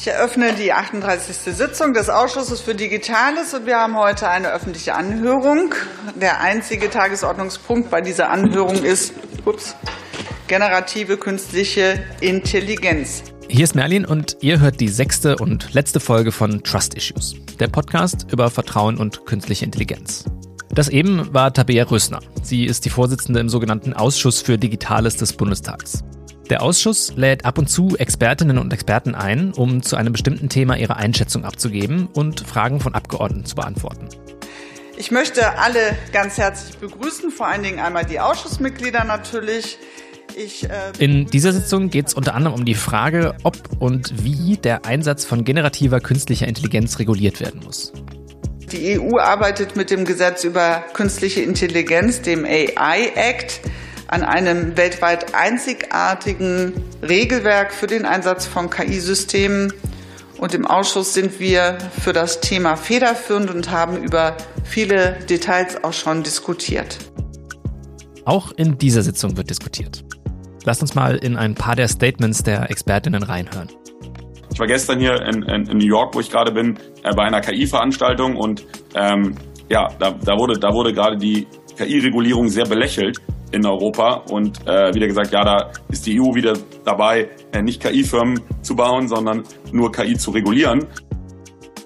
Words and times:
Ich 0.00 0.06
eröffne 0.06 0.52
die 0.54 0.72
38. 0.72 1.56
Sitzung 1.56 1.92
des 1.92 2.08
Ausschusses 2.08 2.60
für 2.60 2.76
Digitales 2.76 3.52
und 3.52 3.66
wir 3.66 3.78
haben 3.78 3.96
heute 3.98 4.28
eine 4.28 4.52
öffentliche 4.52 4.94
Anhörung. 4.94 5.74
Der 6.14 6.40
einzige 6.40 6.88
Tagesordnungspunkt 6.88 7.90
bei 7.90 8.00
dieser 8.00 8.30
Anhörung 8.30 8.84
ist 8.84 9.12
ups, 9.44 9.74
generative 10.46 11.16
künstliche 11.16 12.04
Intelligenz. 12.20 13.24
Hier 13.48 13.64
ist 13.64 13.74
Merlin 13.74 14.04
und 14.04 14.36
ihr 14.40 14.60
hört 14.60 14.78
die 14.78 14.86
sechste 14.86 15.34
und 15.34 15.74
letzte 15.74 15.98
Folge 15.98 16.30
von 16.30 16.62
Trust 16.62 16.94
Issues, 16.94 17.34
der 17.58 17.66
Podcast 17.66 18.26
über 18.30 18.50
Vertrauen 18.50 18.98
und 18.98 19.26
künstliche 19.26 19.64
Intelligenz. 19.64 20.26
Das 20.70 20.88
eben 20.88 21.34
war 21.34 21.52
Tabea 21.52 21.82
Rösner. 21.82 22.20
Sie 22.42 22.66
ist 22.66 22.84
die 22.84 22.90
Vorsitzende 22.90 23.40
im 23.40 23.48
sogenannten 23.48 23.94
Ausschuss 23.94 24.42
für 24.42 24.58
Digitales 24.58 25.16
des 25.16 25.32
Bundestags. 25.32 26.04
Der 26.50 26.62
Ausschuss 26.62 27.12
lädt 27.14 27.44
ab 27.44 27.58
und 27.58 27.68
zu 27.68 27.96
Expertinnen 27.98 28.56
und 28.56 28.72
Experten 28.72 29.14
ein, 29.14 29.52
um 29.52 29.82
zu 29.82 29.96
einem 29.96 30.12
bestimmten 30.12 30.48
Thema 30.48 30.76
ihre 30.78 30.96
Einschätzung 30.96 31.44
abzugeben 31.44 32.08
und 32.14 32.40
Fragen 32.40 32.80
von 32.80 32.94
Abgeordneten 32.94 33.44
zu 33.44 33.54
beantworten. 33.54 34.08
Ich 34.96 35.10
möchte 35.10 35.58
alle 35.58 35.78
ganz 36.12 36.38
herzlich 36.38 36.78
begrüßen, 36.78 37.30
vor 37.30 37.48
allen 37.48 37.62
Dingen 37.62 37.80
einmal 37.80 38.06
die 38.06 38.18
Ausschussmitglieder 38.18 39.04
natürlich. 39.04 39.78
Ich, 40.36 40.64
äh, 40.64 40.70
In 40.98 41.26
dieser 41.26 41.52
Sitzung 41.52 41.90
geht 41.90 42.08
es 42.08 42.14
unter 42.14 42.34
anderem 42.34 42.54
um 42.54 42.64
die 42.64 42.74
Frage, 42.74 43.36
ob 43.42 43.56
und 43.78 44.24
wie 44.24 44.56
der 44.56 44.86
Einsatz 44.86 45.26
von 45.26 45.44
generativer 45.44 46.00
künstlicher 46.00 46.48
Intelligenz 46.48 46.98
reguliert 46.98 47.40
werden 47.40 47.60
muss. 47.62 47.92
Die 48.72 48.98
EU 48.98 49.18
arbeitet 49.18 49.76
mit 49.76 49.90
dem 49.90 50.04
Gesetz 50.04 50.44
über 50.44 50.84
künstliche 50.94 51.42
Intelligenz, 51.42 52.22
dem 52.22 52.44
AI 52.44 53.12
Act, 53.14 53.60
an 54.08 54.22
einem 54.24 54.76
weltweit 54.76 55.34
einzigartigen 55.34 56.72
Regelwerk 57.06 57.72
für 57.72 57.86
den 57.86 58.04
Einsatz 58.06 58.46
von 58.46 58.70
KI-Systemen. 58.70 59.72
Und 60.38 60.54
im 60.54 60.66
Ausschuss 60.66 61.14
sind 61.14 61.40
wir 61.40 61.78
für 62.00 62.12
das 62.12 62.40
Thema 62.40 62.76
federführend 62.76 63.50
und 63.50 63.70
haben 63.70 64.02
über 64.02 64.36
viele 64.64 65.18
Details 65.28 65.82
auch 65.84 65.92
schon 65.92 66.22
diskutiert. 66.22 66.98
Auch 68.24 68.52
in 68.52 68.78
dieser 68.78 69.02
Sitzung 69.02 69.36
wird 69.36 69.50
diskutiert. 69.50 70.04
Lasst 70.64 70.80
uns 70.80 70.94
mal 70.94 71.16
in 71.16 71.36
ein 71.36 71.54
paar 71.54 71.76
der 71.76 71.88
Statements 71.88 72.42
der 72.42 72.70
Expertinnen 72.70 73.22
reinhören. 73.22 73.68
Ich 74.52 74.58
war 74.58 74.66
gestern 74.66 75.00
hier 75.00 75.20
in, 75.22 75.42
in, 75.42 75.66
in 75.66 75.78
New 75.78 75.86
York, 75.86 76.14
wo 76.14 76.20
ich 76.20 76.30
gerade 76.30 76.52
bin, 76.52 76.78
äh, 77.04 77.14
bei 77.14 77.24
einer 77.24 77.40
KI-Veranstaltung 77.40 78.36
und 78.36 78.64
ähm, 78.94 79.34
ja, 79.68 79.88
da, 79.98 80.12
da 80.12 80.36
wurde, 80.38 80.58
da 80.58 80.72
wurde 80.72 80.92
gerade 80.92 81.16
die 81.16 81.46
KI-Regulierung 81.76 82.48
sehr 82.48 82.64
belächelt 82.64 83.18
in 83.52 83.66
Europa. 83.66 84.22
Und 84.30 84.66
äh, 84.66 84.94
wieder 84.94 85.06
gesagt, 85.06 85.32
ja, 85.32 85.44
da 85.44 85.70
ist 85.90 86.06
die 86.06 86.20
EU 86.20 86.34
wieder 86.34 86.54
dabei, 86.84 87.28
äh, 87.52 87.62
nicht 87.62 87.82
KI-Firmen 87.82 88.40
zu 88.62 88.74
bauen, 88.76 89.08
sondern 89.08 89.44
nur 89.72 89.92
KI 89.92 90.16
zu 90.16 90.30
regulieren. 90.30 90.86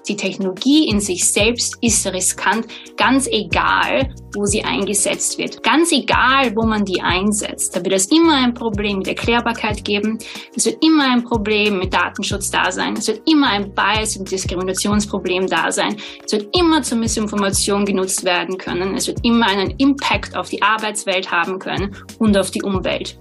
Die 0.07 0.17
Technologie 0.17 0.89
in 0.89 0.99
sich 0.99 1.31
selbst 1.31 1.77
ist 1.81 2.05
riskant, 2.07 2.67
ganz 2.97 3.27
egal, 3.27 4.13
wo 4.35 4.45
sie 4.45 4.63
eingesetzt 4.63 5.37
wird. 5.37 5.63
Ganz 5.63 5.91
egal, 5.91 6.53
wo 6.55 6.65
man 6.65 6.83
die 6.83 7.01
einsetzt. 7.01 7.75
Da 7.75 7.83
wird 7.83 7.93
es 7.93 8.07
immer 8.07 8.35
ein 8.35 8.53
Problem 8.53 8.97
mit 8.97 9.07
Erklärbarkeit 9.07 9.85
geben. 9.85 10.17
Es 10.55 10.65
wird 10.65 10.83
immer 10.83 11.09
ein 11.11 11.23
Problem 11.23 11.79
mit 11.79 11.93
Datenschutz 11.93 12.51
da 12.51 12.71
sein. 12.71 12.95
Es 12.97 13.07
wird 13.07 13.21
immer 13.29 13.49
ein 13.49 13.73
Bias- 13.73 14.17
und 14.17 14.29
Diskriminationsproblem 14.29 15.47
da 15.47 15.71
sein. 15.71 15.95
Es 16.25 16.33
wird 16.33 16.55
immer 16.57 16.81
zur 16.81 16.97
Missinformation 16.97 17.85
genutzt 17.85 18.25
werden 18.25 18.57
können. 18.57 18.95
Es 18.95 19.07
wird 19.07 19.23
immer 19.23 19.47
einen 19.47 19.71
Impact 19.77 20.35
auf 20.35 20.49
die 20.49 20.61
Arbeitswelt 20.61 21.31
haben 21.31 21.59
können 21.59 21.95
und 22.19 22.37
auf 22.37 22.51
die 22.51 22.61
Umwelt. 22.61 23.17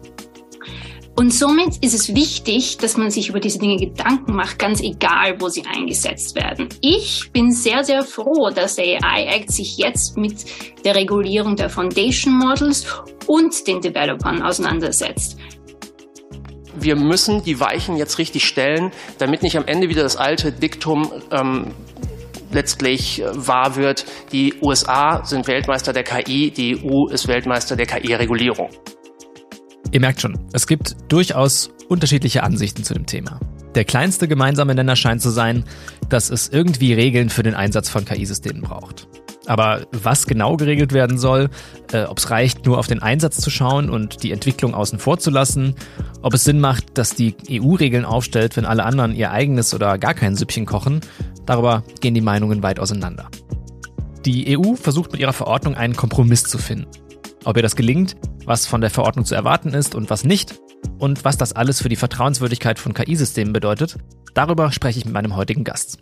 Und 1.14 1.32
somit 1.32 1.76
ist 1.82 1.94
es 1.94 2.14
wichtig, 2.14 2.78
dass 2.78 2.96
man 2.96 3.10
sich 3.10 3.28
über 3.28 3.38
diese 3.38 3.58
Dinge 3.58 3.76
Gedanken 3.76 4.34
macht, 4.34 4.58
ganz 4.58 4.80
egal, 4.80 5.36
wo 5.40 5.48
sie 5.48 5.62
eingesetzt 5.66 6.34
werden. 6.34 6.68
Ich 6.80 7.30
bin 7.32 7.52
sehr, 7.52 7.84
sehr 7.84 8.02
froh, 8.02 8.50
dass 8.54 8.76
der 8.76 8.98
AI 9.04 9.26
Act 9.26 9.52
sich 9.52 9.76
jetzt 9.76 10.16
mit 10.16 10.44
der 10.84 10.94
Regulierung 10.94 11.54
der 11.54 11.68
Foundation 11.68 12.38
Models 12.38 12.86
und 13.26 13.66
den 13.66 13.80
Developern 13.80 14.42
auseinandersetzt. 14.42 15.36
Wir 16.74 16.96
müssen 16.96 17.44
die 17.44 17.60
Weichen 17.60 17.96
jetzt 17.96 18.18
richtig 18.18 18.46
stellen, 18.46 18.90
damit 19.18 19.42
nicht 19.42 19.58
am 19.58 19.66
Ende 19.66 19.90
wieder 19.90 20.02
das 20.02 20.16
alte 20.16 20.50
Diktum 20.50 21.12
ähm, 21.30 21.74
letztlich 22.50 23.20
äh, 23.20 23.26
wahr 23.34 23.76
wird, 23.76 24.06
die 24.32 24.54
USA 24.62 25.22
sind 25.24 25.46
Weltmeister 25.46 25.92
der 25.92 26.04
KI, 26.04 26.50
die 26.50 26.82
EU 26.82 27.08
ist 27.08 27.28
Weltmeister 27.28 27.76
der 27.76 27.86
KI-Regulierung. 27.86 28.70
Ihr 29.90 30.00
merkt 30.00 30.20
schon, 30.20 30.38
es 30.52 30.66
gibt 30.66 30.96
durchaus 31.08 31.70
unterschiedliche 31.88 32.42
Ansichten 32.42 32.84
zu 32.84 32.94
dem 32.94 33.06
Thema. 33.06 33.40
Der 33.74 33.84
kleinste 33.84 34.28
gemeinsame 34.28 34.74
Nenner 34.74 34.96
scheint 34.96 35.22
zu 35.22 35.30
sein, 35.30 35.64
dass 36.08 36.30
es 36.30 36.48
irgendwie 36.48 36.92
Regeln 36.92 37.30
für 37.30 37.42
den 37.42 37.54
Einsatz 37.54 37.88
von 37.88 38.04
KI-Systemen 38.04 38.62
braucht. 38.62 39.08
Aber 39.46 39.86
was 39.90 40.26
genau 40.26 40.56
geregelt 40.56 40.92
werden 40.92 41.18
soll, 41.18 41.50
äh, 41.92 42.04
ob 42.04 42.18
es 42.18 42.30
reicht, 42.30 42.64
nur 42.64 42.78
auf 42.78 42.86
den 42.86 43.02
Einsatz 43.02 43.38
zu 43.38 43.50
schauen 43.50 43.90
und 43.90 44.22
die 44.22 44.30
Entwicklung 44.30 44.74
außen 44.74 44.98
vor 44.98 45.18
zu 45.18 45.30
lassen, 45.30 45.74
ob 46.20 46.34
es 46.34 46.44
Sinn 46.44 46.60
macht, 46.60 46.96
dass 46.96 47.14
die 47.14 47.34
EU 47.50 47.74
Regeln 47.74 48.04
aufstellt, 48.04 48.56
wenn 48.56 48.66
alle 48.66 48.84
anderen 48.84 49.14
ihr 49.14 49.32
eigenes 49.32 49.74
oder 49.74 49.98
gar 49.98 50.14
kein 50.14 50.36
Süppchen 50.36 50.64
kochen, 50.64 51.00
darüber 51.44 51.82
gehen 52.00 52.14
die 52.14 52.20
Meinungen 52.20 52.62
weit 52.62 52.78
auseinander. 52.78 53.28
Die 54.24 54.56
EU 54.56 54.76
versucht 54.76 55.10
mit 55.10 55.20
ihrer 55.20 55.32
Verordnung 55.32 55.74
einen 55.74 55.96
Kompromiss 55.96 56.44
zu 56.44 56.58
finden. 56.58 56.86
Ob 57.44 57.56
ihr 57.56 57.62
das 57.62 57.74
gelingt, 57.74 58.16
was 58.44 58.66
von 58.66 58.80
der 58.80 58.90
Verordnung 58.90 59.24
zu 59.24 59.34
erwarten 59.34 59.74
ist 59.74 59.96
und 59.96 60.10
was 60.10 60.24
nicht 60.24 60.60
und 60.98 61.24
was 61.24 61.36
das 61.36 61.52
alles 61.52 61.82
für 61.82 61.88
die 61.88 61.96
Vertrauenswürdigkeit 61.96 62.78
von 62.78 62.94
KI-Systemen 62.94 63.52
bedeutet, 63.52 63.96
darüber 64.34 64.70
spreche 64.70 65.00
ich 65.00 65.04
mit 65.04 65.14
meinem 65.14 65.34
heutigen 65.34 65.64
Gast. 65.64 65.98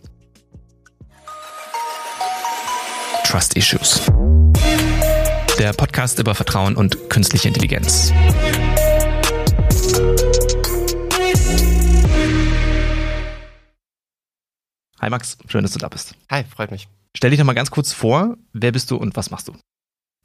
Trust 3.25 3.57
Issues. 3.57 4.03
Der 5.59 5.73
Podcast 5.73 6.19
über 6.19 6.35
Vertrauen 6.35 6.77
und 6.77 7.09
künstliche 7.09 7.49
Intelligenz. 7.49 8.13
Hi 15.01 15.09
Max, 15.09 15.39
schön, 15.47 15.63
dass 15.63 15.73
du 15.73 15.79
da 15.79 15.89
bist. 15.89 16.15
Hi, 16.31 16.45
freut 16.45 16.71
mich. 16.71 16.89
Stell 17.17 17.31
dich 17.31 17.39
doch 17.39 17.47
mal 17.47 17.55
ganz 17.55 17.71
kurz 17.71 17.95
vor, 17.95 18.37
wer 18.53 18.73
bist 18.73 18.91
du 18.91 18.97
und 18.97 19.17
was 19.17 19.31
machst 19.31 19.49
du? 19.49 19.55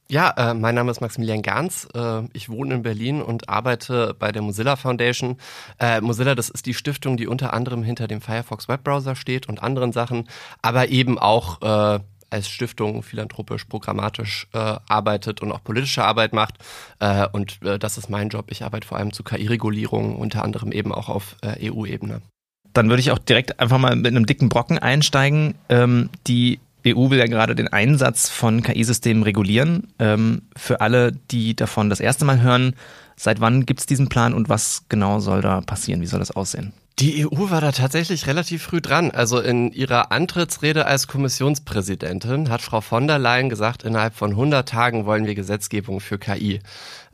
Ja, 0.07 0.29
äh, 0.37 0.53
mein 0.53 0.75
Name 0.75 0.91
ist 0.91 1.01
Maximilian 1.01 1.41
Ganz. 1.41 1.87
Äh, 1.95 2.21
ich 2.33 2.49
wohne 2.49 2.75
in 2.75 2.83
Berlin 2.83 3.23
und 3.23 3.49
arbeite 3.49 4.15
bei 4.17 4.31
der 4.31 4.43
Mozilla 4.43 4.75
Foundation. 4.75 5.37
Äh, 5.79 5.99
Mozilla, 6.01 6.35
das 6.35 6.49
ist 6.49 6.67
die 6.67 6.75
Stiftung, 6.75 7.17
die 7.17 7.25
unter 7.25 7.53
anderem 7.53 7.81
hinter 7.81 8.07
dem 8.07 8.21
Firefox 8.21 8.67
Webbrowser 8.67 9.15
steht 9.15 9.49
und 9.49 9.63
anderen 9.63 9.93
Sachen, 9.93 10.29
aber 10.61 10.89
eben 10.89 11.17
auch 11.17 11.61
äh, 11.61 11.99
als 12.29 12.49
Stiftung 12.49 13.01
philanthropisch, 13.01 13.65
programmatisch 13.65 14.47
äh, 14.53 14.75
arbeitet 14.87 15.41
und 15.41 15.51
auch 15.51 15.63
politische 15.63 16.03
Arbeit 16.03 16.33
macht. 16.33 16.55
Äh, 16.99 17.27
und 17.31 17.59
das 17.63 17.97
ist 17.97 18.09
mein 18.09 18.29
Job. 18.29 18.45
Ich 18.49 18.63
arbeite 18.63 18.87
vor 18.87 18.97
allem 18.97 19.11
zu 19.11 19.23
KI-Regulierung, 19.23 20.17
unter 20.17 20.43
anderem 20.43 20.71
eben 20.71 20.91
auch 20.91 21.09
auf 21.09 21.35
EU-Ebene. 21.43 22.21
Dann 22.73 22.89
würde 22.89 22.99
ich 22.99 23.11
auch 23.11 23.19
direkt 23.19 23.59
einfach 23.59 23.77
mal 23.77 23.95
mit 23.95 24.07
einem 24.07 24.25
dicken 24.25 24.49
Brocken 24.49 24.77
einsteigen. 24.77 25.55
Ähm, 25.69 26.09
die 26.27 26.59
EU 26.85 27.09
will 27.09 27.19
ja 27.19 27.25
gerade 27.25 27.55
den 27.55 27.67
Einsatz 27.67 28.29
von 28.29 28.61
KI-Systemen 28.61 29.23
regulieren. 29.23 29.87
Ähm, 29.99 30.43
für 30.55 30.81
alle, 30.81 31.11
die 31.31 31.55
davon 31.55 31.89
das 31.89 31.99
erste 31.99 32.25
Mal 32.25 32.41
hören, 32.41 32.75
seit 33.15 33.39
wann 33.39 33.65
gibt 33.65 33.79
es 33.79 33.85
diesen 33.85 34.09
Plan 34.09 34.33
und 34.33 34.49
was 34.49 34.83
genau 34.89 35.19
soll 35.19 35.41
da 35.41 35.61
passieren? 35.61 36.01
Wie 36.01 36.05
soll 36.05 36.19
das 36.19 36.31
aussehen? 36.31 36.73
Die 36.99 37.25
EU 37.25 37.49
war 37.49 37.59
da 37.59 37.73
tatsächlich 37.73 38.25
relativ 38.25 38.63
früh 38.63 38.79
dran. 38.79 39.11
Also 39.11 39.41
in 39.41 39.73
ihrer 39.73 40.13
Antrittsrede 40.13 40.85
als 40.85 41.07
Kommissionspräsidentin 41.07 42.49
hat 42.49 42.61
Frau 42.61 42.79
von 42.79 43.05
der 43.05 43.19
Leyen 43.19 43.49
gesagt, 43.49 43.83
innerhalb 43.83 44.15
von 44.15 44.31
100 44.31 44.67
Tagen 44.67 45.05
wollen 45.05 45.25
wir 45.25 45.35
Gesetzgebung 45.35 45.99
für 45.99 46.17
KI. 46.17 46.61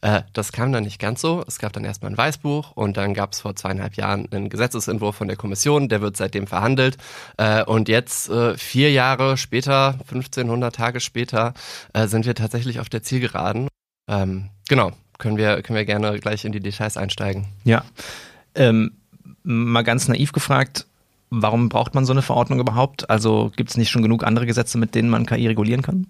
Äh, 0.01 0.21
das 0.33 0.51
kam 0.51 0.71
dann 0.71 0.83
nicht 0.83 0.99
ganz 0.99 1.19
so. 1.19 1.43
Es 1.47 1.57
gab 1.57 1.73
dann 1.73 1.83
erstmal 1.83 2.11
ein 2.11 2.17
Weißbuch 2.17 2.73
und 2.73 2.95
dann 2.95 3.15
gab 3.15 3.33
es 3.33 3.39
vor 3.39 3.55
zweieinhalb 3.55 3.95
Jahren 3.95 4.31
einen 4.31 4.49
Gesetzesentwurf 4.49 5.15
von 5.15 5.27
der 5.27 5.37
Kommission, 5.37 5.89
der 5.89 6.01
wird 6.01 6.15
seitdem 6.15 6.45
verhandelt. 6.45 6.97
Äh, 7.37 7.63
und 7.63 7.89
jetzt, 7.89 8.29
äh, 8.29 8.55
vier 8.57 8.91
Jahre 8.91 9.35
später, 9.35 9.97
1500 10.11 10.75
Tage 10.75 10.99
später, 10.99 11.55
sind 11.95 12.27
wir 12.27 12.35
tatsächlich 12.35 12.79
auf 12.79 12.89
der 12.89 13.01
Zielgeraden. 13.01 13.67
Ähm, 14.07 14.49
genau, 14.69 14.91
können 15.17 15.37
wir, 15.37 15.63
können 15.63 15.77
wir 15.77 15.85
gerne 15.85 16.19
gleich 16.19 16.45
in 16.45 16.51
die 16.51 16.59
Details 16.59 16.97
einsteigen. 16.97 17.47
Ja. 17.63 17.83
Ähm 18.53 19.00
mal 19.43 19.83
ganz 19.83 20.07
naiv 20.07 20.31
gefragt, 20.31 20.85
warum 21.29 21.69
braucht 21.69 21.95
man 21.95 22.05
so 22.05 22.13
eine 22.13 22.21
Verordnung 22.21 22.59
überhaupt? 22.59 23.09
Also 23.09 23.51
gibt 23.55 23.69
es 23.69 23.77
nicht 23.77 23.89
schon 23.89 24.03
genug 24.03 24.23
andere 24.23 24.45
Gesetze, 24.45 24.77
mit 24.77 24.95
denen 24.95 25.09
man 25.09 25.25
KI 25.25 25.47
regulieren 25.47 25.81
kann? 25.81 26.07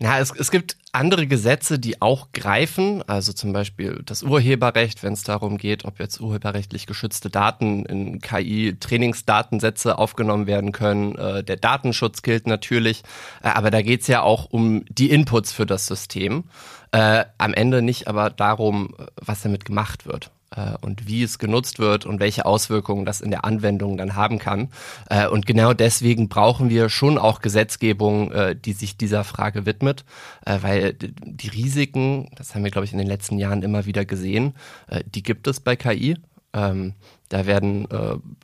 Na, 0.00 0.18
es, 0.18 0.32
es 0.36 0.50
gibt 0.50 0.76
andere 0.90 1.26
Gesetze, 1.28 1.78
die 1.78 2.02
auch 2.02 2.32
greifen, 2.32 3.02
also 3.08 3.32
zum 3.32 3.52
Beispiel 3.52 4.02
das 4.04 4.24
Urheberrecht, 4.24 5.04
wenn 5.04 5.12
es 5.12 5.22
darum 5.22 5.56
geht, 5.56 5.84
ob 5.84 6.00
jetzt 6.00 6.20
urheberrechtlich 6.20 6.86
geschützte 6.86 7.30
Daten 7.30 7.86
in 7.86 8.20
KI-Trainingsdatensätze 8.20 9.96
aufgenommen 9.96 10.48
werden 10.48 10.72
können. 10.72 11.14
Äh, 11.16 11.44
der 11.44 11.56
Datenschutz 11.56 12.22
gilt 12.22 12.48
natürlich, 12.48 13.02
äh, 13.42 13.48
aber 13.48 13.70
da 13.70 13.82
geht 13.82 14.00
es 14.00 14.08
ja 14.08 14.22
auch 14.22 14.46
um 14.50 14.84
die 14.88 15.10
Inputs 15.10 15.52
für 15.52 15.66
das 15.66 15.86
System. 15.86 16.44
Äh, 16.90 17.24
am 17.38 17.54
Ende 17.54 17.80
nicht 17.80 18.08
aber 18.08 18.30
darum, 18.30 18.96
was 19.16 19.42
damit 19.42 19.64
gemacht 19.64 20.06
wird. 20.06 20.30
Äh, 20.56 20.74
und 20.80 21.06
wie 21.06 21.22
es 21.22 21.38
genutzt 21.38 21.78
wird 21.78 22.06
und 22.06 22.20
welche 22.20 22.46
Auswirkungen 22.46 23.04
das 23.04 23.20
in 23.20 23.30
der 23.30 23.44
Anwendung 23.44 23.96
dann 23.96 24.14
haben 24.14 24.38
kann. 24.38 24.68
Äh, 25.08 25.28
und 25.28 25.46
genau 25.46 25.72
deswegen 25.72 26.28
brauchen 26.28 26.70
wir 26.70 26.88
schon 26.88 27.18
auch 27.18 27.40
Gesetzgebung, 27.40 28.32
äh, 28.32 28.56
die 28.56 28.72
sich 28.72 28.96
dieser 28.96 29.24
Frage 29.24 29.66
widmet, 29.66 30.04
weil 30.44 30.94
die 30.94 31.48
Risiken, 31.48 32.30
das 32.36 32.54
haben 32.54 32.64
wir, 32.64 32.70
glaube 32.70 32.84
ich, 32.84 32.92
in 32.92 32.98
den 32.98 33.06
letzten 33.06 33.38
Jahren 33.38 33.62
immer 33.62 33.86
wieder 33.86 34.04
gesehen, 34.04 34.54
die 35.06 35.22
gibt 35.22 35.46
es 35.46 35.60
bei 35.60 35.76
KI. 35.76 36.16
Ähm, 36.52 36.94
da 37.28 37.46
werden, 37.46 37.88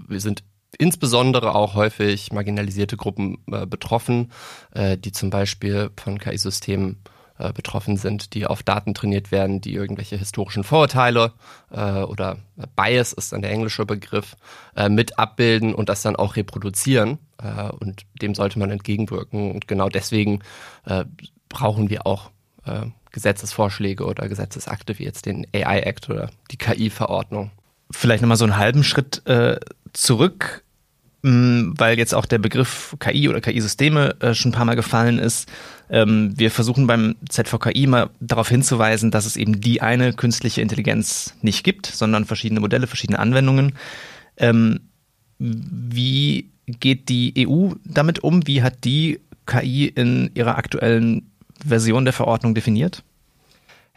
wir 0.08 0.20
sind 0.20 0.42
insbesondere 0.78 1.54
auch 1.54 1.74
häufig 1.74 2.32
marginalisierte 2.32 2.96
Gruppen 2.96 3.38
betroffen, 3.46 4.32
die 4.76 5.12
zum 5.12 5.30
Beispiel 5.30 5.90
von 5.96 6.18
KI-Systemen 6.18 7.02
äh, 7.40 7.54
betroffen 7.54 7.96
sind, 7.96 8.34
die 8.34 8.46
auf 8.46 8.62
Daten 8.62 8.92
trainiert 8.92 9.32
werden, 9.32 9.62
die 9.62 9.72
irgendwelche 9.72 10.18
historischen 10.18 10.62
Vorurteile 10.62 11.32
äh, 11.70 12.02
oder 12.02 12.36
Bias 12.76 13.14
ist 13.14 13.32
dann 13.32 13.40
der 13.40 13.50
englische 13.50 13.86
Begriff, 13.86 14.36
äh, 14.76 14.90
mit 14.90 15.18
abbilden 15.18 15.74
und 15.74 15.88
das 15.88 16.02
dann 16.02 16.16
auch 16.16 16.36
reproduzieren. 16.36 17.18
Äh, 17.42 17.70
und 17.70 18.02
dem 18.20 18.34
sollte 18.34 18.58
man 18.58 18.70
entgegenwirken. 18.70 19.52
Und 19.52 19.68
genau 19.68 19.88
deswegen 19.88 20.40
äh, 20.84 21.06
brauchen 21.48 21.88
wir 21.90 22.06
auch 22.06 22.30
Gesetzesvorschläge 23.10 24.04
oder 24.04 24.28
Gesetzesakte 24.28 24.98
wie 24.98 25.04
jetzt 25.04 25.24
den 25.24 25.46
AI 25.54 25.80
Act 25.80 26.10
oder 26.10 26.30
die 26.50 26.58
KI-Verordnung. 26.58 27.50
Vielleicht 27.90 28.20
nochmal 28.20 28.36
so 28.36 28.44
einen 28.44 28.58
halben 28.58 28.84
Schritt 28.84 29.22
zurück 29.94 30.62
weil 31.22 31.98
jetzt 31.98 32.14
auch 32.14 32.24
der 32.24 32.38
Begriff 32.38 32.96
KI 32.98 33.28
oder 33.28 33.40
KI-Systeme 33.40 34.16
äh, 34.20 34.34
schon 34.34 34.50
ein 34.50 34.54
paar 34.54 34.64
Mal 34.64 34.76
gefallen 34.76 35.18
ist. 35.18 35.50
Ähm, 35.90 36.32
wir 36.36 36.50
versuchen 36.50 36.86
beim 36.86 37.16
ZVKI 37.28 37.86
mal 37.86 38.10
darauf 38.20 38.48
hinzuweisen, 38.48 39.10
dass 39.10 39.26
es 39.26 39.36
eben 39.36 39.60
die 39.60 39.82
eine 39.82 40.14
künstliche 40.14 40.62
Intelligenz 40.62 41.34
nicht 41.42 41.62
gibt, 41.62 41.86
sondern 41.86 42.24
verschiedene 42.24 42.60
Modelle, 42.60 42.86
verschiedene 42.86 43.18
Anwendungen. 43.18 43.74
Ähm, 44.38 44.80
wie 45.38 46.50
geht 46.66 47.08
die 47.08 47.46
EU 47.46 47.72
damit 47.84 48.20
um? 48.20 48.46
Wie 48.46 48.62
hat 48.62 48.84
die 48.84 49.20
KI 49.46 49.86
in 49.86 50.30
ihrer 50.34 50.56
aktuellen 50.56 51.30
Version 51.66 52.04
der 52.04 52.14
Verordnung 52.14 52.54
definiert? 52.54 53.02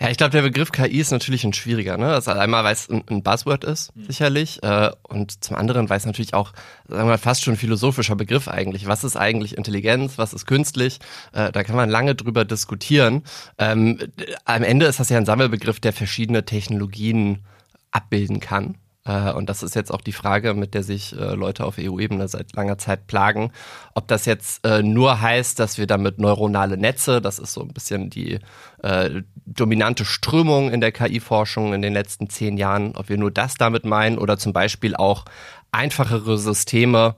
Ja, 0.03 0.09
ich 0.09 0.17
glaube, 0.17 0.31
der 0.31 0.41
Begriff 0.41 0.73
KI 0.73 0.99
ist 0.99 1.11
natürlich 1.11 1.45
ein 1.45 1.53
schwieriger. 1.53 1.95
Ne? 1.95 2.07
Also 2.07 2.31
einmal, 2.31 2.65
weil 2.65 2.73
es 2.73 2.89
ein, 2.89 3.05
ein 3.09 3.23
Buzzword 3.23 3.63
ist, 3.63 3.95
mhm. 3.95 4.07
sicherlich. 4.07 4.61
Äh, 4.61 4.91
und 5.03 5.41
zum 5.45 5.55
anderen, 5.55 5.89
weil 5.89 5.95
es 5.95 6.05
natürlich 6.05 6.33
auch, 6.33 6.51
sagen 6.89 7.03
wir 7.03 7.11
mal, 7.11 7.17
fast 7.17 7.41
schon 7.41 7.53
ein 7.53 7.57
philosophischer 7.57 8.17
Begriff 8.17 8.49
eigentlich. 8.49 8.85
Was 8.85 9.05
ist 9.05 9.15
eigentlich 9.15 9.55
Intelligenz? 9.55 10.17
Was 10.17 10.33
ist 10.33 10.45
künstlich? 10.45 10.99
Äh, 11.31 11.53
da 11.53 11.63
kann 11.63 11.77
man 11.77 11.89
lange 11.89 12.15
drüber 12.15 12.43
diskutieren. 12.43 13.23
Ähm, 13.57 13.97
am 14.43 14.63
Ende 14.63 14.87
ist 14.87 14.99
das 14.99 15.07
ja 15.07 15.17
ein 15.17 15.25
Sammelbegriff, 15.25 15.79
der 15.79 15.93
verschiedene 15.93 16.43
Technologien 16.43 17.45
abbilden 17.91 18.41
kann. 18.41 18.75
Äh, 19.05 19.31
und 19.33 19.49
das 19.49 19.63
ist 19.63 19.75
jetzt 19.75 19.93
auch 19.93 20.01
die 20.01 20.11
Frage, 20.13 20.53
mit 20.53 20.73
der 20.73 20.83
sich 20.83 21.13
äh, 21.13 21.33
Leute 21.33 21.65
auf 21.65 21.75
EU-Ebene 21.79 22.27
seit 22.27 22.53
langer 22.55 22.77
Zeit 22.77 23.07
plagen. 23.07 23.51
Ob 23.93 24.07
das 24.07 24.25
jetzt 24.25 24.65
äh, 24.65 24.81
nur 24.81 25.21
heißt, 25.21 25.59
dass 25.59 25.77
wir 25.77 25.87
damit 25.87 26.19
neuronale 26.19 26.77
Netze, 26.77 27.21
das 27.21 27.39
ist 27.39 27.53
so 27.53 27.61
ein 27.61 27.73
bisschen 27.73 28.09
die 28.09 28.39
dominante 29.45 30.03
Strömung 30.03 30.69
in 30.69 30.81
der 30.81 30.91
KI-Forschung 30.91 31.73
in 31.73 31.81
den 31.81 31.93
letzten 31.93 32.29
zehn 32.29 32.57
Jahren, 32.57 32.97
ob 32.97 33.07
wir 33.07 33.17
nur 33.17 33.31
das 33.31 33.55
damit 33.55 33.85
meinen 33.85 34.17
oder 34.17 34.37
zum 34.37 34.51
Beispiel 34.51 34.93
auch 34.93 35.23
einfachere 35.71 36.37
Systeme, 36.37 37.15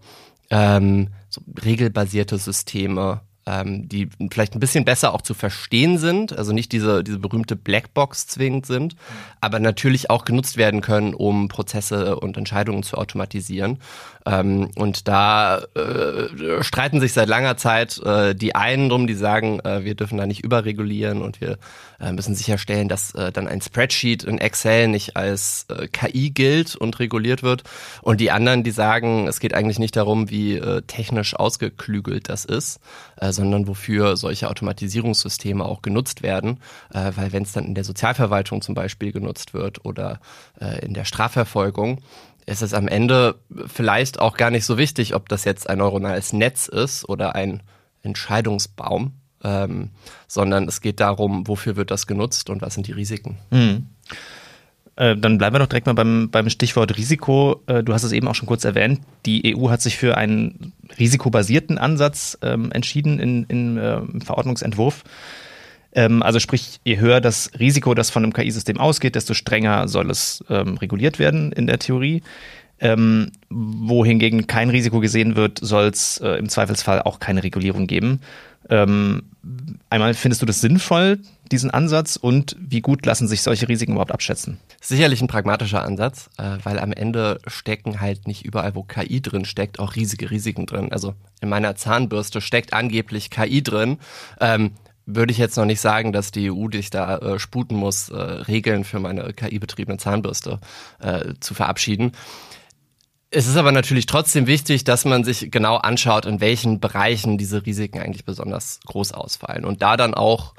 ähm, 0.51 1.09
so 1.27 1.41
regelbasierte 1.63 2.37
Systeme, 2.37 3.21
ähm, 3.45 3.87
die 3.87 4.09
vielleicht 4.31 4.55
ein 4.55 4.59
bisschen 4.59 4.85
besser 4.85 5.13
auch 5.13 5.21
zu 5.21 5.33
verstehen 5.33 5.97
sind, 5.97 6.37
also 6.37 6.51
nicht 6.51 6.71
diese, 6.71 7.03
diese 7.03 7.19
berühmte 7.19 7.55
Blackbox 7.55 8.27
zwingend 8.27 8.65
sind, 8.65 8.95
aber 9.41 9.59
natürlich 9.59 10.09
auch 10.09 10.25
genutzt 10.25 10.57
werden 10.57 10.81
können, 10.81 11.13
um 11.13 11.47
Prozesse 11.47 12.19
und 12.19 12.37
Entscheidungen 12.37 12.83
zu 12.83 12.97
automatisieren. 12.97 13.79
Ähm, 14.25 14.71
und 14.75 15.07
da 15.07 15.59
äh, 15.75 16.63
streiten 16.63 16.99
sich 16.99 17.13
seit 17.13 17.29
langer 17.29 17.57
Zeit 17.57 17.99
äh, 17.99 18.33
die 18.33 18.55
einen 18.55 18.89
drum, 18.89 19.05
die 19.05 19.13
sagen, 19.13 19.59
äh, 19.59 19.83
wir 19.83 19.93
dürfen 19.93 20.17
da 20.17 20.25
nicht 20.25 20.43
überregulieren 20.43 21.21
und 21.21 21.41
wir 21.41 21.59
äh, 21.99 22.11
müssen 22.11 22.35
sicherstellen, 22.35 22.89
dass 22.89 23.13
äh, 23.13 23.31
dann 23.31 23.47
ein 23.47 23.61
Spreadsheet 23.61 24.23
in 24.23 24.39
Excel 24.39 24.87
nicht 24.87 25.15
als 25.15 25.67
äh, 25.69 25.87
KI 25.87 26.31
gilt 26.31 26.75
und 26.75 26.99
reguliert 26.99 27.43
wird. 27.43 27.63
Und 28.01 28.19
die 28.19 28.31
anderen, 28.31 28.63
die 28.63 28.71
sagen, 28.71 29.27
es 29.27 29.39
geht 29.39 29.53
eigentlich 29.53 29.79
nicht 29.79 29.95
darum, 29.95 30.29
wie 30.29 30.61
technisch 30.87 31.35
ausgeklügelt 31.35 32.29
das 32.29 32.45
ist, 32.45 32.79
äh, 33.17 33.31
sondern 33.31 33.67
wofür 33.67 34.17
solche 34.17 34.49
Automatisierungssysteme 34.49 35.63
auch 35.63 35.81
genutzt 35.81 36.23
werden. 36.23 36.59
Äh, 36.93 37.11
weil 37.15 37.33
wenn 37.33 37.43
es 37.43 37.53
dann 37.53 37.65
in 37.65 37.75
der 37.75 37.83
Sozialverwaltung 37.83 38.61
zum 38.61 38.75
Beispiel 38.75 39.11
genutzt 39.11 39.53
wird 39.53 39.85
oder 39.85 40.19
äh, 40.59 40.85
in 40.85 40.93
der 40.93 41.05
Strafverfolgung, 41.05 42.01
ist 42.45 42.61
es 42.61 42.73
am 42.73 42.87
Ende 42.87 43.35
vielleicht 43.67 44.19
auch 44.19 44.37
gar 44.37 44.51
nicht 44.51 44.65
so 44.65 44.77
wichtig, 44.77 45.15
ob 45.15 45.29
das 45.29 45.45
jetzt 45.45 45.69
ein 45.69 45.79
neuronales 45.79 46.33
Netz 46.33 46.67
ist 46.67 47.07
oder 47.09 47.35
ein 47.35 47.63
Entscheidungsbaum, 48.03 49.13
ähm, 49.43 49.89
sondern 50.27 50.67
es 50.67 50.81
geht 50.81 50.99
darum, 50.99 51.47
wofür 51.47 51.75
wird 51.75 51.91
das 51.91 52.07
genutzt 52.07 52.49
und 52.49 52.61
was 52.61 52.75
sind 52.75 52.87
die 52.87 52.91
Risiken. 52.91 53.37
Mhm. 53.49 53.87
Äh, 54.95 55.17
dann 55.17 55.37
bleiben 55.37 55.55
wir 55.55 55.59
doch 55.59 55.67
direkt 55.67 55.87
mal 55.87 55.93
beim, 55.93 56.29
beim 56.29 56.49
Stichwort 56.49 56.97
Risiko. 56.97 57.61
Äh, 57.67 57.83
du 57.83 57.93
hast 57.93 58.03
es 58.03 58.11
eben 58.11 58.27
auch 58.27 58.35
schon 58.35 58.47
kurz 58.47 58.63
erwähnt. 58.63 59.01
Die 59.25 59.55
EU 59.55 59.69
hat 59.69 59.81
sich 59.81 59.97
für 59.97 60.17
einen 60.17 60.73
risikobasierten 60.97 61.77
Ansatz 61.77 62.37
ähm, 62.41 62.71
entschieden 62.71 63.19
in, 63.19 63.43
in, 63.45 63.77
äh, 63.77 63.97
im 63.97 64.21
Verordnungsentwurf. 64.21 65.03
Ähm, 65.93 66.23
also 66.23 66.39
sprich, 66.39 66.79
je 66.83 66.99
höher 66.99 67.19
das 67.19 67.51
Risiko, 67.59 67.93
das 67.93 68.09
von 68.09 68.23
einem 68.23 68.33
KI-System 68.33 68.79
ausgeht, 68.79 69.15
desto 69.15 69.33
strenger 69.33 69.87
soll 69.87 70.09
es 70.09 70.43
ähm, 70.49 70.77
reguliert 70.77 71.19
werden 71.19 71.51
in 71.51 71.67
der 71.67 71.79
Theorie. 71.79 72.21
Ähm, 72.79 73.31
wohingegen 73.49 74.47
kein 74.47 74.69
Risiko 74.69 74.99
gesehen 74.99 75.35
wird, 75.35 75.59
soll 75.61 75.85
es 75.85 76.17
äh, 76.17 76.31
im 76.31 76.49
Zweifelsfall 76.49 77.01
auch 77.01 77.19
keine 77.19 77.43
Regulierung 77.43 77.87
geben. 77.87 78.19
Ähm, 78.69 79.23
einmal 79.89 80.13
findest 80.13 80.41
du 80.41 80.45
das 80.45 80.61
sinnvoll, 80.61 81.19
diesen 81.51 81.69
Ansatz, 81.69 82.15
und 82.15 82.55
wie 82.59 82.81
gut 82.81 83.05
lassen 83.05 83.27
sich 83.27 83.43
solche 83.43 83.69
Risiken 83.69 83.93
überhaupt 83.93 84.11
abschätzen? 84.11 84.57
Sicherlich 84.81 85.21
ein 85.21 85.27
pragmatischer 85.27 85.83
Ansatz, 85.83 86.29
äh, 86.37 86.57
weil 86.63 86.79
am 86.79 86.91
Ende 86.91 87.39
stecken 87.47 88.01
halt 88.01 88.27
nicht 88.27 88.43
überall, 88.43 88.75
wo 88.75 88.83
KI 88.83 89.21
drin 89.21 89.45
steckt, 89.45 89.79
auch 89.79 89.95
riesige 89.95 90.31
Risiken 90.31 90.65
drin. 90.65 90.91
Also 90.91 91.13
in 91.41 91.49
meiner 91.49 91.75
Zahnbürste 91.75 92.41
steckt 92.41 92.73
angeblich 92.73 93.29
KI 93.29 93.61
drin. 93.61 93.99
Ähm, 94.39 94.71
würde 95.05 95.31
ich 95.31 95.37
jetzt 95.37 95.55
noch 95.57 95.65
nicht 95.65 95.81
sagen, 95.81 96.11
dass 96.11 96.31
die 96.31 96.51
EU 96.51 96.67
sich 96.71 96.89
da 96.89 97.17
äh, 97.17 97.39
sputen 97.39 97.77
muss, 97.77 98.09
äh, 98.09 98.15
Regeln 98.15 98.83
für 98.83 98.99
meine 98.99 99.33
KI-betriebene 99.33 99.99
Zahnbürste 99.99 100.59
äh, 100.99 101.33
zu 101.39 101.53
verabschieden. 101.53 102.13
Es 103.37 103.47
ist 103.47 103.57
aber 103.57 103.73
natürlich 103.73 104.05
trotzdem 104.05 104.47
wichtig, 104.47 104.85
dass 104.85 105.03
man 105.03 105.25
sich 105.25 105.51
genau 105.51 105.75
anschaut, 105.75 106.25
in 106.25 106.39
welchen 106.39 106.79
Bereichen 106.79 107.37
diese 107.37 107.65
Risiken 107.65 107.99
eigentlich 107.99 108.23
besonders 108.23 108.79
groß 108.85 109.11
ausfallen 109.11 109.65
und 109.65 109.81
da 109.81 109.97
dann 109.97 110.13
auch 110.13 110.53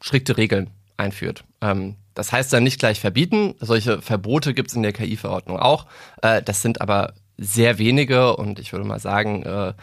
strikte 0.00 0.38
Regeln 0.38 0.70
einführt. 0.96 1.44
Ähm, 1.60 1.96
das 2.14 2.32
heißt 2.32 2.50
dann 2.50 2.64
nicht 2.64 2.78
gleich 2.78 2.98
verbieten. 2.98 3.56
Solche 3.60 4.00
Verbote 4.00 4.54
gibt 4.54 4.70
es 4.70 4.74
in 4.74 4.82
der 4.82 4.94
KI-Verordnung 4.94 5.58
auch. 5.58 5.84
Äh, 6.22 6.40
das 6.42 6.62
sind 6.62 6.80
aber 6.80 7.12
sehr 7.36 7.76
wenige 7.76 8.34
und 8.36 8.58
ich 8.58 8.72
würde 8.72 8.86
mal 8.86 9.00
sagen, 9.00 9.42
äh, 9.42 9.74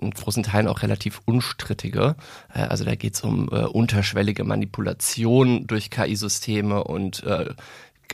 in 0.00 0.12
großen 0.12 0.44
Teilen 0.44 0.68
auch 0.68 0.82
relativ 0.82 1.20
unstrittige. 1.24 2.14
Äh, 2.54 2.60
also 2.60 2.84
da 2.84 2.94
geht 2.94 3.14
es 3.14 3.22
um 3.22 3.48
äh, 3.50 3.64
unterschwellige 3.64 4.44
Manipulation 4.44 5.66
durch 5.66 5.90
KI-Systeme 5.90 6.84
und 6.84 7.24
äh, 7.24 7.54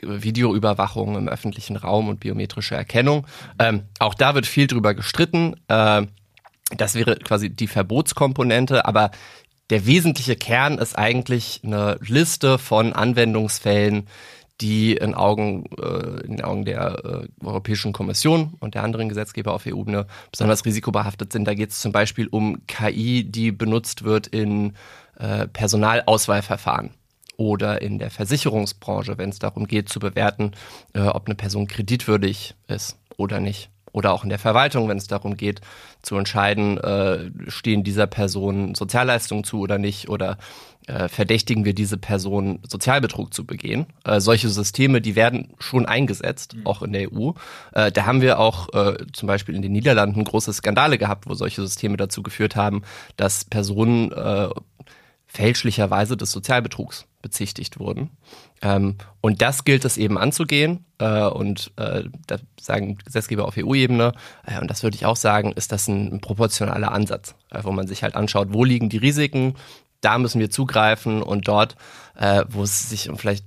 Videoüberwachung 0.03 1.17
im 1.17 1.29
öffentlichen 1.29 1.77
Raum 1.77 2.09
und 2.09 2.21
biometrische 2.21 2.75
Erkennung. 2.75 3.27
Ähm, 3.59 3.85
auch 3.99 4.15
da 4.15 4.35
wird 4.35 4.47
viel 4.47 4.67
drüber 4.67 4.95
gestritten. 4.95 5.57
Äh, 5.69 6.07
das 6.77 6.95
wäre 6.95 7.17
quasi 7.17 7.51
die 7.51 7.69
Verbotskomponente, 7.69 8.87
aber 8.87 9.11
der 9.71 9.87
wesentliche 9.87 10.37
Kern 10.37 10.79
ist 10.79 10.97
eigentlich 10.99 11.61
eine 11.65 11.99
Liste 12.07 12.59
von 12.59 12.93
Anwendungsfällen, 12.93 14.07
die 14.61 14.95
in, 14.95 15.15
Augen, 15.15 15.65
äh, 15.81 16.21
in 16.25 16.37
den 16.37 16.45
Augen 16.45 16.65
der 16.65 17.05
äh, 17.05 17.45
Europäischen 17.45 17.93
Kommission 17.93 18.55
und 18.61 18.75
der 18.75 18.83
anderen 18.83 19.09
Gesetzgeber 19.09 19.53
auf 19.53 19.67
EU-Ebene 19.67 20.07
besonders 20.31 20.65
risikobehaftet 20.65 21.33
sind. 21.33 21.47
Da 21.47 21.55
geht 21.55 21.71
es 21.71 21.81
zum 21.81 21.93
Beispiel 21.93 22.29
um 22.29 22.65
KI, 22.67 23.25
die 23.25 23.53
benutzt 23.53 24.05
wird 24.05 24.27
in 24.27 24.75
äh, 25.19 25.49
Personalauswahlverfahren 25.49 26.91
oder 27.37 27.83
in 27.83 27.99
der 27.99 28.11
Versicherungsbranche, 28.11 29.19
wenn 29.19 29.31
es 29.31 29.39
darum 29.39 29.67
geht 29.67 29.89
zu 29.89 30.01
bewerten, 30.01 30.53
äh, 30.93 31.01
ob 31.01 31.27
eine 31.27 31.35
Person 31.35 31.67
kreditwürdig 31.67 32.55
ist 32.69 32.99
oder 33.17 33.41
nicht 33.41 33.71
oder 33.95 34.13
auch 34.13 34.25
in 34.25 34.29
der 34.29 34.41
Verwaltung, 34.41 34.89
wenn 34.89 34.99
es 34.99 35.07
darum 35.07 35.37
geht, 35.37 35.61
zu 36.03 36.17
entscheiden, 36.17 36.79
äh, 36.79 37.31
stehen 37.47 37.85
dieser 37.85 38.09
Person 38.09 38.75
Sozialleistungen 38.75 39.45
zu 39.45 39.61
oder 39.61 39.79
nicht 39.79 40.09
oder 40.09 40.37
äh, 40.89 41.09
verdächtigen 41.09 41.65
wir 41.65 41.75
diese 41.75 41.97
Person, 41.97 42.59
Sozialbetrug 42.69 43.33
zu 43.33 43.47
begehen. 43.47 43.87
Äh, 44.05 44.21
solche 44.21 44.49
Systeme, 44.49 45.01
die 45.01 45.15
werden 45.15 45.55
schon 45.59 45.87
eingesetzt, 45.87 46.57
mhm. 46.57 46.67
auch 46.67 46.83
in 46.83 46.93
der 46.93 47.13
EU. 47.13 47.31
Äh, 47.73 47.93
da 47.93 48.05
haben 48.05 48.21
wir 48.21 48.41
auch 48.41 48.75
äh, 48.75 48.97
zum 49.13 49.29
Beispiel 49.29 49.55
in 49.55 49.63
den 49.63 49.73
Niederlanden 49.73 50.25
große 50.25 50.53
Skandale 50.53 50.99
gehabt, 50.99 51.27
wo 51.29 51.35
solche 51.35 51.63
Systeme 51.63 51.97
dazu 51.97 52.23
geführt 52.23 52.57
haben, 52.57 52.83
dass 53.17 53.45
Personen 53.45 54.11
äh, 54.11 54.49
fälschlicherweise 55.35 56.17
des 56.17 56.31
Sozialbetrugs 56.31 57.07
bezichtigt 57.21 57.81
wurden. 57.81 58.11
Ähm, 58.63 58.97
und 59.21 59.43
das 59.43 59.65
gilt 59.65 59.85
es 59.85 59.97
eben 59.97 60.17
anzugehen. 60.17 60.85
Äh, 60.99 61.25
und 61.25 61.73
äh, 61.77 62.05
da 62.29 62.37
sagen 62.61 62.99
Gesetzgeber 63.05 63.47
auf 63.47 63.57
EU-Ebene, 63.59 64.13
äh, 64.47 64.61
und 64.61 64.71
das 64.71 64.85
würde 64.85 64.95
ich 64.95 65.07
auch 65.07 65.17
sagen, 65.17 65.53
ist 65.53 65.73
das 65.73 65.89
ein, 65.89 66.15
ein 66.15 66.21
proportionaler 66.21 66.93
Ansatz, 66.93 67.35
äh, 67.51 67.59
wo 67.65 67.73
man 67.73 67.89
sich 67.89 68.05
halt 68.05 68.15
anschaut, 68.15 68.49
wo 68.53 68.65
liegen 68.65 68.89
die 68.89 68.99
Risiken, 68.99 69.57
da 70.01 70.19
müssen 70.19 70.39
wir 70.39 70.51
zugreifen 70.51 71.21
und 71.21 71.49
dort, 71.49 71.75
äh, 72.17 72.45
wo 72.49 72.63
es 72.63 72.89
sich 72.89 73.11
um 73.11 73.19
vielleicht 73.19 73.45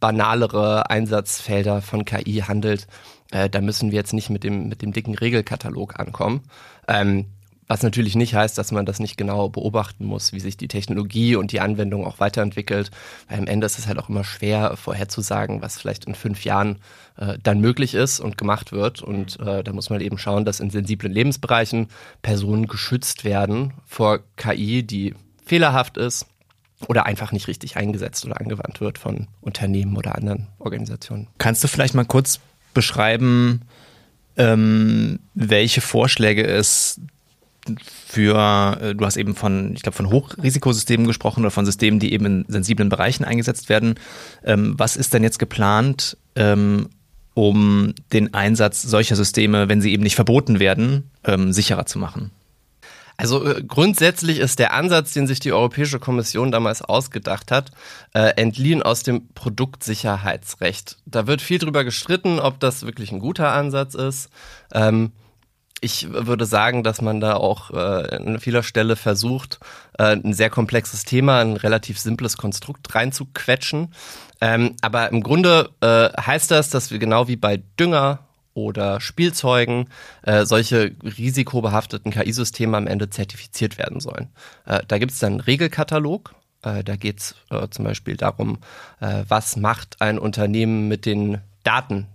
banalere 0.00 0.88
Einsatzfelder 0.88 1.82
von 1.82 2.06
KI 2.06 2.44
handelt, 2.46 2.86
äh, 3.30 3.50
da 3.50 3.60
müssen 3.60 3.90
wir 3.90 3.96
jetzt 3.96 4.14
nicht 4.14 4.30
mit 4.30 4.42
dem, 4.42 4.68
mit 4.68 4.80
dem 4.80 4.92
dicken 4.92 5.14
Regelkatalog 5.14 6.00
ankommen. 6.00 6.44
Ähm, 6.88 7.26
was 7.68 7.82
natürlich 7.82 8.14
nicht 8.14 8.34
heißt, 8.34 8.56
dass 8.56 8.72
man 8.72 8.86
das 8.86 9.00
nicht 9.00 9.16
genau 9.16 9.48
beobachten 9.48 10.04
muss, 10.04 10.32
wie 10.32 10.40
sich 10.40 10.56
die 10.56 10.68
Technologie 10.68 11.36
und 11.36 11.52
die 11.52 11.60
Anwendung 11.60 12.06
auch 12.06 12.20
weiterentwickelt. 12.20 12.90
Weil 13.28 13.38
am 13.38 13.46
Ende 13.46 13.66
ist 13.66 13.78
es 13.78 13.86
halt 13.86 13.98
auch 13.98 14.08
immer 14.08 14.24
schwer 14.24 14.76
vorherzusagen, 14.76 15.62
was 15.62 15.78
vielleicht 15.78 16.04
in 16.04 16.14
fünf 16.14 16.44
Jahren 16.44 16.78
äh, 17.16 17.38
dann 17.42 17.60
möglich 17.60 17.94
ist 17.94 18.20
und 18.20 18.38
gemacht 18.38 18.72
wird. 18.72 19.02
Und 19.02 19.40
äh, 19.40 19.64
da 19.64 19.72
muss 19.72 19.90
man 19.90 20.00
eben 20.00 20.18
schauen, 20.18 20.44
dass 20.44 20.60
in 20.60 20.70
sensiblen 20.70 21.12
Lebensbereichen 21.12 21.88
Personen 22.22 22.68
geschützt 22.68 23.24
werden 23.24 23.74
vor 23.84 24.20
KI, 24.36 24.84
die 24.84 25.14
fehlerhaft 25.44 25.96
ist 25.96 26.26
oder 26.88 27.06
einfach 27.06 27.32
nicht 27.32 27.48
richtig 27.48 27.76
eingesetzt 27.76 28.24
oder 28.24 28.40
angewandt 28.40 28.80
wird 28.80 28.98
von 28.98 29.28
Unternehmen 29.40 29.96
oder 29.96 30.14
anderen 30.14 30.48
Organisationen. 30.58 31.28
Kannst 31.38 31.64
du 31.64 31.68
vielleicht 31.68 31.94
mal 31.94 32.04
kurz 32.04 32.38
beschreiben, 32.74 33.62
ähm, 34.36 35.20
welche 35.34 35.80
Vorschläge 35.80 36.46
es 36.46 37.00
für, 38.06 38.78
äh, 38.80 38.94
du 38.94 39.04
hast 39.04 39.16
eben 39.16 39.34
von, 39.34 39.74
ich 39.74 39.82
glaube, 39.82 39.96
von 39.96 40.10
Hochrisikosystemen 40.10 41.06
gesprochen 41.06 41.40
oder 41.40 41.50
von 41.50 41.66
Systemen, 41.66 42.00
die 42.00 42.12
eben 42.12 42.26
in 42.26 42.44
sensiblen 42.48 42.88
Bereichen 42.88 43.24
eingesetzt 43.24 43.68
werden. 43.68 43.94
Ähm, 44.44 44.74
was 44.76 44.96
ist 44.96 45.14
denn 45.14 45.22
jetzt 45.22 45.38
geplant, 45.38 46.16
ähm, 46.34 46.88
um 47.34 47.94
den 48.12 48.34
Einsatz 48.34 48.82
solcher 48.82 49.16
Systeme, 49.16 49.68
wenn 49.68 49.80
sie 49.80 49.92
eben 49.92 50.02
nicht 50.02 50.16
verboten 50.16 50.58
werden, 50.58 51.10
ähm, 51.24 51.52
sicherer 51.52 51.86
zu 51.86 51.98
machen? 51.98 52.30
Also 53.16 53.44
äh, 53.44 53.62
grundsätzlich 53.62 54.38
ist 54.38 54.58
der 54.58 54.72
Ansatz, 54.72 55.12
den 55.12 55.26
sich 55.26 55.40
die 55.40 55.52
Europäische 55.52 55.98
Kommission 55.98 56.50
damals 56.50 56.82
ausgedacht 56.82 57.50
hat, 57.50 57.70
äh, 58.14 58.34
entliehen 58.36 58.82
aus 58.82 59.02
dem 59.02 59.28
Produktsicherheitsrecht. 59.34 60.98
Da 61.06 61.26
wird 61.26 61.40
viel 61.40 61.58
drüber 61.58 61.84
gestritten, 61.84 62.38
ob 62.38 62.60
das 62.60 62.84
wirklich 62.84 63.12
ein 63.12 63.20
guter 63.20 63.52
Ansatz 63.52 63.94
ist. 63.94 64.28
Ähm, 64.72 65.12
ich 65.80 66.10
würde 66.10 66.46
sagen, 66.46 66.82
dass 66.82 67.02
man 67.02 67.20
da 67.20 67.34
auch 67.34 67.70
äh, 67.70 67.76
an 67.76 68.40
vieler 68.40 68.62
Stelle 68.62 68.96
versucht, 68.96 69.60
äh, 69.98 70.16
ein 70.16 70.32
sehr 70.32 70.50
komplexes 70.50 71.04
Thema, 71.04 71.40
ein 71.40 71.56
relativ 71.56 71.98
simples 71.98 72.36
Konstrukt 72.36 72.94
reinzuquetschen. 72.94 73.92
Ähm, 74.40 74.76
aber 74.80 75.10
im 75.10 75.22
Grunde 75.22 75.70
äh, 75.80 76.08
heißt 76.20 76.50
das, 76.50 76.70
dass 76.70 76.90
wir 76.90 76.98
genau 76.98 77.28
wie 77.28 77.36
bei 77.36 77.62
Dünger 77.78 78.20
oder 78.54 79.00
Spielzeugen 79.00 79.88
äh, 80.22 80.46
solche 80.46 80.92
risikobehafteten 81.02 82.10
KI-Systeme 82.10 82.76
am 82.76 82.86
Ende 82.86 83.10
zertifiziert 83.10 83.76
werden 83.76 84.00
sollen. 84.00 84.30
Äh, 84.64 84.80
da 84.88 84.98
gibt 84.98 85.12
es 85.12 85.18
dann 85.18 85.34
einen 85.34 85.40
Regelkatalog. 85.40 86.34
Äh, 86.62 86.82
da 86.82 86.96
geht 86.96 87.18
es 87.20 87.34
äh, 87.50 87.68
zum 87.68 87.84
Beispiel 87.84 88.16
darum, 88.16 88.58
äh, 89.00 89.24
was 89.28 89.56
macht 89.56 90.00
ein 90.00 90.18
Unternehmen 90.18 90.88
mit 90.88 91.04
den 91.04 91.42
Daten, 91.64 92.06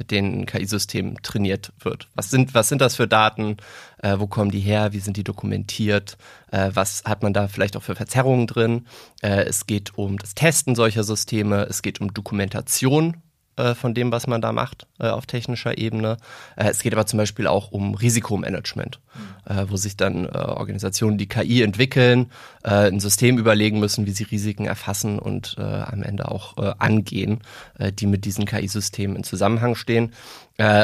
mit 0.00 0.10
denen 0.10 0.40
ein 0.40 0.46
KI-System 0.46 1.22
trainiert 1.22 1.72
wird. 1.78 2.08
Was 2.14 2.30
sind, 2.30 2.54
was 2.54 2.70
sind 2.70 2.80
das 2.80 2.96
für 2.96 3.06
Daten? 3.06 3.58
Äh, 3.98 4.18
wo 4.18 4.26
kommen 4.26 4.50
die 4.50 4.60
her? 4.60 4.94
Wie 4.94 4.98
sind 4.98 5.18
die 5.18 5.24
dokumentiert? 5.24 6.16
Äh, 6.50 6.70
was 6.72 7.04
hat 7.04 7.22
man 7.22 7.34
da 7.34 7.48
vielleicht 7.48 7.76
auch 7.76 7.82
für 7.82 7.94
Verzerrungen 7.94 8.46
drin? 8.46 8.86
Äh, 9.20 9.44
es 9.44 9.66
geht 9.66 9.98
um 9.98 10.18
das 10.18 10.34
Testen 10.34 10.74
solcher 10.74 11.04
Systeme. 11.04 11.66
Es 11.68 11.82
geht 11.82 12.00
um 12.00 12.14
Dokumentation 12.14 13.18
äh, 13.60 13.74
von 13.74 13.94
dem, 13.94 14.10
was 14.10 14.26
man 14.26 14.40
da 14.40 14.52
macht 14.52 14.86
äh, 14.98 15.08
auf 15.08 15.26
technischer 15.26 15.76
Ebene. 15.76 16.16
Äh, 16.56 16.70
es 16.70 16.82
geht 16.82 16.92
aber 16.94 17.06
zum 17.06 17.18
Beispiel 17.18 17.46
auch 17.46 17.70
um 17.72 17.94
Risikomanagement, 17.94 19.00
mhm. 19.48 19.70
wo 19.70 19.76
sich 19.76 19.96
dann 19.96 20.26
Organisationen, 20.26 21.18
die 21.18 21.26
KI 21.26 21.62
entwickeln, 21.62 22.30
ein 22.62 23.00
System 23.00 23.38
überlegen 23.38 23.80
müssen, 23.80 24.06
wie 24.06 24.12
sie 24.12 24.24
Risiken 24.24 24.66
erfassen 24.66 25.18
und 25.18 25.58
am 25.58 26.02
Ende 26.02 26.30
auch 26.30 26.56
angehen, 26.78 27.40
die 27.78 28.06
mit 28.06 28.24
diesen 28.24 28.44
KI-Systemen 28.44 29.16
in 29.16 29.24
Zusammenhang 29.24 29.74
stehen. 29.74 30.12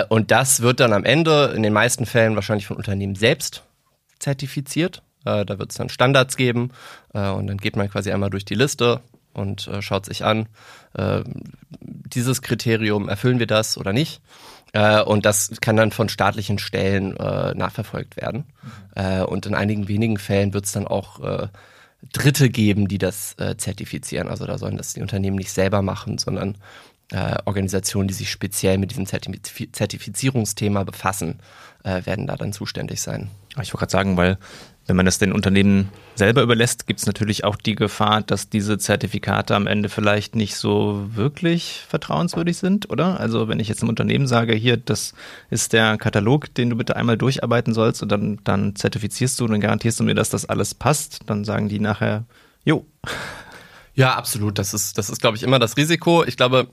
und 0.08 0.30
das 0.30 0.60
wird 0.60 0.80
dann 0.80 0.92
am 0.92 1.04
Ende 1.04 1.52
in 1.54 1.62
den 1.62 1.72
meisten 1.72 2.06
Fällen 2.06 2.34
wahrscheinlich 2.34 2.66
von 2.66 2.76
Unternehmen 2.76 3.14
selbst 3.14 3.62
zertifiziert. 4.18 5.02
da 5.24 5.46
wird 5.46 5.70
es 5.70 5.76
dann 5.76 5.88
Standards 5.88 6.36
geben 6.36 6.70
und 7.12 7.46
dann 7.46 7.58
geht 7.58 7.76
man 7.76 7.88
quasi 7.88 8.10
einmal 8.10 8.30
durch 8.30 8.44
die 8.44 8.54
Liste 8.54 9.00
und 9.36 9.68
äh, 9.68 9.82
schaut 9.82 10.06
sich 10.06 10.24
an, 10.24 10.48
äh, 10.94 11.22
dieses 11.80 12.42
Kriterium 12.42 13.08
erfüllen 13.08 13.38
wir 13.38 13.46
das 13.46 13.78
oder 13.78 13.92
nicht. 13.92 14.20
Äh, 14.72 15.02
und 15.02 15.24
das 15.24 15.52
kann 15.60 15.76
dann 15.76 15.92
von 15.92 16.08
staatlichen 16.08 16.58
Stellen 16.58 17.16
äh, 17.16 17.54
nachverfolgt 17.54 18.16
werden. 18.16 18.44
Mhm. 18.94 19.24
und 19.26 19.46
in 19.46 19.54
einigen 19.54 19.88
wenigen 19.88 20.16
Fällen 20.16 20.54
wird 20.54 20.64
es 20.64 20.72
dann 20.72 20.86
auch 20.86 21.20
äh, 21.20 21.48
Dritte 22.12 22.50
geben, 22.50 22.88
die 22.88 22.98
das 22.98 23.34
äh, 23.38 23.56
zertifizieren. 23.56 24.28
Also 24.28 24.46
da 24.46 24.58
sollen 24.58 24.76
das 24.76 24.94
die 24.94 25.02
Unternehmen 25.02 25.36
nicht 25.36 25.52
selber 25.52 25.82
machen, 25.82 26.18
sondern 26.18 26.56
äh, 27.12 27.36
Organisationen, 27.44 28.08
die 28.08 28.14
sich 28.14 28.30
speziell 28.30 28.78
mit 28.78 28.90
diesem 28.90 29.06
Zertif 29.06 29.68
Zertifizierungsthema 29.72 30.84
befassen, 30.84 31.40
äh, 31.84 32.04
werden 32.04 32.26
da 32.26 32.36
dann 32.36 32.52
zuständig 32.52 33.00
sein. 33.00 33.30
Ich 33.62 33.72
wollte 33.72 33.78
gerade 33.78 33.92
sagen, 33.92 34.16
weil 34.16 34.38
wenn 34.86 34.96
man 34.96 35.06
das 35.06 35.18
den 35.18 35.32
Unternehmen 35.32 35.90
selber 36.14 36.42
überlässt, 36.42 36.86
gibt 36.86 37.00
es 37.00 37.06
natürlich 37.06 37.44
auch 37.44 37.56
die 37.56 37.74
Gefahr, 37.74 38.22
dass 38.22 38.48
diese 38.48 38.78
Zertifikate 38.78 39.54
am 39.54 39.66
Ende 39.66 39.88
vielleicht 39.88 40.36
nicht 40.36 40.56
so 40.56 41.08
wirklich 41.12 41.82
vertrauenswürdig 41.88 42.56
sind, 42.56 42.88
oder? 42.90 43.18
Also 43.18 43.48
wenn 43.48 43.58
ich 43.58 43.68
jetzt 43.68 43.82
einem 43.82 43.90
Unternehmen 43.90 44.26
sage, 44.26 44.54
hier, 44.54 44.76
das 44.76 45.14
ist 45.50 45.72
der 45.72 45.96
Katalog, 45.98 46.54
den 46.54 46.70
du 46.70 46.76
bitte 46.76 46.96
einmal 46.96 47.18
durcharbeiten 47.18 47.74
sollst 47.74 48.02
und 48.02 48.12
dann, 48.12 48.38
dann 48.44 48.76
zertifizierst 48.76 49.40
du 49.40 49.44
und 49.44 49.50
dann 49.52 49.60
garantierst 49.60 49.98
du 49.98 50.04
mir, 50.04 50.14
dass 50.14 50.30
das 50.30 50.46
alles 50.46 50.74
passt, 50.74 51.20
dann 51.26 51.44
sagen 51.44 51.68
die 51.68 51.80
nachher, 51.80 52.24
jo. 52.64 52.86
Ja, 53.94 54.14
absolut. 54.14 54.58
Das 54.58 54.74
ist, 54.74 54.98
das 54.98 55.10
ist, 55.10 55.20
glaube 55.20 55.36
ich, 55.36 55.42
immer 55.42 55.58
das 55.58 55.76
Risiko. 55.76 56.22
Ich 56.22 56.36
glaube, 56.36 56.68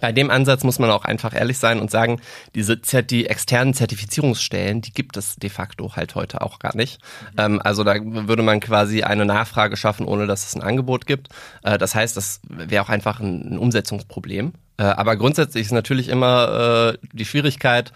bei 0.00 0.12
dem 0.12 0.30
Ansatz 0.30 0.64
muss 0.64 0.78
man 0.78 0.90
auch 0.90 1.04
einfach 1.04 1.34
ehrlich 1.34 1.58
sein 1.58 1.80
und 1.80 1.90
sagen, 1.90 2.20
diese 2.54 2.76
die 2.76 3.26
externen 3.26 3.74
Zertifizierungsstellen, 3.74 4.80
die 4.80 4.92
gibt 4.92 5.16
es 5.16 5.36
de 5.36 5.50
facto 5.50 5.96
halt 5.96 6.14
heute 6.14 6.40
auch 6.40 6.58
gar 6.58 6.76
nicht. 6.76 7.00
Mhm. 7.32 7.38
Ähm, 7.38 7.62
also 7.62 7.84
da 7.84 7.94
würde 8.00 8.42
man 8.42 8.60
quasi 8.60 9.02
eine 9.02 9.24
Nachfrage 9.24 9.76
schaffen, 9.76 10.06
ohne 10.06 10.26
dass 10.26 10.46
es 10.46 10.54
ein 10.54 10.62
Angebot 10.62 11.06
gibt. 11.06 11.28
Äh, 11.62 11.78
das 11.78 11.94
heißt, 11.94 12.16
das 12.16 12.40
wäre 12.48 12.84
auch 12.84 12.88
einfach 12.88 13.20
ein, 13.20 13.54
ein 13.54 13.58
Umsetzungsproblem. 13.58 14.52
Äh, 14.78 14.82
aber 14.82 15.16
grundsätzlich 15.16 15.66
ist 15.66 15.72
natürlich 15.72 16.08
immer 16.08 16.94
äh, 16.94 17.06
die 17.12 17.24
Schwierigkeit, 17.24 17.92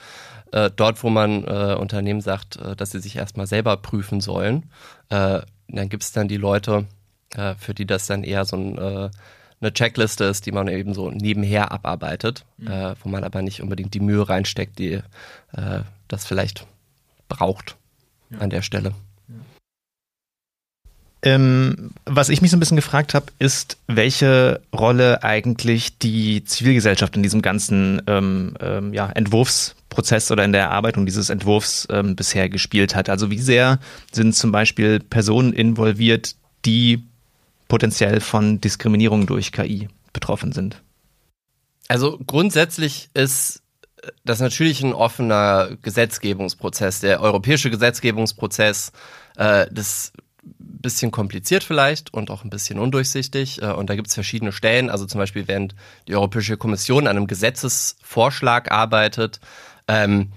äh, 0.53 0.71
dort, 0.75 1.03
wo 1.03 1.09
man 1.09 1.45
äh, 1.45 1.75
Unternehmen 1.79 2.21
sagt, 2.21 2.57
äh, 2.57 2.77
dass 2.77 2.91
sie 2.91 3.01
sich 3.01 3.17
erstmal 3.17 3.47
selber 3.47 3.77
prüfen 3.79 4.21
sollen, 4.21 4.71
dann 5.09 5.89
gibt 5.91 6.05
es 6.05 6.13
dann 6.13 6.27
die 6.27 6.39
Leute, 6.39 6.87
für 7.59 7.75
die 7.75 7.85
das 7.85 8.07
dann 8.07 8.25
eher 8.25 8.47
so 8.47 8.57
ein 8.57 9.11
eine 9.63 9.73
Checkliste 9.73 10.25
ist, 10.25 10.45
die 10.47 10.53
man 10.53 10.69
eben 10.69 10.93
so 10.93 11.11
nebenher 11.11 11.73
abarbeitet, 11.73 12.45
mhm. 12.59 12.71
äh, 12.71 12.95
wo 13.03 13.09
man 13.09 13.25
aber 13.25 13.43
nicht 13.43 13.63
unbedingt 13.63 13.95
die 13.95 14.01
Mühe 14.01 14.29
reinsteckt, 14.29 14.79
die 14.79 15.01
äh, 15.53 15.81
das 16.09 16.27
vielleicht 16.27 16.67
braucht 17.29 17.77
ja. 18.31 18.39
an 18.39 18.51
der 18.51 18.63
Stelle. 18.63 18.93
Ähm, 21.25 21.93
was 22.05 22.31
ich 22.31 22.43
mich 22.43 22.51
so 22.51 22.57
ein 22.57 22.61
bisschen 22.61 22.77
gefragt 22.77 23.15
habe, 23.15 23.27
ist, 23.39 23.79
welche 23.87 24.61
Rolle 24.75 25.23
eigentlich 25.23 25.99
die 25.99 26.43
Zivilgesellschaft 26.43 27.17
in 27.17 27.23
diesem 27.23 27.43
ganzen 27.43 28.03
ähm, 28.09 28.57
ähm, 28.61 28.93
ja, 28.93 29.09
Entwurfsprozess 29.09 30.33
oder 30.33 30.45
in 30.45 30.51
der 30.51 30.63
Erarbeitung 30.63 31.07
dieses 31.07 31.31
Entwurfs 31.31 31.87
ähm, 31.91 32.17
bisher 32.17 32.49
gespielt 32.49 32.97
hat. 32.97 33.09
Also 33.09 33.31
wie 33.31 33.39
sehr 33.39 33.79
sind 34.11 34.35
zum 34.35 34.51
Beispiel 34.51 34.99
Personen 34.99 35.53
involviert, 35.53 36.35
die 36.65 37.05
potenziell 37.73 38.21
von 38.21 38.61
Diskriminierung 38.61 39.27
durch 39.27 39.51
KI 39.51 39.89
betroffen 40.13 40.53
sind? 40.53 40.83
Also 41.89 42.19
grundsätzlich 42.19 43.09
ist 43.15 43.63
das 44.27 44.41
natürlich 44.41 44.83
ein 44.83 44.93
offener 44.93 45.79
Gesetzgebungsprozess. 45.81 47.01
Der 47.01 47.23
europäische 47.23 47.71
Gesetzgebungsprozess, 47.71 48.93
äh, 49.39 49.69
das 49.71 50.13
bisschen 50.43 51.13
kompliziert 51.13 51.65
vielleicht 51.65 52.13
und 52.13 52.31
auch 52.31 52.45
ein 52.45 52.51
bisschen 52.51 52.79
undurchsichtig. 52.79 53.63
Äh, 53.63 53.73
und 53.73 53.89
da 53.89 53.97
gibt 53.97 54.09
es 54.09 54.15
verschiedene 54.15 54.53
Stellen. 54.53 54.91
Also 54.91 55.07
zum 55.07 55.19
Beispiel, 55.19 55.49
während 55.49 55.75
die 56.09 56.15
Europäische 56.15 56.59
Kommission 56.59 57.07
an 57.07 57.17
einem 57.17 57.27
Gesetzesvorschlag 57.27 58.71
arbeitet, 58.71 59.41
ähm, 59.89 60.31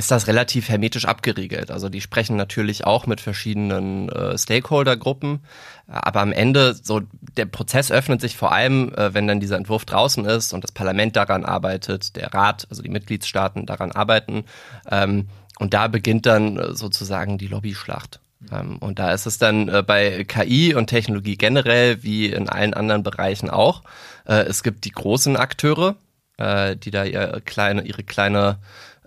ist 0.00 0.10
das 0.10 0.26
relativ 0.26 0.70
hermetisch 0.70 1.04
abgeriegelt. 1.04 1.70
Also 1.70 1.90
die 1.90 2.00
sprechen 2.00 2.36
natürlich 2.36 2.84
auch 2.84 3.06
mit 3.06 3.20
verschiedenen 3.20 4.08
äh, 4.08 4.38
Stakeholder-Gruppen, 4.38 5.40
aber 5.86 6.22
am 6.22 6.32
Ende 6.32 6.74
so 6.74 7.02
der 7.36 7.44
Prozess 7.44 7.90
öffnet 7.92 8.22
sich 8.22 8.34
vor 8.38 8.50
allem, 8.50 8.94
äh, 8.94 9.12
wenn 9.12 9.28
dann 9.28 9.40
dieser 9.40 9.58
Entwurf 9.58 9.84
draußen 9.84 10.24
ist 10.24 10.54
und 10.54 10.64
das 10.64 10.72
Parlament 10.72 11.16
daran 11.16 11.44
arbeitet, 11.44 12.16
der 12.16 12.32
Rat, 12.32 12.66
also 12.70 12.82
die 12.82 12.88
Mitgliedstaaten 12.88 13.66
daran 13.66 13.92
arbeiten. 13.92 14.44
Ähm, 14.90 15.28
und 15.58 15.74
da 15.74 15.86
beginnt 15.88 16.24
dann 16.24 16.56
äh, 16.56 16.74
sozusagen 16.74 17.36
die 17.36 17.48
Lobbyschlacht. 17.48 18.20
Ähm, 18.50 18.78
und 18.78 18.98
da 18.98 19.12
ist 19.12 19.26
es 19.26 19.36
dann 19.36 19.68
äh, 19.68 19.82
bei 19.86 20.24
KI 20.24 20.74
und 20.74 20.86
Technologie 20.86 21.36
generell 21.36 22.02
wie 22.02 22.32
in 22.32 22.48
allen 22.48 22.72
anderen 22.72 23.02
Bereichen 23.02 23.50
auch. 23.50 23.82
Äh, 24.26 24.44
es 24.44 24.62
gibt 24.62 24.86
die 24.86 24.92
großen 24.92 25.36
Akteure, 25.36 25.96
äh, 26.38 26.74
die 26.74 26.90
da 26.90 27.04
ihre 27.04 27.42
kleine, 27.42 27.82
ihre 27.82 28.02
kleine 28.02 28.56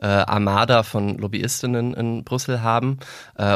Armada 0.06 0.84
von 0.84 1.18
Lobbyistinnen 1.18 1.94
in 1.94 2.24
Brüssel 2.24 2.62
haben. 2.62 3.00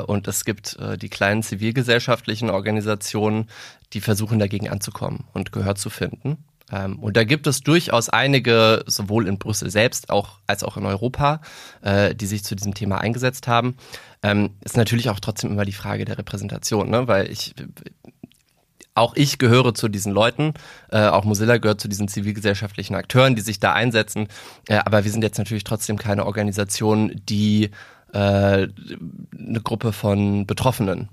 und 0.08 0.28
es 0.28 0.46
gibt 0.46 0.78
die 1.02 1.10
kleinen 1.10 1.44
zivilgesellschaftlichen 1.44 2.50
Organisationen, 2.50 3.48
die 3.94 4.02
versuchen 4.02 4.40
dagegen 4.40 4.70
anzukommen 4.70 5.26
und 5.34 5.52
Gehör 5.52 5.76
zu 5.76 5.90
finden. 5.90 6.38
Ähm, 6.72 7.00
und 7.00 7.16
da 7.16 7.24
gibt 7.24 7.48
es 7.48 7.62
durchaus 7.62 8.10
einige, 8.10 8.84
sowohl 8.88 9.28
in 9.28 9.38
Brüssel 9.38 9.70
selbst 9.70 10.10
auch, 10.10 10.40
als 10.48 10.64
auch 10.64 10.78
in 10.78 10.86
Europa, 10.86 11.42
äh, 11.82 12.14
die 12.14 12.26
sich 12.26 12.44
zu 12.44 12.56
diesem 12.56 12.74
Thema 12.74 13.00
eingesetzt 13.00 13.48
haben. 13.48 13.78
Ähm, 14.24 14.52
ist 14.64 14.78
natürlich 14.78 15.10
auch 15.10 15.20
trotzdem 15.20 15.52
immer 15.52 15.66
die 15.66 15.74
Frage 15.74 16.06
der 16.06 16.18
Repräsentation, 16.18 16.90
ne? 16.90 17.08
weil 17.08 17.32
ich 17.32 17.54
auch 18.98 19.16
ich 19.16 19.38
gehöre 19.38 19.74
zu 19.74 19.88
diesen 19.88 20.12
Leuten, 20.12 20.54
äh, 20.92 21.08
auch 21.08 21.24
Mozilla 21.24 21.58
gehört 21.58 21.82
zu 21.82 21.88
diesen 21.88 22.08
zivilgesellschaftlichen 22.08 22.96
Akteuren, 22.96 23.36
die 23.36 23.42
sich 23.42 23.60
da 23.60 23.74
einsetzen. 23.74 24.28
Äh, 24.68 24.80
aber 24.86 25.04
wir 25.04 25.12
sind 25.12 25.24
jetzt 25.24 25.38
natürlich 25.38 25.64
trotzdem 25.64 25.98
keine 25.98 26.26
Organisation, 26.26 27.12
die 27.30 27.72
äh, 28.14 28.18
eine 28.18 29.62
Gruppe 29.64 29.94
von 29.94 30.46
Betroffenen 30.46 31.10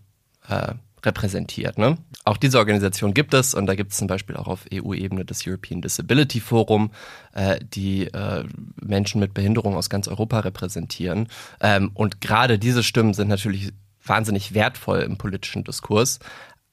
äh, 0.48 0.74
repräsentiert. 1.04 1.78
Ne? 1.78 1.98
Auch 2.24 2.36
diese 2.36 2.58
Organisation 2.58 3.14
gibt 3.14 3.34
es 3.34 3.54
und 3.54 3.66
da 3.66 3.74
gibt 3.74 3.92
es 3.92 3.98
zum 3.98 4.08
Beispiel 4.08 4.36
auch 4.36 4.48
auf 4.48 4.64
EU-Ebene 4.72 5.24
das 5.24 5.46
European 5.46 5.82
Disability 5.82 6.40
Forum, 6.40 6.90
äh, 7.32 7.58
die 7.62 8.06
äh, 8.06 8.44
Menschen 8.80 9.20
mit 9.20 9.34
Behinderung 9.34 9.76
aus 9.76 9.90
ganz 9.90 10.08
Europa 10.08 10.40
repräsentieren. 10.40 11.28
Ähm, 11.60 11.90
und 11.94 12.20
gerade 12.20 12.58
diese 12.58 12.82
Stimmen 12.82 13.14
sind 13.14 13.28
natürlich 13.28 13.72
wahnsinnig 14.06 14.54
wertvoll 14.54 15.00
im 15.00 15.16
politischen 15.16 15.64
Diskurs, 15.64 16.18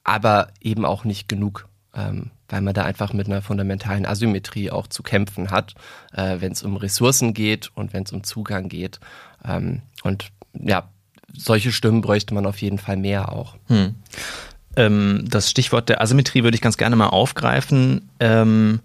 aber 0.04 0.48
eben 0.60 0.84
auch 0.84 1.04
nicht 1.04 1.28
genug. 1.28 1.68
Ähm, 1.94 2.30
weil 2.52 2.60
man 2.60 2.74
da 2.74 2.84
einfach 2.84 3.14
mit 3.14 3.26
einer 3.26 3.40
fundamentalen 3.40 4.04
Asymmetrie 4.04 4.70
auch 4.70 4.86
zu 4.86 5.02
kämpfen 5.02 5.50
hat, 5.50 5.74
äh, 6.12 6.36
wenn 6.40 6.52
es 6.52 6.62
um 6.62 6.76
Ressourcen 6.76 7.32
geht 7.32 7.70
und 7.74 7.94
wenn 7.94 8.04
es 8.04 8.12
um 8.12 8.24
Zugang 8.24 8.68
geht. 8.68 9.00
Ähm, 9.42 9.80
und 10.02 10.30
ja, 10.52 10.88
solche 11.34 11.72
Stimmen 11.72 12.02
bräuchte 12.02 12.34
man 12.34 12.44
auf 12.44 12.60
jeden 12.60 12.78
Fall 12.78 12.98
mehr 12.98 13.32
auch. 13.32 13.56
Hm. 13.68 13.94
Ähm, 14.76 15.24
das 15.26 15.50
Stichwort 15.50 15.88
der 15.88 16.02
Asymmetrie 16.02 16.42
würde 16.42 16.54
ich 16.54 16.60
ganz 16.60 16.76
gerne 16.76 16.94
mal 16.94 17.08
aufgreifen, 17.08 18.10
ähm, 18.20 18.80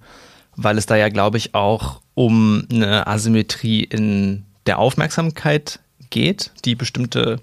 weil 0.55 0.77
es 0.77 0.85
da 0.85 0.95
ja, 0.95 1.09
glaube 1.09 1.37
ich, 1.37 1.53
auch 1.53 2.01
um 2.13 2.65
eine 2.71 3.05
Asymmetrie 3.05 3.83
in 3.83 4.45
der 4.65 4.79
Aufmerksamkeit 4.79 5.79
geht, 6.09 6.51
die 6.65 6.75
bestimmte 6.75 7.39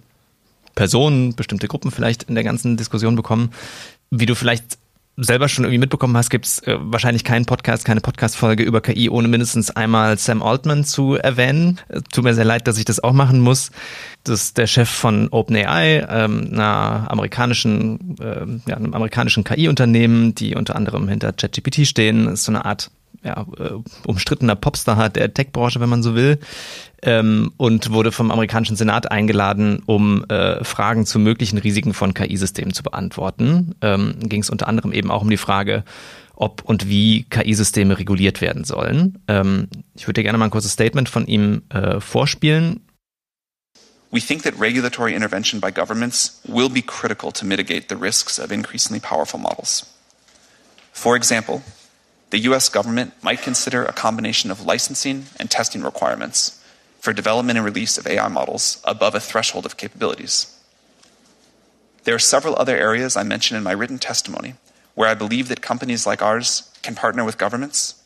Personen, 0.74 1.34
bestimmte 1.34 1.68
Gruppen 1.68 1.90
vielleicht 1.90 2.24
in 2.24 2.34
der 2.34 2.44
ganzen 2.44 2.76
Diskussion 2.76 3.16
bekommen. 3.16 3.50
Wie 4.10 4.26
du 4.26 4.34
vielleicht 4.34 4.78
selber 5.16 5.48
schon 5.48 5.64
irgendwie 5.64 5.78
mitbekommen 5.78 6.16
hast, 6.16 6.30
gibt 6.30 6.46
es 6.46 6.58
äh, 6.60 6.76
wahrscheinlich 6.78 7.24
keinen 7.24 7.46
Podcast, 7.46 7.84
keine 7.84 8.00
Podcast-Folge 8.00 8.64
über 8.64 8.80
KI, 8.80 9.08
ohne 9.08 9.28
mindestens 9.28 9.70
einmal 9.70 10.18
Sam 10.18 10.42
Altman 10.42 10.84
zu 10.84 11.14
erwähnen. 11.14 11.78
Äh, 11.88 12.00
tut 12.12 12.24
mir 12.24 12.34
sehr 12.34 12.44
leid, 12.44 12.66
dass 12.66 12.78
ich 12.78 12.84
das 12.84 13.02
auch 13.02 13.12
machen 13.12 13.40
muss. 13.40 13.70
Das 14.24 14.42
ist 14.42 14.58
der 14.58 14.66
Chef 14.66 14.88
von 14.88 15.28
OpenAI, 15.28 16.06
ähm, 16.08 16.50
einer 16.52 17.06
amerikanischen, 17.10 18.16
äh, 18.20 18.46
ja, 18.68 18.76
einem 18.76 18.94
amerikanischen 18.94 19.44
KI-Unternehmen, 19.44 20.34
die 20.34 20.56
unter 20.56 20.74
anderem 20.74 21.08
hinter 21.08 21.32
ChatGPT 21.32 21.86
stehen. 21.86 22.24
Das 22.24 22.40
ist 22.40 22.44
so 22.44 22.52
eine 22.52 22.64
Art 22.64 22.90
ja, 23.22 23.46
äh, 23.58 23.70
umstrittener 24.06 24.56
Popstar 24.56 25.10
der 25.10 25.32
Tech-Branche, 25.32 25.80
wenn 25.80 25.88
man 25.88 26.02
so 26.02 26.14
will, 26.14 26.38
ähm, 27.04 27.52
und 27.58 27.92
wurde 27.92 28.12
vom 28.12 28.30
amerikanischen 28.30 28.76
Senat 28.76 29.10
eingeladen, 29.10 29.82
um 29.86 30.24
äh, 30.28 30.64
Fragen 30.64 31.06
zu 31.06 31.18
möglichen 31.18 31.58
Risiken 31.58 31.94
von 31.94 32.14
KI-Systemen 32.14 32.72
zu 32.72 32.82
beantworten. 32.82 33.74
Ähm, 33.82 34.16
Ging 34.20 34.40
es 34.40 34.50
unter 34.50 34.68
anderem 34.68 34.92
eben 34.92 35.10
auch 35.10 35.22
um 35.22 35.30
die 35.30 35.36
Frage, 35.36 35.84
ob 36.34 36.62
und 36.64 36.88
wie 36.88 37.24
KI-Systeme 37.24 37.98
reguliert 37.98 38.40
werden 38.40 38.64
sollen. 38.64 39.18
Ähm, 39.28 39.68
ich 39.94 40.06
würde 40.06 40.20
dir 40.20 40.24
gerne 40.24 40.38
mal 40.38 40.46
ein 40.46 40.50
kurzes 40.50 40.72
Statement 40.72 41.08
von 41.08 41.26
ihm 41.26 41.62
äh, 41.68 42.00
vorspielen. 42.00 42.80
We 44.10 44.20
think 44.20 44.44
that 44.44 44.58
regulatory 44.58 45.14
intervention 45.14 45.60
by 45.60 45.72
governments 45.72 46.40
will 46.44 46.68
be 46.68 46.82
critical 46.82 47.32
to 47.32 47.44
mitigate 47.44 47.86
the 47.88 48.00
risks 48.00 48.38
of 48.38 48.50
increasingly 48.50 49.00
powerful 49.00 49.40
models. 49.40 49.86
For 50.92 51.16
example, 51.16 51.62
the 52.30 52.48
US 52.48 52.70
government 52.70 53.12
might 53.22 53.42
consider 53.42 53.84
a 53.84 53.92
combination 53.92 54.50
of 54.50 54.64
licensing 54.64 55.26
and 55.38 55.50
testing 55.50 55.82
requirements 55.82 56.63
for 57.04 57.12
development 57.12 57.58
and 57.58 57.66
release 57.66 57.98
of 57.98 58.06
AI 58.06 58.28
models 58.28 58.80
above 58.84 59.14
a 59.14 59.20
threshold 59.20 59.66
of 59.66 59.76
capabilities. 59.76 60.58
There 62.04 62.14
are 62.14 62.30
several 62.32 62.56
other 62.56 62.78
areas 62.78 63.14
I 63.14 63.22
mentioned 63.22 63.58
in 63.58 63.62
my 63.62 63.72
written 63.72 63.98
testimony 63.98 64.54
where 64.94 65.10
I 65.10 65.14
believe 65.14 65.48
that 65.48 65.60
companies 65.60 66.06
like 66.06 66.22
ours 66.22 66.72
can 66.80 66.94
partner 66.94 67.22
with 67.22 67.36
governments, 67.36 68.02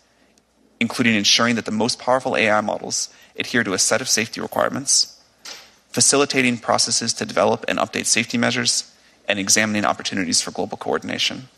including 0.80 1.14
ensuring 1.14 1.54
that 1.54 1.64
the 1.64 1.70
most 1.70 2.00
powerful 2.00 2.37
AI 2.37 2.61
models 2.61 3.08
adhere 3.38 3.62
to 3.62 3.72
a 3.72 3.78
set 3.78 4.00
of 4.00 4.08
safety 4.08 4.40
requirements, 4.40 5.22
facilitating 5.92 6.58
processes 6.58 7.12
to 7.12 7.24
develop 7.24 7.64
and 7.68 7.78
update 7.78 8.06
safety 8.06 8.37
measures, 8.37 8.90
and 9.28 9.38
examining 9.38 9.84
opportunities 9.84 10.40
for 10.40 10.50
global 10.50 10.76
coordination. 10.76 11.48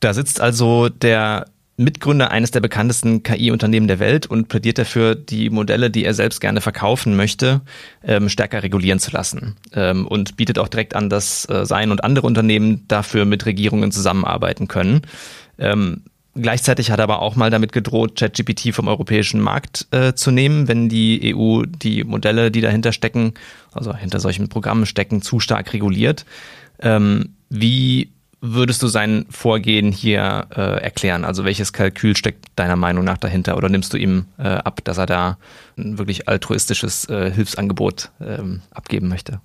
Da 0.00 0.14
sitzt 0.14 0.40
also 0.40 0.88
der 0.88 1.44
Mitgründer 1.80 2.30
eines 2.30 2.50
der 2.50 2.60
bekanntesten 2.60 3.22
KI-Unternehmen 3.22 3.88
der 3.88 3.98
Welt 3.98 4.26
und 4.26 4.48
plädiert 4.48 4.76
dafür, 4.76 5.14
die 5.14 5.48
Modelle, 5.48 5.90
die 5.90 6.04
er 6.04 6.12
selbst 6.12 6.40
gerne 6.40 6.60
verkaufen 6.60 7.16
möchte, 7.16 7.62
ähm, 8.04 8.28
stärker 8.28 8.62
regulieren 8.62 8.98
zu 8.98 9.10
lassen. 9.10 9.56
Ähm, 9.72 10.06
und 10.06 10.36
bietet 10.36 10.58
auch 10.58 10.68
direkt 10.68 10.94
an, 10.94 11.08
dass 11.08 11.48
äh, 11.48 11.64
sein 11.64 11.90
und 11.90 12.04
andere 12.04 12.26
Unternehmen 12.26 12.84
dafür 12.86 13.24
mit 13.24 13.46
Regierungen 13.46 13.92
zusammenarbeiten 13.92 14.68
können. 14.68 15.02
Ähm, 15.58 16.02
gleichzeitig 16.34 16.90
hat 16.90 17.00
er 17.00 17.04
aber 17.04 17.22
auch 17.22 17.34
mal 17.34 17.50
damit 17.50 17.72
gedroht, 17.72 18.18
ChatGPT 18.18 18.74
vom 18.74 18.86
europäischen 18.86 19.40
Markt 19.40 19.86
äh, 19.90 20.12
zu 20.12 20.30
nehmen, 20.30 20.68
wenn 20.68 20.90
die 20.90 21.34
EU 21.34 21.62
die 21.64 22.04
Modelle, 22.04 22.50
die 22.50 22.60
dahinter 22.60 22.92
stecken, 22.92 23.32
also 23.72 23.96
hinter 23.96 24.20
solchen 24.20 24.50
Programmen 24.50 24.84
stecken, 24.84 25.22
zu 25.22 25.40
stark 25.40 25.72
reguliert. 25.72 26.26
Ähm, 26.78 27.36
wie 27.48 28.12
würdest 28.40 28.82
du 28.82 28.86
sein 28.86 29.26
Vorgehen 29.30 29.92
hier 29.92 30.48
äh, 30.54 30.82
erklären? 30.82 31.24
Also 31.24 31.44
welches 31.44 31.72
Kalkül 31.72 32.16
steckt 32.16 32.46
deiner 32.56 32.76
Meinung 32.76 33.04
nach 33.04 33.18
dahinter? 33.18 33.56
Oder 33.56 33.68
nimmst 33.68 33.92
du 33.92 33.96
ihm 33.96 34.26
äh, 34.38 34.48
ab, 34.48 34.80
dass 34.84 34.98
er 34.98 35.06
da 35.06 35.38
ein 35.76 35.98
wirklich 35.98 36.28
altruistisches 36.28 37.08
äh, 37.08 37.30
Hilfsangebot 37.30 38.10
ähm, 38.20 38.62
abgeben 38.70 39.08
möchte? 39.08 39.40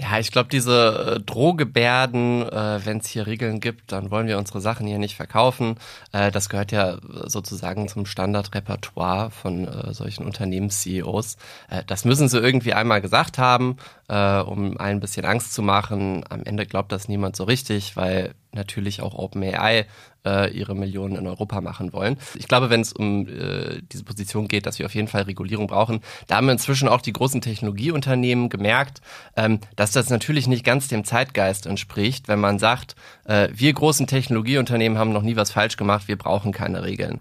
Ja, 0.00 0.18
ich 0.18 0.30
glaube, 0.32 0.48
diese 0.48 1.16
äh, 1.16 1.20
Drohgebärden, 1.20 2.48
äh, 2.48 2.80
wenn 2.84 2.98
es 2.98 3.06
hier 3.08 3.26
Regeln 3.26 3.60
gibt, 3.60 3.92
dann 3.92 4.10
wollen 4.10 4.28
wir 4.28 4.38
unsere 4.38 4.60
Sachen 4.60 4.86
hier 4.86 4.98
nicht 4.98 5.14
verkaufen. 5.14 5.76
Äh, 6.12 6.30
das 6.30 6.48
gehört 6.48 6.72
ja 6.72 6.96
sozusagen 7.26 7.86
zum 7.86 8.06
Standardrepertoire 8.06 9.30
von 9.30 9.68
äh, 9.68 9.92
solchen 9.92 10.24
Unternehmens-CEOs. 10.24 11.36
Äh, 11.68 11.82
das 11.86 12.06
müssen 12.06 12.28
sie 12.28 12.38
irgendwie 12.38 12.72
einmal 12.72 13.02
gesagt 13.02 13.36
haben, 13.36 13.76
äh, 14.10 14.40
um 14.40 14.76
ein 14.76 14.98
bisschen 14.98 15.24
Angst 15.24 15.54
zu 15.54 15.62
machen. 15.62 16.24
Am 16.28 16.42
Ende 16.42 16.66
glaubt 16.66 16.90
das 16.90 17.08
niemand 17.08 17.36
so 17.36 17.44
richtig, 17.44 17.96
weil 17.96 18.34
natürlich 18.52 19.02
auch 19.02 19.14
OpenAI 19.14 19.86
äh, 20.26 20.50
ihre 20.50 20.74
Millionen 20.74 21.14
in 21.14 21.28
Europa 21.28 21.60
machen 21.60 21.92
wollen. 21.92 22.18
Ich 22.34 22.48
glaube, 22.48 22.70
wenn 22.70 22.80
es 22.80 22.92
um 22.92 23.28
äh, 23.28 23.80
diese 23.92 24.02
Position 24.02 24.48
geht, 24.48 24.66
dass 24.66 24.80
wir 24.80 24.86
auf 24.86 24.94
jeden 24.96 25.06
Fall 25.06 25.22
Regulierung 25.22 25.68
brauchen, 25.68 26.00
da 26.26 26.36
haben 26.36 26.48
inzwischen 26.48 26.88
auch 26.88 27.00
die 27.00 27.12
großen 27.12 27.40
Technologieunternehmen 27.40 28.48
gemerkt, 28.48 29.00
ähm, 29.36 29.60
dass 29.76 29.92
das 29.92 30.10
natürlich 30.10 30.48
nicht 30.48 30.64
ganz 30.64 30.88
dem 30.88 31.04
Zeitgeist 31.04 31.66
entspricht, 31.66 32.26
wenn 32.26 32.40
man 32.40 32.58
sagt, 32.58 32.96
äh, 33.26 33.48
wir 33.52 33.72
großen 33.72 34.08
Technologieunternehmen 34.08 34.98
haben 34.98 35.12
noch 35.12 35.22
nie 35.22 35.36
was 35.36 35.52
falsch 35.52 35.76
gemacht, 35.76 36.08
wir 36.08 36.18
brauchen 36.18 36.50
keine 36.50 36.82
Regeln. 36.82 37.20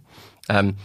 Ähm, 0.49 0.75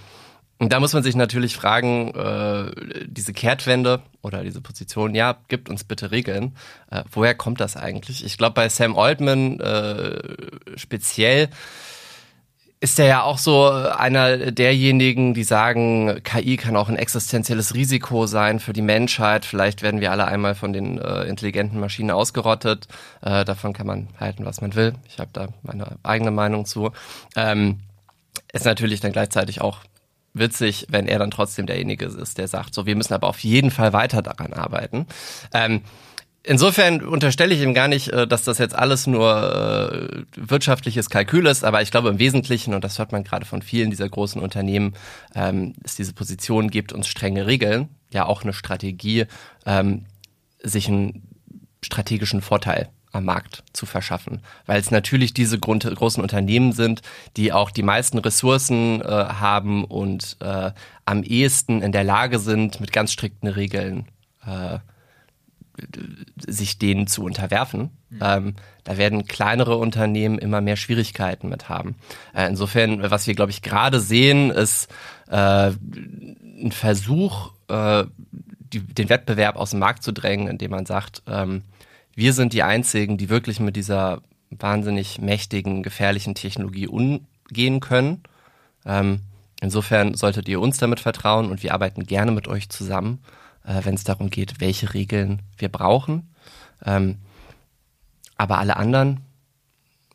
und 0.65 0.73
da 0.73 0.81
muss 0.81 0.95
man 0.95 1.03
sich 1.03 1.15
natürlich 1.15 1.55
fragen, 1.55 2.15
äh, 2.15 3.05
diese 3.07 3.35
Kehrtwende 3.35 4.01
oder 4.23 4.43
diese 4.43 4.63
Position, 4.63 5.15
ja, 5.15 5.37
gibt 5.49 5.69
uns 5.69 5.85
bitte 5.85 6.11
Regeln. 6.11 6.57
Äh, 6.91 7.03
woher 7.13 7.35
kommt 7.35 7.61
das 7.61 7.77
eigentlich? 7.77 8.25
Ich 8.25 8.39
glaube, 8.39 8.55
bei 8.55 8.71
Sam 8.71 8.97
Altman 8.99 9.61
äh, 9.61 10.23
speziell 10.77 11.51
ist 12.81 12.99
er 12.99 13.07
ja 13.07 13.23
auch 13.25 13.37
so 13.37 13.69
einer 13.69 14.53
derjenigen, 14.53 15.35
die 15.35 15.45
sagen, 15.45 16.23
KI 16.25 16.57
kann 16.57 16.77
auch 16.77 16.89
ein 16.89 16.97
existenzielles 16.97 17.75
Risiko 17.75 18.27
sein 18.27 18.59
für 18.59 18.73
die 18.73 18.81
Menschheit. 18.81 19.45
Vielleicht 19.45 19.83
werden 19.83 20.01
wir 20.01 20.13
alle 20.13 20.25
einmal 20.25 20.55
von 20.55 20.73
den 20.73 20.97
äh, 20.97 21.25
intelligenten 21.25 21.79
Maschinen 21.79 22.11
ausgerottet. 22.11 22.89
Äh, 23.21 23.45
davon 23.45 23.75
kann 23.75 23.87
man 23.87 24.09
halten, 24.19 24.47
was 24.47 24.63
man 24.63 24.75
will. 24.75 24.95
Ich 25.11 25.19
habe 25.19 25.29
da 25.35 25.49
meine 25.63 25.99
eigene 26.03 26.31
Meinung 26.31 26.65
zu. 26.65 26.91
Ähm, 27.37 27.81
ist 28.55 28.65
natürlich 28.65 29.01
dann 29.01 29.13
gleichzeitig 29.13 29.61
auch 29.61 29.81
witzig, 30.35 30.87
wenn 30.91 31.07
er 31.07 31.19
dann 31.19 31.31
trotzdem 31.31 31.67
derjenige 31.67 32.07
ist, 32.07 32.39
der 32.39 32.49
sagt, 32.49 32.75
so, 32.75 32.87
wir 32.87 32.97
müssen 32.97 33.15
aber 33.15 33.29
auf 33.29 33.41
jeden 33.41 33.71
Fall 33.71 33.93
weiter 33.93 34.21
daran 34.21 34.53
arbeiten. 34.53 35.07
Ähm, 35.53 35.83
Insofern 36.47 37.01
unterstelle 37.01 37.55
ich 37.55 37.63
ihm 37.63 37.73
gar 37.73 37.89
nicht, 37.89 38.09
äh, 38.09 38.27
dass 38.27 38.45
das 38.45 38.59
jetzt 38.59 38.75
alles 38.75 39.07
nur 39.07 39.97
äh, 40.03 40.25
wirtschaftliches 40.37 41.09
Kalkül 41.09 41.47
ist, 41.47 41.65
aber 41.65 41.81
ich 41.81 41.91
glaube 41.91 42.11
im 42.11 42.19
Wesentlichen, 42.19 42.75
und 42.75 42.85
das 42.85 42.99
hört 42.99 43.13
man 43.13 43.25
gerade 43.25 43.47
von 43.47 43.63
vielen 43.63 43.89
dieser 43.89 44.11
großen 44.11 44.43
Unternehmen, 44.43 44.93
ähm, 45.35 45.73
es 45.83 45.97
diese 45.97 46.13
Position 46.13 46.71
gibt 46.71 46.93
uns 46.93 47.07
strenge 47.07 47.47
Regeln, 47.47 47.89
ja 48.13 48.27
auch 48.27 48.43
eine 48.43 48.53
Strategie, 48.53 49.25
ähm, 49.65 50.05
sich 50.63 50.87
ein 50.89 51.23
strategischen 51.83 52.43
Vorteil 52.43 52.91
am 53.15 53.25
Markt 53.25 53.63
zu 53.73 53.87
verschaffen, 53.87 54.41
weil 54.67 54.81
es 54.81 54.91
natürlich 54.91 55.35
diese 55.35 55.59
Grund 55.59 55.85
großen 55.85 56.23
Unternehmen 56.23 56.73
sind, 56.73 57.03
die 57.37 57.53
auch 57.53 57.71
die 57.71 57.83
meisten 57.83 58.19
Ressourcen 58.19 59.01
äh, 59.01 59.05
haben 59.05 59.85
und 59.85 60.37
äh, 60.41 60.73
am 61.05 61.23
ehesten 61.23 61.83
in 61.83 61.93
der 61.93 62.05
Lage 62.05 62.39
sind, 62.39 62.81
mit 62.81 62.93
ganz 62.93 63.13
strikten 63.13 63.49
Regeln 63.49 64.07
äh, 64.47 64.79
sich 66.47 66.79
denen 66.79 67.07
zu 67.07 67.25
unterwerfen. 67.25 67.91
Mhm. 68.11 68.19
Ähm, 68.21 68.55
da 68.85 68.97
werden 68.97 69.27
kleinere 69.27 69.77
Unternehmen 69.77 70.39
immer 70.39 70.61
mehr 70.61 70.77
Schwierigkeiten 70.77 71.49
mit 71.49 71.69
haben. 71.69 71.97
Äh, 72.35 72.47
insofern, 72.47 73.11
was 73.11 73.27
wir, 73.27 73.35
glaube 73.35 73.51
ich, 73.51 73.63
gerade 73.63 74.01
sehen, 74.01 74.51
ist 74.51 74.89
äh, 75.29 75.71
ein 75.71 76.73
Versuch, 76.73 77.53
äh, 77.69 78.05
die, 78.73 78.81
den 78.81 79.09
Wettbewerb 79.09 79.57
aus 79.57 79.71
dem 79.71 79.81
Markt 79.81 80.03
zu 80.03 80.13
drängen, 80.13 80.47
indem 80.49 80.71
man 80.71 80.87
sagt, 80.87 81.23
ähm, 81.27 81.63
wir 82.15 82.33
sind 82.33 82.53
die 82.53 82.63
Einzigen, 82.63 83.19
die 83.19 83.29
wirklich 83.29 83.61
mit 83.61 83.77
dieser 83.77 84.23
wahnsinnig 84.51 85.21
mächtigen, 85.21 85.83
gefährlichen 85.83 86.35
Technologie 86.35 86.87
umgehen 86.87 87.81
können. 87.81 88.23
Ähm, 88.87 89.21
insofern 89.61 90.15
solltet 90.15 90.49
ihr 90.49 90.61
uns 90.61 90.79
damit 90.79 91.01
vertrauen 91.01 91.51
und 91.51 91.63
wir 91.63 91.75
arbeiten 91.75 92.05
gerne 92.05 92.33
mit 92.33 92.49
euch 92.49 92.69
zusammen, 92.69 93.23
äh, 93.65 93.81
wenn 93.85 93.95
es 93.95 94.05
darum 94.05 94.31
geht, 94.31 94.61
welche 94.61 94.95
Regeln 94.95 95.43
wir 95.59 95.69
brauchen. 95.69 96.29
Ähm, 96.85 97.19
aber 98.37 98.59
alle 98.59 98.77
anderen, 98.77 99.21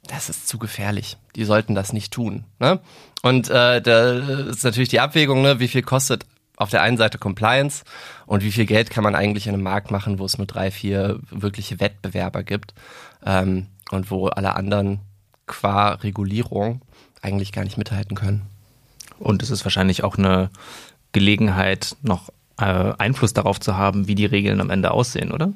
das 0.07 0.29
ist 0.29 0.47
zu 0.47 0.57
gefährlich. 0.57 1.17
Die 1.35 1.45
sollten 1.45 1.75
das 1.75 1.93
nicht 1.93 2.11
tun. 2.11 2.45
Ne? 2.59 2.79
Und 3.21 3.49
äh, 3.49 3.81
da 3.81 4.11
ist 4.49 4.63
natürlich 4.63 4.89
die 4.89 4.99
Abwägung, 4.99 5.41
ne? 5.41 5.59
wie 5.59 5.67
viel 5.67 5.83
kostet 5.83 6.25
auf 6.59 6.69
der 6.69 6.83
einen 6.83 6.97
Seite 6.97 7.17
Compliance 7.17 7.83
und 8.27 8.43
wie 8.43 8.51
viel 8.51 8.65
Geld 8.65 8.91
kann 8.91 9.03
man 9.03 9.15
eigentlich 9.15 9.47
in 9.47 9.53
einem 9.53 9.63
Markt 9.63 9.89
machen, 9.89 10.19
wo 10.19 10.25
es 10.25 10.37
nur 10.37 10.45
drei, 10.45 10.69
vier 10.69 11.19
wirkliche 11.31 11.79
Wettbewerber 11.79 12.43
gibt 12.43 12.73
ähm, 13.25 13.67
und 13.89 14.11
wo 14.11 14.27
alle 14.27 14.55
anderen 14.55 14.99
qua 15.47 15.93
Regulierung 15.93 16.81
eigentlich 17.21 17.51
gar 17.51 17.63
nicht 17.63 17.77
mithalten 17.77 18.15
können. 18.15 18.45
Und 19.17 19.41
es 19.41 19.49
ist 19.49 19.65
wahrscheinlich 19.65 20.03
auch 20.03 20.17
eine 20.17 20.49
Gelegenheit, 21.13 21.95
noch 22.01 22.29
äh, 22.59 22.93
Einfluss 22.97 23.33
darauf 23.33 23.59
zu 23.59 23.77
haben, 23.77 24.07
wie 24.07 24.15
die 24.15 24.25
Regeln 24.25 24.61
am 24.61 24.69
Ende 24.69 24.91
aussehen, 24.91 25.31
oder? 25.31 25.51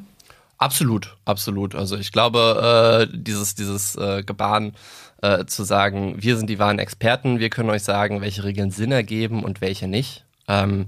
Absolut, 0.58 1.18
absolut. 1.26 1.76
Also 1.76 1.98
ich 1.98 2.13
glaube, 2.13 3.08
äh, 3.12 3.18
dieses, 3.18 3.56
dieses 3.56 3.96
äh, 3.98 4.24
Gebaren 4.24 4.74
äh, 5.22 5.46
zu 5.46 5.63
sagen, 5.63 6.16
wir 6.18 6.38
sind 6.38 6.50
die 6.50 6.60
wahren 6.60 6.80
Experten, 6.80 7.39
wir 7.39 7.50
können 7.50 7.70
euch 7.70 7.84
sagen, 7.84 8.22
welche 8.22 8.46
Regeln 8.46 8.72
Sinn 8.72 8.94
ergeben 8.94 9.44
und 9.44 9.60
welche 9.60 9.89
nicht. 9.89 10.22
Ähm, 10.47 10.88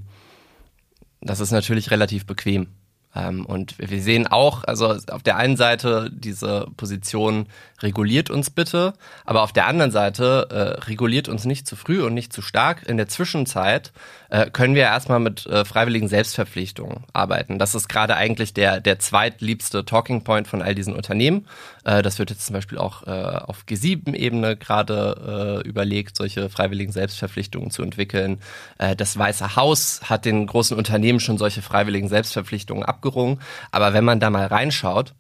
das 1.22 1.40
ist 1.40 1.52
natürlich 1.52 1.92
relativ 1.92 2.26
bequem. 2.26 2.68
Ähm, 3.16 3.46
und 3.46 3.76
wir 3.80 4.02
sehen 4.02 4.28
auch, 4.28 4.64
also 4.66 4.96
auf 5.10 5.24
der 5.24 5.38
einen 5.38 5.56
Seite 5.56 6.12
diese 6.14 6.68
Position 6.76 7.48
reguliert 7.82 8.30
uns 8.30 8.50
bitte, 8.50 8.94
aber 9.24 9.42
auf 9.42 9.54
der 9.54 9.68
anderen 9.68 9.92
Seite 9.92 10.48
äh, 10.52 10.86
reguliert 10.86 11.30
uns 11.30 11.46
nicht 11.46 11.66
zu 11.66 11.76
früh 11.76 12.04
und 12.04 12.14
nicht 12.14 12.34
zu 12.34 12.42
stark. 12.42 12.88
In 12.88 12.98
der 12.98 13.08
Zwischenzeit 13.08 13.94
äh, 14.30 14.50
können 14.50 14.76
wir 14.76 14.84
erstmal 14.84 15.20
mit 15.20 15.46
äh, 15.46 15.64
freiwilligen 15.64 16.10
Selbstverpflichtungen 16.10 17.06
arbeiten. 17.14 17.58
Das 17.58 17.74
ist 17.74 17.88
gerade 17.88 18.18
eigentlich 18.18 18.54
der, 18.54 18.82
der 18.82 19.00
zweitliebste 19.00 19.86
Talking 19.86 20.24
Point 20.24 20.48
von 20.48 20.62
all 20.62 20.76
diesen 20.76 20.94
Unternehmen. 20.94 21.48
Äh, 21.86 22.02
das 22.02 22.20
wird 22.20 22.32
jetzt 22.32 22.46
zum 22.46 22.54
Beispiel 22.54 22.78
auch 22.78 23.08
äh, 23.08 23.12
auf 23.12 23.64
G7-Ebene 23.68 24.58
gerade 24.58 25.62
äh, 25.64 25.68
überlegt, 25.68 26.18
solche 26.18 26.50
freiwilligen 26.50 26.92
Selbstverpflichtungen 26.92 27.72
zu 27.72 27.84
entwickeln. 27.84 28.40
Äh, 28.78 28.96
das 28.96 29.18
Weiße 29.18 29.56
Haus 29.56 30.02
hat 30.04 30.26
den 30.26 30.46
großen 30.48 30.78
Unternehmen 30.78 31.20
schon 31.20 31.38
solche 31.38 31.62
freiwilligen 31.62 32.10
Selbstverpflichtungen 32.10 32.84
abgerungen. 32.84 33.40
Aber 33.72 33.94
wenn 33.94 34.04
man 34.04 34.20
da 34.20 34.30
mal 34.30 34.48
reinschaut, 34.48 35.14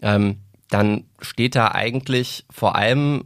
ähm, 0.00 0.38
dann 0.70 1.04
steht 1.20 1.54
da 1.54 1.72
eigentlich 1.72 2.46
vor 2.50 2.76
allem 2.76 3.24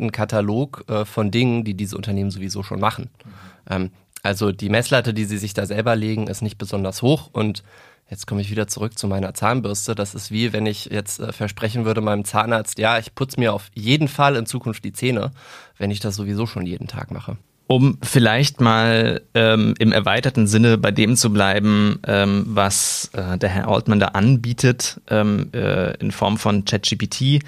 ein 0.00 0.10
Katalog 0.10 0.84
äh, 0.88 1.04
von 1.04 1.30
Dingen, 1.30 1.64
die 1.64 1.74
diese 1.74 1.96
Unternehmen 1.96 2.30
sowieso 2.30 2.62
schon 2.62 2.80
machen. 2.80 3.10
Mhm. 3.24 3.30
Ähm, 3.70 3.90
also 4.22 4.52
die 4.52 4.68
Messlatte, 4.68 5.14
die 5.14 5.24
sie 5.24 5.38
sich 5.38 5.54
da 5.54 5.66
selber 5.66 5.94
legen, 5.94 6.26
ist 6.26 6.42
nicht 6.42 6.58
besonders 6.58 7.02
hoch 7.02 7.30
und 7.32 7.62
Jetzt 8.10 8.26
komme 8.26 8.40
ich 8.40 8.50
wieder 8.50 8.66
zurück 8.66 8.98
zu 8.98 9.06
meiner 9.06 9.34
Zahnbürste. 9.34 9.94
Das 9.94 10.14
ist 10.14 10.30
wie, 10.30 10.52
wenn 10.52 10.64
ich 10.64 10.86
jetzt 10.86 11.20
äh, 11.20 11.32
versprechen 11.32 11.84
würde 11.84 12.00
meinem 12.00 12.24
Zahnarzt, 12.24 12.78
ja, 12.78 12.98
ich 12.98 13.14
putze 13.14 13.38
mir 13.38 13.52
auf 13.52 13.70
jeden 13.74 14.08
Fall 14.08 14.36
in 14.36 14.46
Zukunft 14.46 14.84
die 14.84 14.92
Zähne, 14.92 15.30
wenn 15.76 15.90
ich 15.90 16.00
das 16.00 16.16
sowieso 16.16 16.46
schon 16.46 16.64
jeden 16.64 16.88
Tag 16.88 17.10
mache. 17.10 17.36
Um 17.66 17.98
vielleicht 18.02 18.62
mal 18.62 19.20
ähm, 19.34 19.74
im 19.78 19.92
erweiterten 19.92 20.46
Sinne 20.46 20.78
bei 20.78 20.90
dem 20.90 21.16
zu 21.16 21.30
bleiben, 21.30 21.98
ähm, 22.06 22.46
was 22.48 23.10
äh, 23.12 23.36
der 23.36 23.50
Herr 23.50 23.68
Altman 23.68 24.00
da 24.00 24.06
anbietet 24.08 25.02
ähm, 25.10 25.50
äh, 25.52 25.94
in 25.98 26.10
Form 26.10 26.38
von 26.38 26.64
ChatGPT. 26.64 27.40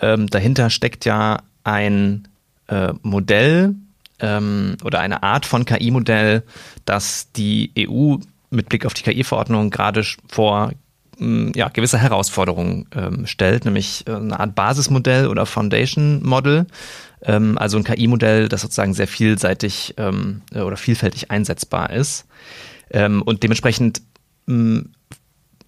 Ähm, 0.00 0.28
dahinter 0.28 0.70
steckt 0.70 1.04
ja 1.04 1.42
ein 1.64 2.28
äh, 2.68 2.92
Modell 3.02 3.74
ähm, 4.20 4.76
oder 4.84 5.00
eine 5.00 5.24
Art 5.24 5.44
von 5.44 5.64
KI-Modell, 5.64 6.44
das 6.84 7.32
die 7.32 7.72
EU 7.76 8.18
mit 8.54 8.68
Blick 8.68 8.86
auf 8.86 8.94
die 8.94 9.02
KI-Verordnung 9.02 9.70
gerade 9.70 10.04
vor 10.28 10.72
mm, 11.18 11.50
ja, 11.54 11.68
gewisse 11.68 11.98
Herausforderungen 11.98 12.86
ähm, 12.94 13.26
stellt, 13.26 13.64
nämlich 13.64 14.06
äh, 14.06 14.12
eine 14.12 14.38
Art 14.38 14.54
Basismodell 14.54 15.28
oder 15.28 15.46
Foundation 15.46 16.22
Model, 16.22 16.66
ähm, 17.22 17.58
also 17.58 17.76
ein 17.76 17.84
KI-Modell, 17.84 18.48
das 18.48 18.62
sozusagen 18.62 18.94
sehr 18.94 19.08
vielseitig 19.08 19.94
ähm, 19.96 20.42
äh, 20.52 20.60
oder 20.60 20.76
vielfältig 20.76 21.30
einsetzbar 21.30 21.90
ist 21.90 22.26
ähm, 22.90 23.22
und 23.22 23.42
dementsprechend 23.42 24.02
mh, 24.46 24.56
mm, 24.56 24.90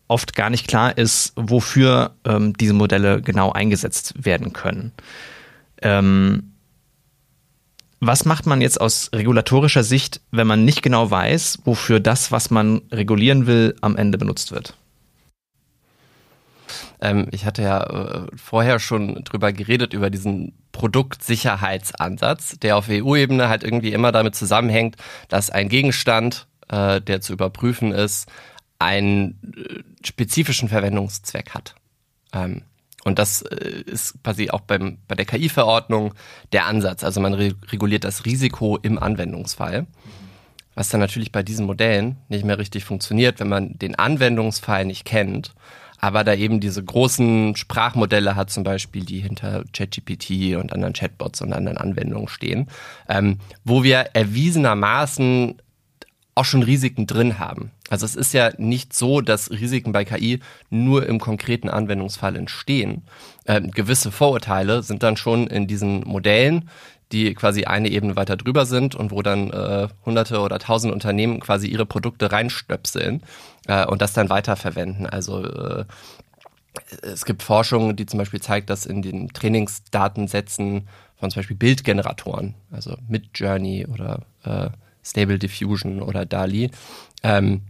oft 0.09 0.37
gar 0.37 0.51
nicht 0.51 0.69
klar 0.69 0.97
ist, 0.97 1.33
wofür 1.35 2.13
ähm, 2.25 2.53
diese 2.53 2.75
Modelle 2.75 3.21
genau 3.21 3.51
eingesetzt 3.53 4.15
werden 4.25 4.53
können. 4.53 4.93
Was 8.01 8.25
macht 8.25 8.47
man 8.47 8.61
jetzt 8.61 8.81
aus 8.81 9.11
regulatorischer 9.15 9.83
Sicht, 9.83 10.21
wenn 10.31 10.47
man 10.47 10.65
nicht 10.65 10.83
genau 10.83 11.11
weiß, 11.11 11.61
wofür 11.65 11.99
das, 11.99 12.31
was 12.31 12.51
man 12.51 12.83
regulieren 12.93 13.47
will, 13.47 13.75
am 13.81 13.97
Ende 13.97 14.19
benutzt 14.19 14.53
wird? 14.53 14.77
Ähm, 17.01 17.29
ich 17.31 17.45
hatte 17.45 17.63
ja 17.63 17.83
äh, 17.83 18.27
vorher 18.37 18.79
schon 18.79 19.25
drüber 19.25 19.53
geredet, 19.53 19.93
über 19.93 20.11
diesen 20.11 20.53
Produktsicherheitsansatz, 20.73 22.59
der 22.59 22.77
auf 22.77 22.89
EU-Ebene 22.91 23.49
halt 23.49 23.65
irgendwie 23.65 23.93
immer 23.93 24.13
damit 24.13 24.35
zusammenhängt, 24.35 24.97
dass 25.29 25.51
ein 25.51 25.69
Gegenstand, 25.69 26.47
äh, 26.69 27.01
der 27.01 27.21
zu 27.21 27.33
überprüfen 27.33 27.93
ist, 27.93 28.29
einen 28.79 29.55
äh, 29.57 29.83
spezifischen 30.07 30.69
Verwendungszweck 30.69 31.51
hat. 31.51 31.75
Ähm, 32.33 32.63
und 33.07 33.21
das 33.21 33.43
äh, 33.43 33.83
ist 33.87 34.21
quasi 34.25 34.51
auch 34.51 34.63
beim, 34.63 34.99
bei 35.07 35.15
der 35.15 35.27
KI-Verordnung 35.27 36.13
der 36.53 36.67
Ansatz. 36.67 37.05
Also 37.05 37.21
man 37.21 37.35
re 37.35 37.53
reguliert 37.71 38.03
das 38.03 38.25
Risiko 38.25 38.79
im 38.83 38.99
Anwendungsfall. 38.99 39.87
Was 40.75 40.89
dann 40.89 40.99
natürlich 40.99 41.31
bei 41.31 41.45
diesen 41.45 41.67
Modellen 41.67 42.17
nicht 42.29 42.45
mehr 42.45 42.59
richtig 42.59 42.85
funktioniert, 42.85 43.39
wenn 43.39 43.49
man 43.49 43.79
den 43.79 43.95
Anwendungsfall 43.95 44.85
nicht 44.85 45.05
kennt, 45.05 45.55
aber 45.99 46.25
da 46.25 46.35
eben 46.35 46.59
diese 46.59 46.83
großen 46.83 47.55
Sprachmodelle 47.55 48.35
hat, 48.35 48.51
zum 48.51 48.65
Beispiel, 48.65 49.05
die 49.05 49.21
hinter 49.21 49.63
ChatGPT 49.73 50.57
und 50.57 50.73
anderen 50.73 50.93
Chatbots 50.93 51.41
und 51.43 51.53
anderen 51.53 51.79
Anwendungen 51.79 52.27
stehen, 52.27 52.67
ähm, 53.09 53.39
wo 53.65 53.85
wir 53.85 53.99
erwiesenermaßen 54.15 55.63
auch 56.37 56.45
schon 56.45 56.63
Risiken 56.63 57.07
drin 57.07 57.39
haben. 57.39 57.73
Also 57.89 58.05
es 58.05 58.15
ist 58.15 58.35
ja 58.35 58.51
nicht 58.59 58.93
so, 58.93 59.23
dass 59.23 59.51
Risiken 59.51 59.93
bei 59.93 60.05
KI 60.05 60.41
nur 60.69 61.07
im 61.07 61.19
konkreten 61.19 61.71
Anwendungsfall 61.71 62.37
entstehen. 62.37 63.03
Ähm, 63.47 63.71
gewisse 63.71 64.13
Vorurteile 64.13 64.83
sind 64.83 65.03
dann 65.03 65.17
schon 65.17 65.47
in 65.47 65.67
diesen 65.67 66.01
Modellen, 66.01 66.69
die 67.11 67.35
quasi 67.35 67.65
eine 67.65 67.89
Ebene 67.89 68.17
weiter 68.17 68.37
drüber 68.37 68.67
sind 68.67 68.95
und 68.95 69.13
wo 69.13 69.23
dann 69.23 69.51
äh, 69.51 69.89
hunderte 70.05 70.41
oder 70.41 70.59
tausend 70.59 70.93
Unternehmen 70.93 71.41
quasi 71.41 71.69
ihre 71.69 71.87
Produkte 71.87 72.31
reinstöpseln 72.31 73.23
äh, 73.67 73.87
und 73.87 74.03
das 74.03 74.13
dann 74.13 74.29
weiterverwenden. 74.29 75.07
Also 75.07 75.43
äh, 75.43 75.85
es 77.01 77.25
gibt 77.25 77.43
Forschung, 77.43 77.97
die 77.97 78.05
zum 78.05 78.19
Beispiel 78.19 78.43
zeigt, 78.43 78.69
dass 78.69 78.85
in 78.85 79.01
den 79.01 79.29
Trainingsdatensätzen 79.29 80.87
von 81.19 81.31
zum 81.31 81.41
Beispiel 81.41 81.57
Bildgeneratoren, 81.57 82.55
also 82.71 82.95
Midjourney 83.09 83.87
oder 83.87 84.21
äh, 84.45 84.69
Stable 85.07 85.39
Diffusion 85.39 86.03
oder 86.03 86.27
DALI, 86.27 86.71
ähm, 87.23 87.63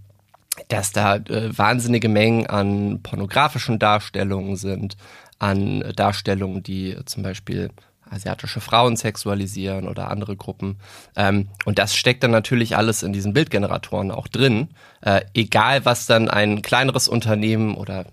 dass 0.69 0.93
da 0.93 1.17
äh, 1.17 1.57
wahnsinnige 1.57 2.09
Mengen 2.09 2.47
an 2.47 3.01
pornografischen 3.03 3.79
Darstellungen 3.79 4.57
sind, 4.57 4.97
an 5.39 5.85
Darstellungen, 5.95 6.63
die 6.63 6.97
zum 7.05 7.23
Beispiel 7.23 7.71
asiatische 8.09 8.61
Frauen 8.61 8.97
sexualisieren 8.97 9.89
oder 9.89 10.11
andere 10.11 10.37
Gruppen. 10.37 10.79
Ähm, 11.17 11.49
und 11.65 11.79
das 11.79 11.95
steckt 11.95 12.23
dann 12.23 12.31
natürlich 12.31 12.77
alles 12.77 13.03
in 13.03 13.13
diesen 13.13 13.33
Bildgeneratoren 13.33 14.11
auch 14.11 14.29
drin. 14.29 14.69
Äh, 15.03 15.23
egal, 15.35 15.85
was 15.85 16.07
dann 16.07 16.29
ein 16.29 16.63
kleineres 16.63 17.09
Unternehmen 17.09 17.75
oder 17.75 18.07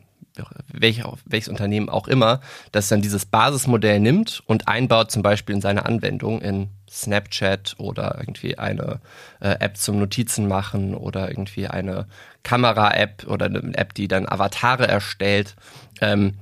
welch, 0.71 1.03
welches 1.25 1.49
Unternehmen 1.49 1.89
auch 1.89 2.07
immer, 2.07 2.41
das 2.71 2.87
dann 2.87 3.01
dieses 3.01 3.25
Basismodell 3.25 3.99
nimmt 3.99 4.41
und 4.45 4.67
einbaut 4.67 5.11
zum 5.11 5.21
Beispiel 5.21 5.55
in 5.55 5.61
seine 5.61 5.85
Anwendung 5.85 6.41
in 6.41 6.69
Snapchat 6.89 7.75
oder 7.77 8.17
irgendwie 8.19 8.57
eine 8.57 8.99
äh, 9.39 9.55
App 9.59 9.77
zum 9.77 9.99
Notizen 9.99 10.47
machen 10.47 10.95
oder 10.95 11.29
irgendwie 11.29 11.67
eine 11.67 12.07
Kamera-App 12.43 13.25
oder 13.27 13.47
eine 13.47 13.75
App, 13.75 13.93
die 13.93 14.07
dann 14.07 14.27
Avatare 14.27 14.87
erstellt. 14.87 15.55
Ähm, 16.01 16.35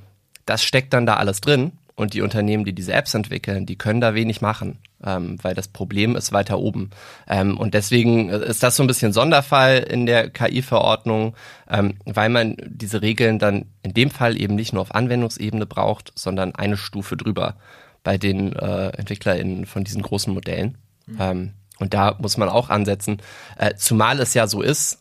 das 0.46 0.64
steckt 0.64 0.94
dann 0.94 1.06
da 1.06 1.16
alles 1.16 1.42
drin 1.42 1.74
und 1.96 2.14
die 2.14 2.22
Unternehmen, 2.22 2.66
die 2.66 2.74
diese 2.74 2.94
Apps 2.94 3.14
entwickeln, 3.14 3.66
die 3.66 3.78
können 3.78 4.02
da 4.02 4.14
wenig 4.16 4.42
machen, 4.42 4.80
ähm, 5.04 5.38
weil 5.42 5.54
das 5.54 5.68
Problem 5.68 6.16
ist 6.16 6.32
weiter 6.32 6.60
oben. 6.60 6.90
Ähm, 7.28 7.58
und 7.58 7.74
deswegen 7.74 8.30
ist 8.30 8.64
das 8.64 8.76
so 8.76 8.84
ein 8.84 8.88
bisschen 8.88 9.14
Sonderfall 9.14 9.80
in 9.80 10.06
der 10.06 10.30
KI-Verordnung, 10.30 11.36
ähm, 11.70 11.96
weil 12.06 12.30
man 12.30 12.56
diese 12.66 13.02
Regeln 13.02 13.40
dann 13.40 13.66
in 13.84 13.94
dem 13.94 14.10
Fall 14.10 14.40
eben 14.40 14.56
nicht 14.56 14.74
nur 14.74 14.82
auf 14.82 14.96
Anwendungsebene 14.96 15.66
braucht, 15.66 16.12
sondern 16.16 16.56
eine 16.56 16.78
Stufe 16.78 17.18
drüber 17.18 17.56
bei 18.04 18.18
den 18.18 18.54
äh, 18.54 18.90
EntwicklerInnen 18.90 19.66
von 19.66 19.84
diesen 19.84 20.02
großen 20.02 20.34
Modellen. 20.34 20.78
Mhm. 21.06 21.18
Ähm, 21.20 21.54
und 21.80 21.94
da 21.94 22.16
muss 22.20 22.38
man 22.38 22.50
auch 22.50 22.70
ansetzen, 22.70 23.18
äh, 23.58 23.76
zumal 23.76 24.20
es 24.20 24.34
ja 24.34 24.48
so 24.48 24.62
ist, 24.62 25.00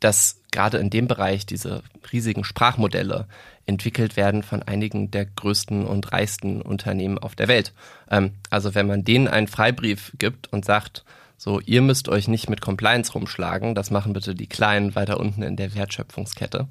dass 0.00 0.40
gerade 0.50 0.78
in 0.78 0.90
dem 0.90 1.06
Bereich 1.06 1.46
diese 1.46 1.82
riesigen 2.10 2.42
Sprachmodelle 2.42 3.26
entwickelt 3.70 4.16
werden 4.16 4.42
von 4.42 4.62
einigen 4.62 5.10
der 5.10 5.24
größten 5.24 5.86
und 5.86 6.12
reichsten 6.12 6.60
Unternehmen 6.60 7.18
auf 7.18 7.36
der 7.36 7.48
Welt. 7.48 7.72
Ähm, 8.10 8.32
also 8.50 8.74
wenn 8.74 8.86
man 8.86 9.04
denen 9.04 9.28
einen 9.28 9.46
Freibrief 9.46 10.12
gibt 10.18 10.52
und 10.52 10.64
sagt, 10.64 11.04
so, 11.38 11.60
ihr 11.60 11.80
müsst 11.80 12.08
euch 12.08 12.28
nicht 12.28 12.50
mit 12.50 12.60
Compliance 12.60 13.12
rumschlagen, 13.12 13.74
das 13.74 13.90
machen 13.90 14.12
bitte 14.12 14.34
die 14.34 14.48
Kleinen 14.48 14.94
weiter 14.94 15.18
unten 15.18 15.42
in 15.42 15.56
der 15.56 15.74
Wertschöpfungskette, 15.74 16.68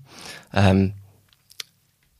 ähm, 0.53 0.93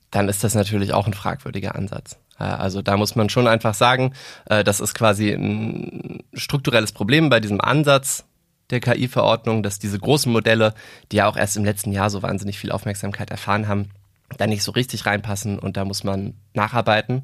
dann 0.10 0.30
ist 0.30 0.44
das 0.44 0.56
natürlich 0.56 0.94
auch 0.94 1.06
ein 1.06 1.14
fragwürdiger 1.14 1.76
Ansatz. 1.76 2.18
Äh, 2.40 2.46
also 2.46 2.82
da 2.82 2.98
muss 2.98 3.16
man 3.16 3.30
schon 3.30 3.48
einfach 3.48 3.76
sagen, 3.76 4.14
äh, 4.46 4.64
das 4.64 4.80
ist 4.80 4.96
quasi 4.96 5.30
ein 5.32 6.24
strukturelles 6.34 6.94
Problem 6.94 7.30
bei 7.30 7.40
diesem 7.40 7.62
Ansatz 7.62 8.26
der 8.70 8.80
KI-Verordnung, 8.80 9.62
dass 9.62 9.78
diese 9.78 10.00
großen 10.00 10.32
Modelle, 10.32 10.74
die 11.12 11.18
ja 11.18 11.28
auch 11.28 11.36
erst 11.38 11.58
im 11.58 11.66
letzten 11.66 11.92
Jahr 11.92 12.10
so 12.10 12.24
wahnsinnig 12.24 12.58
viel 12.58 12.72
Aufmerksamkeit 12.72 13.30
erfahren 13.30 13.68
haben, 13.68 13.90
da 14.38 14.48
nicht 14.48 14.64
so 14.64 14.72
richtig 14.72 15.06
reinpassen 15.06 15.60
und 15.60 15.78
da 15.78 15.86
muss 15.86 16.04
man 16.04 16.36
nacharbeiten 16.54 17.24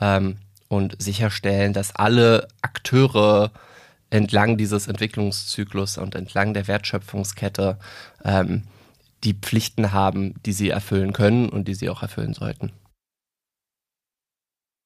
ähm, 0.00 0.38
und 0.68 1.00
sicherstellen, 1.00 1.72
dass 1.72 1.94
alle 1.94 2.48
Akteure 2.62 3.52
entlang 4.10 4.56
dieses 4.56 4.86
Entwicklungszyklus 4.86 5.98
und 5.98 6.14
entlang 6.14 6.54
der 6.54 6.66
Wertschöpfungskette 6.66 7.78
ähm, 8.24 8.64
die 9.24 9.34
Pflichten 9.34 9.92
haben, 9.92 10.34
die 10.46 10.52
sie 10.52 10.70
erfüllen 10.70 11.12
können 11.12 11.48
und 11.48 11.68
die 11.68 11.74
sie 11.74 11.90
auch 11.90 12.02
erfüllen 12.02 12.34
sollten. 12.34 12.72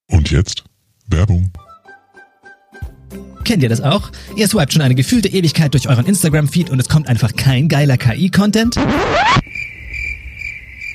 Und 0.08 0.30
jetzt 0.30 0.64
Werbung. 1.06 1.52
Kennt 3.44 3.62
ihr 3.62 3.68
das 3.68 3.80
auch? 3.80 4.10
Ihr 4.36 4.48
swiped 4.48 4.72
schon 4.72 4.82
eine 4.82 4.94
gefühlte 4.94 5.28
Ewigkeit 5.28 5.74
durch 5.74 5.88
euren 5.88 6.06
Instagram-Feed 6.06 6.70
und 6.70 6.78
es 6.80 6.88
kommt 6.88 7.08
einfach 7.08 7.34
kein 7.34 7.68
geiler 7.68 7.98
KI-Content? 7.98 8.76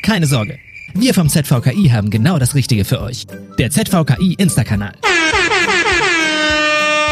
Keine 0.07 0.25
Sorge. 0.25 0.57
Wir 0.93 1.13
vom 1.13 1.27
ZVKI 1.27 1.89
haben 1.89 2.09
genau 2.09 2.39
das 2.39 2.55
Richtige 2.55 2.85
für 2.85 3.01
euch. 3.01 3.27
Der 3.59 3.71
ZVKI 3.71 4.35
Insta-Kanal. 4.37 4.93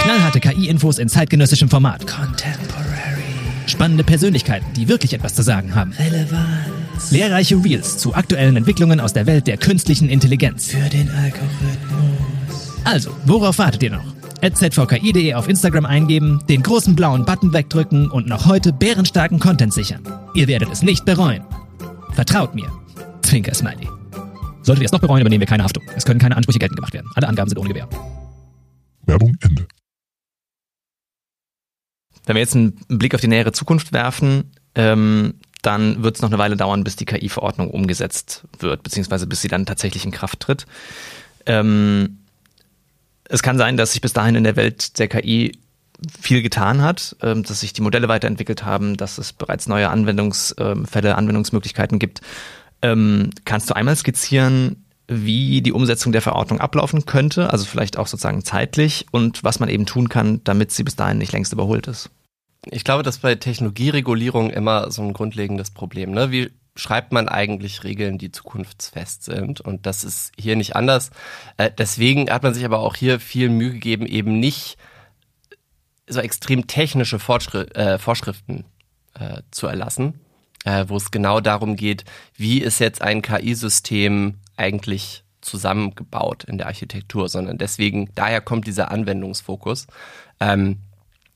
Knallharte 0.02 0.40
KI-Infos 0.40 0.98
in 1.00 1.10
zeitgenössischem 1.10 1.68
Format. 1.68 2.08
Contemporary. 2.08 3.22
Spannende 3.68 4.06
Persönlichkeiten, 4.06 4.66
die 4.78 4.88
wirklich 4.88 5.12
etwas 5.12 5.36
zu 5.36 5.44
sagen 5.44 5.76
haben. 5.76 5.92
Relevanz. 5.92 7.12
Lehrreiche 7.12 7.62
Reels 7.62 7.98
zu 7.98 8.16
aktuellen 8.16 8.56
Entwicklungen 8.56 9.02
aus 9.02 9.12
der 9.12 9.26
Welt 9.26 9.48
der 9.48 9.58
künstlichen 9.58 10.08
Intelligenz. 10.08 10.68
Für 10.68 10.88
den 10.88 11.10
Algorithmus. 11.10 12.76
Also, 12.86 13.10
worauf 13.26 13.58
wartet 13.58 13.84
ihr 13.84 13.92
noch? 13.92 14.06
ZVKI.de 14.42 15.34
auf 15.34 15.50
Instagram 15.50 15.86
eingeben, 15.86 16.40
den 16.48 16.64
großen 16.64 16.96
blauen 16.96 17.26
Button 17.26 17.52
wegdrücken 17.52 18.10
und 18.10 18.30
noch 18.30 18.46
heute 18.46 18.72
bärenstarken 18.72 19.40
Content 19.42 19.74
sichern. 19.74 20.02
Ihr 20.34 20.48
werdet 20.48 20.72
es 20.72 20.82
nicht 20.82 21.04
bereuen. 21.04 21.44
Vertraut 22.14 22.56
mir. 22.56 22.72
Zwinker 23.36 23.54
Smiley. 23.54 23.90
Solltet 24.62 24.84
ihr 24.84 24.86
es 24.86 24.94
noch 24.94 25.02
bereuen, 25.02 25.20
übernehmen 25.20 25.42
wir 25.42 25.48
keine 25.48 25.66
Haftung. 25.66 25.84
Es 25.94 26.06
können 26.06 26.22
keine 26.22 26.38
Ansprüche 26.38 26.58
geltend 26.58 26.78
gemacht 26.78 26.94
werden. 26.94 27.12
Alle 27.16 27.28
Angaben 27.28 27.50
sind 27.50 27.58
ohne 27.58 27.68
Gewähr. 27.68 27.90
Werbung 29.06 29.36
Ende. 29.42 29.68
Wenn 32.26 32.36
wir 32.38 32.40
jetzt 32.40 32.56
einen 32.56 32.80
Blick 32.88 33.14
auf 33.14 33.20
die 33.20 33.28
nähere 33.28 33.52
Zukunft 33.52 33.92
werfen, 33.92 34.54
ähm, 34.74 35.34
dann 35.62 36.02
wird 36.02 36.16
es 36.16 36.22
noch 36.22 36.30
eine 36.30 36.38
Weile 36.38 36.56
dauern, 36.56 36.86
bis 36.86 36.96
die 36.96 37.04
KI-Verordnung 37.04 37.72
umgesetzt 37.72 38.46
wird, 38.60 38.84
beziehungsweise 38.84 39.28
bis 39.28 39.42
sie 39.42 39.50
dann 39.50 39.66
tatsächlich 39.66 40.06
in 40.06 40.12
Kraft 40.12 40.40
tritt. 40.40 40.66
Ähm, 41.46 42.20
es 43.26 43.44
kann 43.44 43.58
sein, 43.58 43.76
dass 43.76 43.92
sich 43.92 44.00
bis 44.00 44.14
dahin 44.14 44.36
in 44.36 44.46
der 44.46 44.56
Welt 44.56 44.98
der 44.98 45.10
KI 45.10 45.60
viel 46.22 46.42
getan 46.42 46.82
hat, 46.82 47.18
ähm, 47.22 47.44
dass 47.44 47.60
sich 47.60 47.74
die 47.74 47.82
Modelle 47.82 48.08
weiterentwickelt 48.08 48.64
haben, 48.64 48.96
dass 48.96 49.18
es 49.18 49.34
bereits 49.34 49.68
neue 49.68 49.90
Anwendungsfälle, 49.90 51.16
Anwendungsmöglichkeiten 51.16 52.00
gibt. 52.00 52.22
Ähm, 52.82 53.32
kannst 53.46 53.70
du 53.70 53.76
einmal 53.76 53.96
skizzieren, 53.96 54.86
wie 55.08 55.62
die 55.62 55.72
Umsetzung 55.72 56.12
der 56.12 56.22
Verordnung 56.22 56.60
ablaufen 56.60 57.06
könnte, 57.06 57.52
also 57.52 57.66
vielleicht 57.66 57.98
auch 57.98 58.08
sozusagen 58.08 58.44
zeitlich 58.44 59.06
und 59.12 59.44
was 59.44 59.60
man 59.60 59.70
eben 59.70 59.86
tun 59.86 60.10
kann, 60.10 60.44
damit 60.44 60.72
sie 60.72 60.84
bis 60.84 60.96
dahin 60.96 61.20
nicht 61.20 61.32
längst 61.32 61.54
überholt 61.54 61.88
ist? 61.88 62.10
Ich 62.72 62.84
glaube, 62.84 63.04
das 63.04 63.20
bei 63.20 63.36
Technologieregulierung 63.36 64.50
immer 64.50 64.90
so 64.90 65.04
ein 65.04 65.14
grundlegendes 65.14 65.70
Problem. 65.70 66.12
Ne? 66.12 66.32
Wie 66.32 66.52
schreibt 66.76 67.12
man 67.14 67.30
eigentlich 67.30 67.84
Regeln, 67.84 68.18
die 68.18 68.32
zukunftsfest 68.32 69.24
sind. 69.24 69.62
Und 69.62 69.86
das 69.86 70.04
ist 70.04 70.34
hier 70.38 70.56
nicht 70.56 70.76
anders. 70.76 71.12
Äh, 71.58 71.72
deswegen 71.76 72.30
hat 72.30 72.44
man 72.44 72.54
sich 72.54 72.66
aber 72.66 72.80
auch 72.80 72.96
hier 72.96 73.20
viel 73.20 73.50
Mühe 73.50 73.72
gegeben, 73.72 74.06
eben 74.06 74.40
nicht 74.40 74.78
so 76.08 76.20
extrem 76.20 76.68
technische 76.68 77.16
äh, 77.16 77.98
Vorschriften 77.98 78.66
äh, 79.14 79.42
zu 79.52 79.68
erlassen, 79.68 80.20
äh, 80.66 80.86
wo 80.88 80.98
es 80.98 81.12
genau 81.12 81.40
darum 81.40 81.76
geht, 81.78 82.04
wie 82.36 82.60
ist 82.60 82.80
jetzt 82.80 83.02
ein 83.02 83.22
KI-System 83.22 84.36
eigentlich 84.58 85.24
zusammengebaut 85.42 86.44
in 86.44 86.58
der 86.58 86.68
Architektur, 86.68 87.30
sondern 87.30 87.58
deswegen, 87.58 88.10
daher 88.16 88.42
kommt 88.42 88.68
dieser 88.68 88.92
Anwendungsfokus. 88.92 89.88
Ähm, 90.40 90.80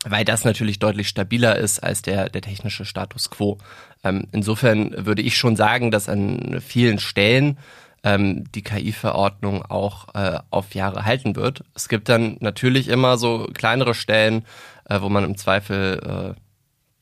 weil 0.05 0.23
das 0.23 0.45
natürlich 0.45 0.79
deutlich 0.79 1.09
stabiler 1.09 1.57
ist 1.57 1.79
als 1.79 2.01
der, 2.01 2.29
der 2.29 2.41
technische 2.41 2.85
Status 2.85 3.29
quo. 3.29 3.57
Ähm, 4.03 4.27
insofern 4.31 5.05
würde 5.05 5.21
ich 5.21 5.37
schon 5.37 5.57
sagen, 5.57 5.91
dass 5.91 6.07
an 6.07 6.61
vielen 6.65 6.99
Stellen 6.99 7.57
ähm, 8.03 8.49
die 8.53 8.61
KI-Verordnung 8.61 9.63
auch 9.65 10.15
äh, 10.15 10.39
auf 10.51 10.73
Jahre 10.73 11.03
halten 11.03 11.35
wird. 11.35 11.65
Es 11.75 11.89
gibt 11.89 12.07
dann 12.07 12.37
natürlich 12.39 12.87
immer 12.87 13.17
so 13.17 13.49
kleinere 13.53 13.93
Stellen, 13.93 14.45
äh, 14.85 15.01
wo 15.01 15.09
man 15.09 15.25
im 15.25 15.37
Zweifel 15.37 16.35
äh, 16.37 16.39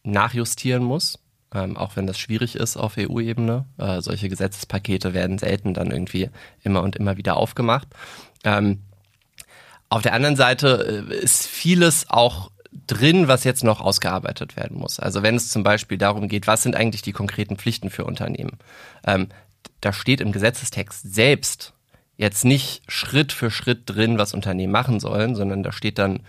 nachjustieren 0.03 0.83
muss. 0.83 1.19
Ähm, 1.53 1.77
auch 1.77 1.95
wenn 1.95 2.07
das 2.07 2.19
schwierig 2.19 2.55
ist 2.55 2.75
auf 2.75 2.97
EU-Ebene. 2.97 3.65
Äh, 3.77 4.01
solche 4.01 4.27
Gesetzespakete 4.27 5.13
werden 5.13 5.38
selten 5.38 5.73
dann 5.73 5.91
irgendwie 5.91 6.29
immer 6.62 6.83
und 6.83 6.95
immer 6.97 7.17
wieder 7.17 7.38
aufgemacht. 7.38 7.88
Ähm, 8.43 8.83
auf 9.89 10.01
der 10.01 10.13
anderen 10.13 10.36
Seite 10.36 11.05
äh, 11.10 11.15
ist 11.15 11.47
vieles 11.47 12.10
auch 12.10 12.51
drin, 12.86 13.27
was 13.27 13.45
jetzt 13.45 13.63
noch 13.63 13.79
ausgearbeitet 13.79 14.57
werden 14.57 14.77
muss. 14.77 14.99
Also 14.99 15.23
wenn 15.23 15.36
es 15.36 15.49
zum 15.49 15.63
Beispiel 15.63 15.97
darum 15.97 16.27
geht, 16.27 16.47
was 16.47 16.63
sind 16.63 16.75
eigentlich 16.75 17.01
die 17.01 17.13
konkreten 17.13 17.57
Pflichten 17.57 17.89
für 17.89 18.03
Unternehmen? 18.03 18.57
Ähm, 19.05 19.29
da 19.81 19.93
steht 19.93 20.21
im 20.21 20.31
Gesetzestext 20.31 21.13
selbst 21.13 21.73
jetzt 22.17 22.45
nicht 22.45 22.81
Schritt 22.91 23.31
für 23.31 23.51
Schritt 23.51 23.83
drin, 23.86 24.17
was 24.17 24.33
Unternehmen 24.33 24.73
machen 24.73 24.99
sollen, 24.99 25.36
sondern 25.36 25.63
da 25.63 25.71
steht 25.71 25.97
dann 25.97 26.21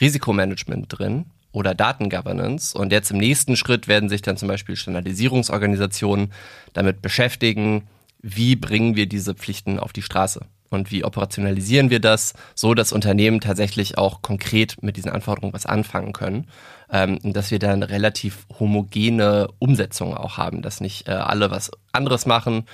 Risikomanagement 0.00 0.86
drin 0.88 1.26
oder 1.58 1.74
Datengovernance. 1.74 2.78
Und 2.78 2.92
jetzt 2.92 3.10
im 3.10 3.18
nächsten 3.18 3.56
Schritt 3.56 3.88
werden 3.88 4.08
sich 4.08 4.22
dann 4.22 4.36
zum 4.36 4.46
Beispiel 4.46 4.76
Standardisierungsorganisationen 4.76 6.32
damit 6.72 7.02
beschäftigen, 7.02 7.88
wie 8.22 8.54
bringen 8.54 8.94
wir 8.94 9.06
diese 9.06 9.34
Pflichten 9.34 9.78
auf 9.80 9.92
die 9.92 10.02
Straße 10.02 10.40
und 10.70 10.92
wie 10.92 11.04
operationalisieren 11.04 11.90
wir 11.90 12.00
das, 12.00 12.34
so 12.54 12.74
dass 12.74 12.92
Unternehmen 12.92 13.40
tatsächlich 13.40 13.98
auch 13.98 14.22
konkret 14.22 14.82
mit 14.82 14.96
diesen 14.96 15.10
Anforderungen 15.10 15.52
was 15.52 15.66
anfangen 15.66 16.12
können. 16.12 16.46
Ähm, 16.90 17.18
dass 17.22 17.50
wir 17.50 17.58
dann 17.58 17.82
relativ 17.82 18.46
homogene 18.58 19.48
Umsetzungen 19.58 20.14
auch 20.14 20.38
haben, 20.38 20.62
dass 20.62 20.80
nicht 20.80 21.06
äh, 21.06 21.10
alle 21.10 21.50
was 21.50 21.70
anderes 21.92 22.24
machen, 22.24 22.64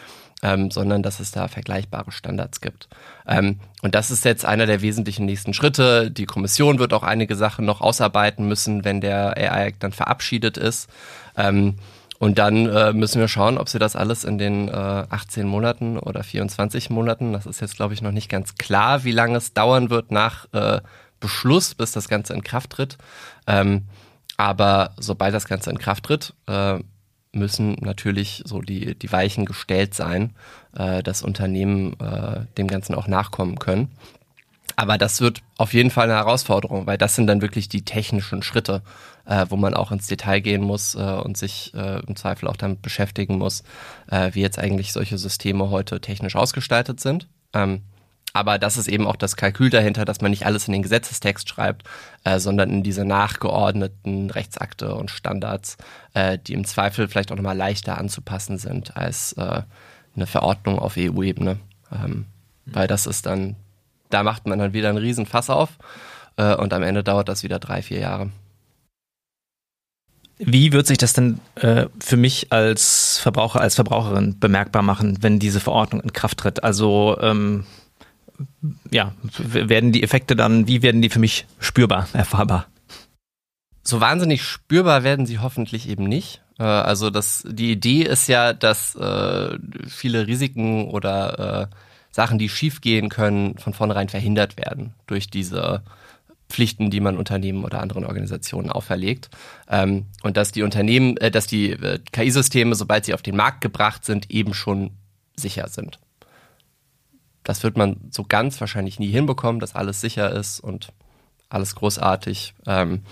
ähm, 0.42 0.70
sondern 0.70 1.02
dass 1.02 1.20
es 1.20 1.30
da 1.30 1.48
vergleichbare 1.48 2.12
Standards 2.12 2.60
gibt. 2.60 2.88
Ähm, 3.26 3.60
und 3.82 3.94
das 3.94 4.10
ist 4.10 4.24
jetzt 4.24 4.44
einer 4.44 4.66
der 4.66 4.82
wesentlichen 4.82 5.26
nächsten 5.26 5.54
Schritte. 5.54 6.10
Die 6.10 6.26
Kommission 6.26 6.78
wird 6.78 6.92
auch 6.92 7.02
einige 7.02 7.36
Sachen 7.36 7.64
noch 7.64 7.80
ausarbeiten 7.80 8.46
müssen, 8.46 8.84
wenn 8.84 9.00
der 9.00 9.36
AI-Act 9.36 9.82
dann 9.82 9.92
verabschiedet 9.92 10.56
ist. 10.56 10.88
Ähm, 11.36 11.76
und 12.18 12.38
dann 12.38 12.66
äh, 12.66 12.92
müssen 12.92 13.20
wir 13.20 13.28
schauen, 13.28 13.58
ob 13.58 13.68
sie 13.68 13.78
das 13.78 13.96
alles 13.96 14.24
in 14.24 14.38
den 14.38 14.68
äh, 14.68 14.72
18 14.72 15.46
Monaten 15.46 15.98
oder 15.98 16.22
24 16.22 16.88
Monaten, 16.90 17.32
das 17.32 17.44
ist 17.44 17.60
jetzt, 17.60 17.76
glaube 17.76 17.94
ich, 17.94 18.02
noch 18.02 18.12
nicht 18.12 18.28
ganz 18.28 18.54
klar, 18.54 19.04
wie 19.04 19.12
lange 19.12 19.36
es 19.36 19.52
dauern 19.52 19.90
wird 19.90 20.10
nach 20.10 20.46
äh, 20.52 20.80
Beschluss, 21.20 21.74
bis 21.74 21.92
das 21.92 22.08
Ganze 22.08 22.32
in 22.34 22.42
Kraft 22.44 22.70
tritt. 22.70 22.98
Ähm, 23.46 23.86
aber 24.36 24.92
sobald 24.96 25.34
das 25.34 25.46
Ganze 25.46 25.70
in 25.70 25.78
Kraft 25.78 26.04
tritt, 26.04 26.34
äh, 26.46 26.78
müssen 27.34 27.76
natürlich 27.80 28.42
so 28.46 28.60
die, 28.60 28.94
die 28.94 29.12
Weichen 29.12 29.44
gestellt 29.44 29.94
sein, 29.94 30.34
äh, 30.76 31.02
dass 31.02 31.22
Unternehmen 31.22 31.98
äh, 32.00 32.46
dem 32.56 32.68
Ganzen 32.68 32.94
auch 32.94 33.06
nachkommen 33.06 33.58
können. 33.58 33.90
Aber 34.76 34.98
das 34.98 35.20
wird 35.20 35.40
auf 35.56 35.72
jeden 35.72 35.90
Fall 35.90 36.04
eine 36.04 36.14
Herausforderung, 36.14 36.86
weil 36.86 36.98
das 36.98 37.14
sind 37.14 37.26
dann 37.26 37.42
wirklich 37.42 37.68
die 37.68 37.84
technischen 37.84 38.42
Schritte, 38.42 38.82
äh, 39.24 39.46
wo 39.48 39.56
man 39.56 39.74
auch 39.74 39.92
ins 39.92 40.08
Detail 40.08 40.40
gehen 40.40 40.62
muss 40.62 40.94
äh, 40.94 40.98
und 40.98 41.36
sich 41.36 41.72
äh, 41.74 42.00
im 42.06 42.16
Zweifel 42.16 42.48
auch 42.48 42.56
damit 42.56 42.82
beschäftigen 42.82 43.38
muss, 43.38 43.62
äh, 44.10 44.30
wie 44.32 44.40
jetzt 44.40 44.58
eigentlich 44.58 44.92
solche 44.92 45.18
Systeme 45.18 45.70
heute 45.70 46.00
technisch 46.00 46.34
ausgestaltet 46.34 47.00
sind. 47.00 47.28
Ähm, 47.52 47.82
aber 48.34 48.58
das 48.58 48.76
ist 48.76 48.88
eben 48.88 49.06
auch 49.06 49.16
das 49.16 49.36
Kalkül 49.36 49.70
dahinter, 49.70 50.04
dass 50.04 50.20
man 50.20 50.32
nicht 50.32 50.44
alles 50.44 50.66
in 50.66 50.72
den 50.72 50.82
Gesetzestext 50.82 51.48
schreibt, 51.48 51.84
äh, 52.24 52.40
sondern 52.40 52.68
in 52.68 52.82
diese 52.82 53.04
nachgeordneten 53.04 54.28
Rechtsakte 54.28 54.94
und 54.96 55.10
Standards, 55.10 55.76
äh, 56.14 56.36
die 56.38 56.52
im 56.52 56.64
Zweifel 56.64 57.08
vielleicht 57.08 57.30
auch 57.30 57.36
nochmal 57.36 57.56
leichter 57.56 57.96
anzupassen 57.96 58.58
sind 58.58 58.96
als 58.96 59.34
äh, 59.34 59.62
eine 60.16 60.26
Verordnung 60.26 60.80
auf 60.80 60.96
EU-Ebene. 60.98 61.58
Ähm, 61.92 62.26
weil 62.66 62.88
das 62.88 63.06
ist 63.06 63.24
dann, 63.24 63.54
da 64.10 64.24
macht 64.24 64.46
man 64.46 64.58
dann 64.58 64.72
wieder 64.72 64.88
einen 64.88 64.98
riesen 64.98 65.26
Fass 65.26 65.48
auf 65.48 65.70
äh, 66.36 66.56
und 66.56 66.72
am 66.72 66.82
Ende 66.82 67.04
dauert 67.04 67.28
das 67.28 67.44
wieder 67.44 67.60
drei, 67.60 67.82
vier 67.82 68.00
Jahre. 68.00 68.30
Wie 70.38 70.72
wird 70.72 70.88
sich 70.88 70.98
das 70.98 71.12
denn 71.12 71.38
äh, 71.54 71.86
für 72.00 72.16
mich 72.16 72.50
als 72.50 73.18
Verbraucher, 73.18 73.60
als 73.60 73.76
Verbraucherin 73.76 74.40
bemerkbar 74.40 74.82
machen, 74.82 75.18
wenn 75.20 75.38
diese 75.38 75.60
Verordnung 75.60 76.00
in 76.00 76.12
Kraft 76.12 76.38
tritt? 76.38 76.64
Also 76.64 77.16
ähm, 77.20 77.64
ja, 78.90 79.12
werden 79.38 79.92
die 79.92 80.02
Effekte 80.02 80.36
dann, 80.36 80.66
wie 80.66 80.82
werden 80.82 81.02
die 81.02 81.10
für 81.10 81.18
mich 81.18 81.46
spürbar, 81.58 82.08
erfahrbar? 82.12 82.66
So 83.82 84.00
wahnsinnig 84.00 84.42
spürbar 84.42 85.04
werden 85.04 85.26
sie 85.26 85.38
hoffentlich 85.38 85.88
eben 85.88 86.04
nicht. 86.04 86.42
Äh, 86.58 86.64
also 86.64 87.10
das, 87.10 87.44
die 87.46 87.70
Idee 87.70 88.02
ist 88.02 88.28
ja, 88.28 88.52
dass 88.52 88.94
äh, 88.96 89.58
viele 89.86 90.26
Risiken 90.26 90.88
oder 90.88 91.70
äh, 91.70 91.74
Sachen, 92.10 92.38
die 92.38 92.48
schiefgehen 92.48 93.08
können, 93.08 93.58
von 93.58 93.74
vornherein 93.74 94.08
verhindert 94.08 94.56
werden 94.56 94.94
durch 95.06 95.28
diese 95.28 95.82
Pflichten, 96.48 96.90
die 96.90 97.00
man 97.00 97.18
Unternehmen 97.18 97.64
oder 97.64 97.80
anderen 97.80 98.04
Organisationen 98.04 98.70
auferlegt. 98.70 99.30
Ähm, 99.68 100.06
und 100.22 100.36
dass 100.36 100.52
die 100.52 100.62
Unternehmen, 100.62 101.16
dass 101.16 101.46
die 101.46 101.76
KI-Systeme, 102.12 102.74
sobald 102.74 103.04
sie 103.04 103.14
auf 103.14 103.22
den 103.22 103.36
Markt 103.36 103.60
gebracht 103.60 104.04
sind, 104.04 104.30
eben 104.30 104.54
schon 104.54 104.92
sicher 105.36 105.68
sind. 105.68 105.98
Das 107.44 107.62
wird 107.62 107.76
man 107.76 107.96
so 108.10 108.24
ganz 108.24 108.60
wahrscheinlich 108.60 108.98
nie 108.98 109.10
hinbekommen, 109.10 109.60
dass 109.60 109.74
alles 109.74 110.00
sicher 110.00 110.32
ist 110.32 110.60
und 110.60 110.92
alles 111.48 111.74
großartig. 111.74 112.54
Ähm, 112.66 113.02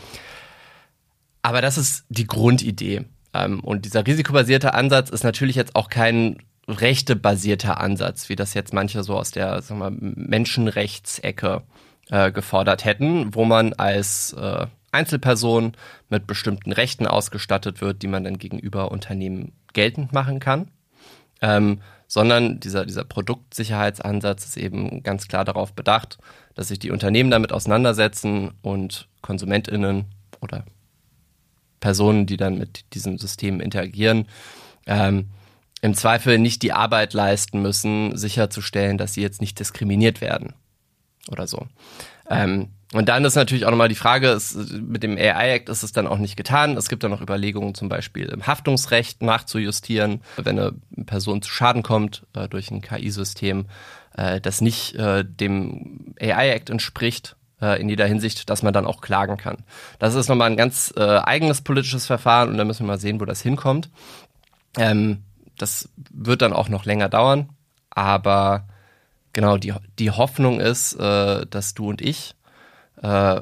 aber 1.43 1.61
das 1.61 1.79
ist 1.79 2.05
die 2.09 2.27
Grundidee. 2.27 3.05
Ähm, 3.35 3.61
und 3.61 3.85
dieser 3.85 4.07
risikobasierte 4.07 4.75
Ansatz 4.75 5.11
ist 5.11 5.25
natürlich 5.25 5.57
jetzt 5.57 5.77
auch 5.77 5.89
kein 5.89 6.39
rechtebasierter 6.69 7.81
Ansatz, 7.81 8.29
wie 8.29 8.37
das 8.37 8.55
jetzt 8.55 8.73
manche 8.73 9.03
so 9.03 9.17
aus 9.17 9.33
der 9.33 9.63
sagen 9.63 9.81
wir, 9.81 9.91
Menschenrechtsecke 9.91 11.63
äh, 12.11 12.31
gefordert 12.31 12.85
hätten, 12.85 13.35
wo 13.35 13.45
man 13.45 13.73
als 13.73 14.33
äh, 14.35 14.67
Einzelperson 14.93 15.73
mit 16.09 16.27
bestimmten 16.27 16.73
Rechten 16.73 17.07
ausgestattet 17.07 17.81
wird, 17.81 18.03
die 18.03 18.07
man 18.07 18.25
dann 18.25 18.39
gegenüber 18.39 18.93
Unternehmen 18.93 19.53
geltend 19.73 20.13
machen 20.13 20.39
kann. 20.39 20.69
Ähm, 21.41 21.81
sondern 22.13 22.61
dieser, 22.61 22.85
dieser 22.85 23.05
Produktsicherheitsansatz 23.05 24.45
ist 24.45 24.59
eben 24.59 25.03
ganz 25.03 25.29
klar 25.29 25.47
darauf 25.47 25.73
bedacht, 25.73 26.19
dass 26.55 26.69
sich 26.69 26.79
die 26.79 26.91
Unternehmen 26.91 27.31
damit 27.31 27.55
auseinandersetzen 27.55 28.51
und 28.61 29.09
KonsumentInnen 29.23 30.05
oder 30.43 30.67
Personen, 31.81 32.27
die 32.27 32.37
dann 32.37 32.59
mit 32.59 32.85
diesem 32.93 33.17
System 33.17 33.63
interagieren, 33.63 34.29
ähm, 34.85 35.31
im 35.81 35.95
Zweifel 35.95 36.39
nicht 36.39 36.61
die 36.61 36.75
Arbeit 36.75 37.15
leisten 37.15 37.63
müssen, 37.63 38.15
sicherzustellen, 38.15 38.99
dass 38.99 39.15
sie 39.15 39.23
jetzt 39.23 39.41
nicht 39.41 39.59
diskriminiert 39.59 40.21
werden 40.21 40.53
oder 41.31 41.47
so. 41.47 41.67
Ähm, 42.33 42.69
und 42.93 43.09
dann 43.09 43.25
ist 43.25 43.37
natürlich 43.37 43.65
auch 43.65 43.71
nochmal 43.71 43.89
die 43.89 43.95
Frage, 43.95 44.29
ist, 44.29 44.55
mit 44.73 45.03
dem 45.03 45.17
AI-Act 45.17 45.71
ist 45.71 45.83
es 45.83 45.93
dann 45.93 46.07
auch 46.07 46.19
nicht 46.19 46.37
getan. 46.37 46.77
Es 46.77 46.91
gibt 46.91 47.03
dann 47.03 47.11
noch 47.11 47.23
Überlegungen, 47.23 47.75
zum 47.75 47.89
Beispiel 47.89 48.27
im 48.27 48.47
Haftungsrecht 48.47 49.23
nachzujustieren, 49.23 50.21
wenn 50.37 50.59
eine 50.59 50.75
Person 51.07 51.41
zu 51.41 51.51
Schaden 51.51 51.83
kommt 51.83 52.27
äh, 52.35 52.49
durch 52.49 52.71
ein 52.71 52.83
KI-System, 52.83 53.67
äh, 54.17 54.41
das 54.43 54.61
nicht 54.61 54.95
äh, 54.97 55.25
dem 55.25 56.15
AI-Act 56.21 56.69
entspricht 56.69 57.37
äh, 57.63 57.81
in 57.81 57.89
jeder 57.89 58.07
Hinsicht, 58.07 58.51
dass 58.51 58.63
man 58.63 58.75
dann 58.75 58.87
auch 58.87 59.01
klagen 59.01 59.39
kann. 59.39 59.65
Das 59.99 60.15
ist 60.15 60.29
nochmal 60.29 60.51
ein 60.51 60.59
ganz 60.59 60.93
äh, 60.95 61.01
eigenes 61.01 61.63
politisches 61.63 62.05
Verfahren 62.05 62.51
und 62.51 62.59
da 62.59 62.65
müssen 62.65 62.85
wir 62.85 62.89
mal 62.89 63.01
sehen, 63.01 63.21
wo 63.21 63.25
das 63.25 63.41
hinkommt. 63.41 63.89
Ähm, 64.77 65.23
das 65.57 65.89
wird 66.11 66.43
dann 66.43 66.53
auch 66.53 66.69
noch 66.69 66.85
länger 66.85 67.09
dauern, 67.09 67.49
aber 67.89 68.67
genau, 69.33 69.57
die, 69.57 69.75
die 69.99 70.11
Hoffnung 70.11 70.61
ist, 70.61 70.95
äh, 70.95 71.47
dass 71.47 71.75
du 71.75 71.89
und 71.89 72.01
ich 72.01 72.35
äh, 73.03 73.41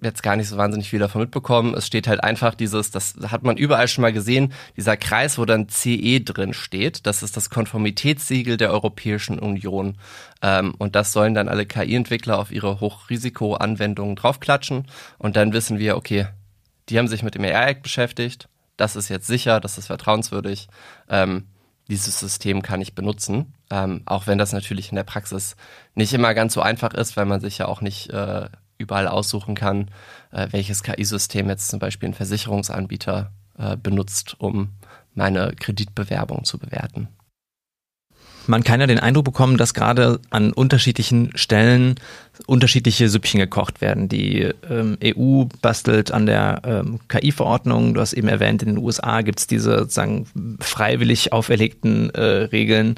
jetzt 0.00 0.22
gar 0.22 0.36
nicht 0.36 0.48
so 0.48 0.56
wahnsinnig 0.56 0.88
viel 0.88 0.98
davon 0.98 1.20
mitbekommen. 1.20 1.74
Es 1.74 1.86
steht 1.86 2.08
halt 2.08 2.22
einfach 2.22 2.54
dieses, 2.54 2.90
das 2.90 3.14
hat 3.28 3.42
man 3.42 3.56
überall 3.56 3.88
schon 3.88 4.02
mal 4.02 4.12
gesehen, 4.12 4.52
dieser 4.76 4.96
Kreis, 4.96 5.38
wo 5.38 5.44
dann 5.44 5.68
CE 5.68 6.20
drin 6.20 6.54
steht. 6.54 7.06
Das 7.06 7.22
ist 7.22 7.36
das 7.36 7.50
Konformitätssiegel 7.50 8.56
der 8.56 8.72
Europäischen 8.72 9.38
Union. 9.38 9.98
Ähm, 10.40 10.74
und 10.78 10.96
das 10.96 11.12
sollen 11.12 11.34
dann 11.34 11.48
alle 11.48 11.66
KI-Entwickler 11.66 12.38
auf 12.38 12.50
ihre 12.50 12.80
Hochrisikoanwendungen 12.80 14.16
draufklatschen. 14.16 14.86
Und 15.18 15.36
dann 15.36 15.52
wissen 15.52 15.78
wir, 15.78 15.96
okay, 15.96 16.26
die 16.88 16.98
haben 16.98 17.08
sich 17.08 17.22
mit 17.22 17.34
dem 17.34 17.44
AI-Act 17.44 17.82
beschäftigt. 17.82 18.48
Das 18.76 18.96
ist 18.96 19.08
jetzt 19.08 19.26
sicher, 19.26 19.60
das 19.60 19.78
ist 19.78 19.86
vertrauenswürdig. 19.86 20.68
Ähm, 21.08 21.46
dieses 21.88 22.18
System 22.18 22.62
kann 22.62 22.80
ich 22.80 22.94
benutzen. 22.94 23.54
Ähm, 23.72 24.02
auch 24.04 24.26
wenn 24.26 24.36
das 24.36 24.52
natürlich 24.52 24.90
in 24.90 24.96
der 24.96 25.02
Praxis 25.02 25.56
nicht 25.94 26.12
immer 26.12 26.34
ganz 26.34 26.52
so 26.52 26.60
einfach 26.60 26.92
ist, 26.92 27.16
weil 27.16 27.24
man 27.24 27.40
sich 27.40 27.56
ja 27.56 27.68
auch 27.68 27.80
nicht 27.80 28.10
äh, 28.10 28.50
überall 28.76 29.08
aussuchen 29.08 29.54
kann, 29.54 29.90
äh, 30.30 30.48
welches 30.50 30.82
KI-System 30.82 31.48
jetzt 31.48 31.68
zum 31.68 31.78
Beispiel 31.78 32.10
ein 32.10 32.14
Versicherungsanbieter 32.14 33.32
äh, 33.58 33.78
benutzt, 33.78 34.36
um 34.38 34.74
meine 35.14 35.54
Kreditbewerbung 35.58 36.44
zu 36.44 36.58
bewerten. 36.58 37.08
Man 38.46 38.62
kann 38.62 38.80
ja 38.80 38.86
den 38.86 38.98
Eindruck 38.98 39.24
bekommen, 39.24 39.56
dass 39.56 39.72
gerade 39.72 40.20
an 40.28 40.52
unterschiedlichen 40.52 41.30
Stellen 41.34 41.94
unterschiedliche 42.46 43.08
Süppchen 43.08 43.40
gekocht 43.40 43.80
werden. 43.80 44.08
Die 44.08 44.50
ähm, 44.68 44.98
EU 45.02 45.44
bastelt 45.62 46.10
an 46.10 46.26
der 46.26 46.60
ähm, 46.64 47.00
KI-Verordnung. 47.08 47.94
Du 47.94 48.00
hast 48.00 48.12
eben 48.12 48.28
erwähnt, 48.28 48.62
in 48.62 48.74
den 48.74 48.78
USA 48.78 49.22
gibt 49.22 49.38
es 49.38 49.46
diese 49.46 49.78
sozusagen 49.78 50.58
freiwillig 50.60 51.32
auferlegten 51.32 52.10
äh, 52.10 52.20
Regeln. 52.20 52.96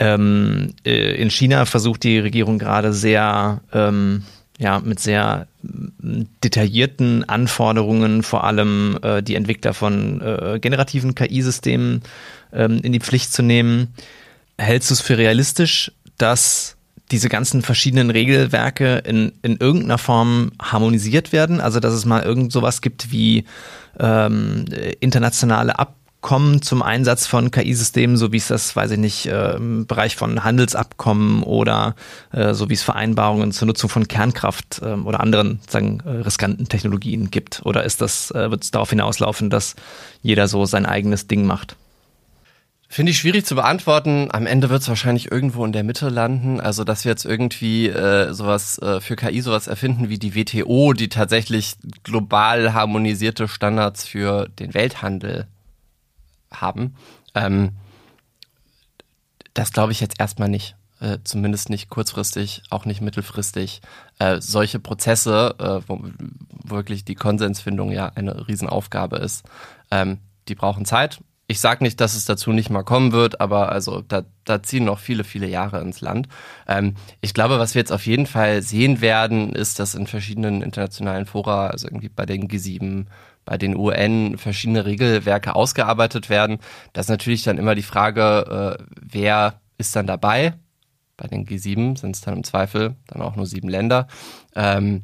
Ähm, 0.00 0.72
äh, 0.84 1.20
in 1.20 1.30
China 1.30 1.66
versucht 1.66 2.02
die 2.04 2.18
Regierung 2.18 2.58
gerade 2.58 2.94
sehr 2.94 3.60
ähm, 3.72 4.24
ja, 4.58 4.80
mit 4.80 4.98
sehr 4.98 5.46
mm, 5.62 6.22
detaillierten 6.42 7.28
Anforderungen, 7.28 8.22
vor 8.22 8.44
allem 8.44 8.98
äh, 9.02 9.22
die 9.22 9.34
Entwickler 9.34 9.74
von 9.74 10.20
äh, 10.22 10.58
generativen 10.58 11.14
KI-Systemen 11.14 12.02
ähm, 12.52 12.80
in 12.82 12.92
die 12.92 13.00
Pflicht 13.00 13.32
zu 13.32 13.42
nehmen. 13.42 13.94
Hältst 14.58 14.90
du 14.90 14.94
es 14.94 15.00
für 15.00 15.18
realistisch, 15.18 15.92
dass 16.18 16.76
diese 17.10 17.28
ganzen 17.28 17.62
verschiedenen 17.62 18.10
Regelwerke 18.10 18.98
in, 18.98 19.32
in 19.42 19.56
irgendeiner 19.56 19.98
Form 19.98 20.52
harmonisiert 20.60 21.32
werden? 21.32 21.60
Also 21.60 21.80
dass 21.80 21.92
es 21.92 22.06
mal 22.06 22.22
irgend 22.22 22.52
sowas 22.52 22.82
gibt 22.82 23.10
wie 23.10 23.44
ähm, 23.98 24.64
internationale 25.00 25.78
Ab 25.78 25.94
kommen 26.20 26.62
zum 26.62 26.82
Einsatz 26.82 27.26
von 27.26 27.50
KI-Systemen, 27.50 28.16
so 28.16 28.32
wie 28.32 28.36
es 28.36 28.48
das, 28.48 28.76
weiß 28.76 28.92
ich 28.92 28.98
nicht, 28.98 29.26
äh, 29.26 29.56
im 29.56 29.86
Bereich 29.86 30.16
von 30.16 30.44
Handelsabkommen 30.44 31.42
oder 31.42 31.94
äh, 32.32 32.54
so 32.54 32.68
wie 32.68 32.74
es 32.74 32.82
Vereinbarungen 32.82 33.52
zur 33.52 33.66
Nutzung 33.66 33.88
von 33.88 34.08
Kernkraft 34.08 34.80
äh, 34.82 34.92
oder 34.94 35.20
anderen 35.20 35.60
sagen, 35.68 36.02
äh, 36.04 36.10
riskanten 36.10 36.68
Technologien 36.68 37.30
gibt? 37.30 37.62
Oder 37.64 37.84
ist 37.84 38.00
das, 38.00 38.30
wird 38.34 38.62
es 38.62 38.70
darauf 38.70 38.90
hinauslaufen, 38.90 39.50
dass 39.50 39.76
jeder 40.22 40.48
so 40.48 40.64
sein 40.66 40.86
eigenes 40.86 41.26
Ding 41.26 41.46
macht? 41.46 41.76
Finde 42.92 43.12
ich 43.12 43.18
schwierig 43.18 43.46
zu 43.46 43.54
beantworten. 43.54 44.30
Am 44.32 44.48
Ende 44.48 44.68
wird 44.68 44.82
es 44.82 44.88
wahrscheinlich 44.88 45.30
irgendwo 45.30 45.64
in 45.64 45.70
der 45.70 45.84
Mitte 45.84 46.08
landen. 46.08 46.60
Also, 46.60 46.82
dass 46.82 47.04
wir 47.04 47.10
jetzt 47.10 47.24
irgendwie 47.24 47.86
äh, 47.86 48.32
sowas 48.32 48.78
äh, 48.78 49.00
für 49.00 49.14
KI 49.14 49.40
sowas 49.42 49.68
erfinden 49.68 50.08
wie 50.08 50.18
die 50.18 50.34
WTO, 50.34 50.92
die 50.92 51.08
tatsächlich 51.08 51.76
global 52.02 52.74
harmonisierte 52.74 53.46
Standards 53.46 54.08
für 54.08 54.48
den 54.48 54.74
Welthandel 54.74 55.46
haben. 56.52 56.94
Ähm, 57.34 57.70
das 59.54 59.72
glaube 59.72 59.92
ich 59.92 60.00
jetzt 60.00 60.20
erstmal 60.20 60.48
nicht. 60.48 60.76
Äh, 61.00 61.18
zumindest 61.24 61.70
nicht 61.70 61.88
kurzfristig, 61.88 62.62
auch 62.68 62.84
nicht 62.84 63.00
mittelfristig. 63.00 63.80
Äh, 64.18 64.40
solche 64.40 64.78
Prozesse, 64.78 65.54
äh, 65.58 65.88
wo 65.88 66.02
wirklich 66.62 67.06
die 67.06 67.14
Konsensfindung 67.14 67.90
ja 67.90 68.12
eine 68.14 68.46
Riesenaufgabe 68.48 69.16
ist, 69.16 69.46
ähm, 69.90 70.18
die 70.48 70.54
brauchen 70.54 70.84
Zeit. 70.84 71.20
Ich 71.46 71.58
sage 71.58 71.82
nicht, 71.82 72.00
dass 72.00 72.14
es 72.14 72.26
dazu 72.26 72.52
nicht 72.52 72.68
mal 72.68 72.84
kommen 72.84 73.12
wird, 73.12 73.40
aber 73.40 73.72
also 73.72 74.02
da, 74.02 74.24
da 74.44 74.62
ziehen 74.62 74.84
noch 74.84 74.98
viele, 74.98 75.24
viele 75.24 75.48
Jahre 75.48 75.80
ins 75.80 76.02
Land. 76.02 76.28
Ähm, 76.68 76.94
ich 77.22 77.32
glaube, 77.32 77.58
was 77.58 77.74
wir 77.74 77.80
jetzt 77.80 77.92
auf 77.92 78.06
jeden 78.06 78.26
Fall 78.26 78.60
sehen 78.60 79.00
werden, 79.00 79.54
ist, 79.54 79.78
dass 79.78 79.94
in 79.94 80.06
verschiedenen 80.06 80.60
internationalen 80.60 81.24
Fora, 81.24 81.68
also 81.68 81.88
irgendwie 81.88 82.10
bei 82.10 82.26
den 82.26 82.46
G7, 82.46 83.06
bei 83.44 83.58
den 83.58 83.76
UN 83.76 84.38
verschiedene 84.38 84.84
Regelwerke 84.84 85.54
ausgearbeitet 85.54 86.30
werden. 86.30 86.58
Das 86.92 87.06
ist 87.06 87.10
natürlich 87.10 87.42
dann 87.42 87.58
immer 87.58 87.74
die 87.74 87.82
Frage, 87.82 88.78
äh, 88.78 88.84
wer 89.00 89.60
ist 89.78 89.96
dann 89.96 90.06
dabei? 90.06 90.54
Bei 91.16 91.26
den 91.26 91.46
G7 91.46 91.98
sind 91.98 92.16
es 92.16 92.22
dann 92.22 92.34
im 92.34 92.44
Zweifel 92.44 92.96
dann 93.06 93.22
auch 93.22 93.36
nur 93.36 93.46
sieben 93.46 93.68
Länder. 93.68 94.06
Ähm, 94.54 95.02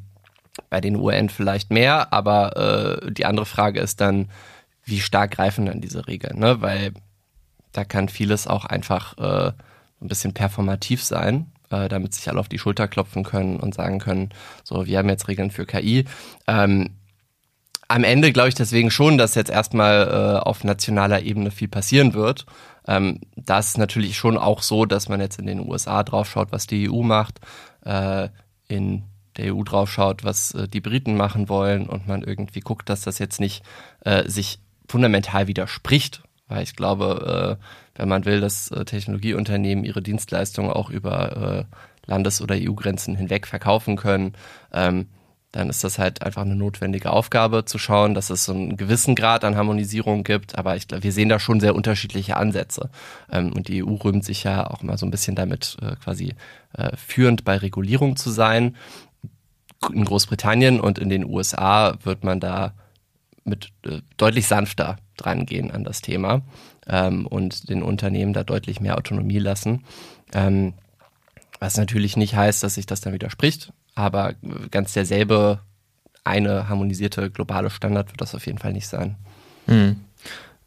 bei 0.71 0.81
den 0.81 0.97
UN 0.97 1.29
vielleicht 1.29 1.71
mehr, 1.71 2.13
aber 2.13 3.03
äh, 3.03 3.13
die 3.13 3.27
andere 3.27 3.47
Frage 3.47 3.81
ist 3.81 4.01
dann, 4.01 4.31
wie 4.85 5.01
stark 5.01 5.33
greifen 5.33 5.67
dann 5.67 5.81
diese 5.81 6.07
Regeln? 6.07 6.39
Ne? 6.39 6.63
Weil 6.63 6.95
da 7.73 7.85
kann 7.85 8.09
vieles 8.09 8.47
auch 8.47 8.65
einfach 8.65 9.19
äh, 9.19 9.53
ein 10.01 10.09
bisschen 10.09 10.33
performativ 10.33 11.03
sein, 11.03 11.53
äh, 11.71 11.89
damit 11.89 12.15
sich 12.15 12.29
alle 12.29 12.41
auf 12.41 12.49
die 12.49 12.59
Schulter 12.59 12.89
klopfen 12.89 13.25
können 13.25 13.57
und 13.59 13.75
sagen 13.75 13.99
können, 13.99 14.31
so, 14.65 14.87
wir 14.87 14.99
haben 14.99 15.09
jetzt 15.09 15.29
Regeln 15.29 15.51
für 15.51 15.67
KI. 15.67 16.05
Ähm, 16.47 16.96
am 17.89 18.05
Ende 18.05 18.33
glaube 18.33 18.49
ich 18.49 18.55
deswegen 18.55 18.91
schon, 18.91 19.19
dass 19.19 19.35
jetzt 19.35 19.51
erstmal 19.51 20.09
äh, 20.09 20.47
auf 20.47 20.65
nationaler 20.65 21.23
Ebene 21.23 21.51
viel 21.51 21.69
passieren 21.69 22.15
wird. 22.15 22.47
Ähm, 22.87 23.21
das 23.37 23.69
ist 23.69 23.79
natürlich 23.79 24.17
schon 24.17 24.39
auch 24.39 24.63
so, 24.63 24.87
dass 24.87 25.09
man 25.09 25.21
jetzt 25.21 25.39
in 25.39 25.47
den 25.47 25.61
USA 25.61 26.03
draufschaut, 26.03 26.53
was 26.53 26.67
die 26.67 26.91
EU 26.91 27.03
macht, 27.03 27.41
äh, 27.85 28.29
in 28.69 29.05
der 29.37 29.55
EU 29.55 29.63
draufschaut, 29.63 30.25
was 30.25 30.53
äh, 30.55 30.69
die 30.69 30.81
Briten 30.81 31.17
machen 31.17 31.49
wollen 31.49 31.89
und 31.89 32.07
man 32.07 32.23
irgendwie 32.23 32.61
guckt, 32.61 32.89
dass 32.89 33.03
das 33.03 33.19
jetzt 33.19 33.41
nicht 33.41 33.63
äh, 34.05 34.29
sich 34.29 34.59
fundamental 34.89 35.47
widerspricht. 35.47 36.23
Weil 36.49 36.63
ich 36.63 36.77
glaube, 36.77 37.59
äh, 37.59 37.99
wenn 37.99 38.09
man 38.09 38.25
will, 38.25 38.41
dass 38.41 38.71
äh, 38.71 38.85
Technologieunternehmen 38.85 39.85
ihre 39.85 40.03
Dienstleistungen 40.03 40.71
auch 40.71 40.91
über 40.91 41.67
äh, 41.67 42.11
Landes- 42.11 42.41
oder 42.41 42.55
EU-Grenzen 42.57 43.17
hinweg 43.17 43.47
verkaufen 43.49 43.97
können, 43.97 44.35
ähm, 44.73 45.09
dann 45.57 45.71
ist 45.71 45.83
das 45.85 45.99
halt 45.99 46.21
einfach 46.23 46.43
eine 46.43 46.55
notwendige 46.55 47.11
Aufgabe 47.11 47.65
zu 47.65 47.79
schauen, 47.79 48.13
dass 48.13 48.29
es 48.29 48.45
so 48.45 48.53
einen 48.53 48.77
gewissen 48.77 49.15
Grad 49.15 49.43
an 49.43 49.57
Harmonisierung 49.57 50.23
gibt. 50.23 50.59
Aber 50.59 50.77
ich 50.77 50.87
glaube, 50.87 51.03
wir 51.03 51.13
sehen 51.13 51.31
da 51.31 51.39
schon 51.39 51.61
sehr 51.61 51.75
unterschiedliche 51.75 52.37
Ansätze. 52.37 52.91
Ähm, 53.33 53.55
und 53.55 53.69
die 53.69 53.83
EU 53.83 53.95
rühmt 53.95 54.23
sich 54.23 54.45
ja 54.45 54.69
auch 54.69 54.83
immer 54.83 54.99
so 54.99 55.07
ein 55.07 55.11
bisschen 55.11 55.35
damit, 55.35 55.79
äh, 55.81 55.97
quasi 55.97 56.35
äh, 56.75 56.95
führend 56.97 57.45
bei 57.45 57.57
Regulierung 57.57 58.17
zu 58.17 58.31
sein. 58.31 58.77
In 59.91 60.05
Großbritannien 60.05 60.79
und 60.79 60.99
in 60.99 61.09
den 61.09 61.25
USA 61.25 61.97
wird 62.03 62.23
man 62.23 62.39
da 62.39 62.75
mit 63.45 63.71
äh, 63.87 64.03
deutlich 64.19 64.49
sanfter 64.49 64.99
dran 65.17 65.47
gehen 65.47 65.71
an 65.71 65.85
das 65.85 66.03
Thema 66.03 66.43
ähm, 66.87 67.27
und 67.27 67.71
den 67.71 67.83
Unternehmen 67.83 68.35
da 68.35 68.45
deutlich 68.45 68.81
mehr 68.81 68.99
Autonomie 68.99 69.39
lassen. 69.39 69.85
Ähm, 70.35 70.75
was 71.61 71.79
natürlich 71.79 72.19
nicht 72.19 72.37
heißt, 72.37 72.63
dass 72.63 72.75
sich 72.75 72.85
das 72.85 73.01
dann 73.01 73.15
widerspricht, 73.15 73.73
aber 73.97 74.35
ganz 74.71 74.93
derselbe 74.93 75.59
eine 76.23 76.69
harmonisierte 76.69 77.31
globale 77.31 77.71
Standard 77.71 78.09
wird 78.11 78.21
das 78.21 78.35
auf 78.35 78.47
jeden 78.47 78.59
Fall 78.59 78.73
nicht 78.73 78.87
sein. 78.87 79.17
Mhm. 79.67 79.97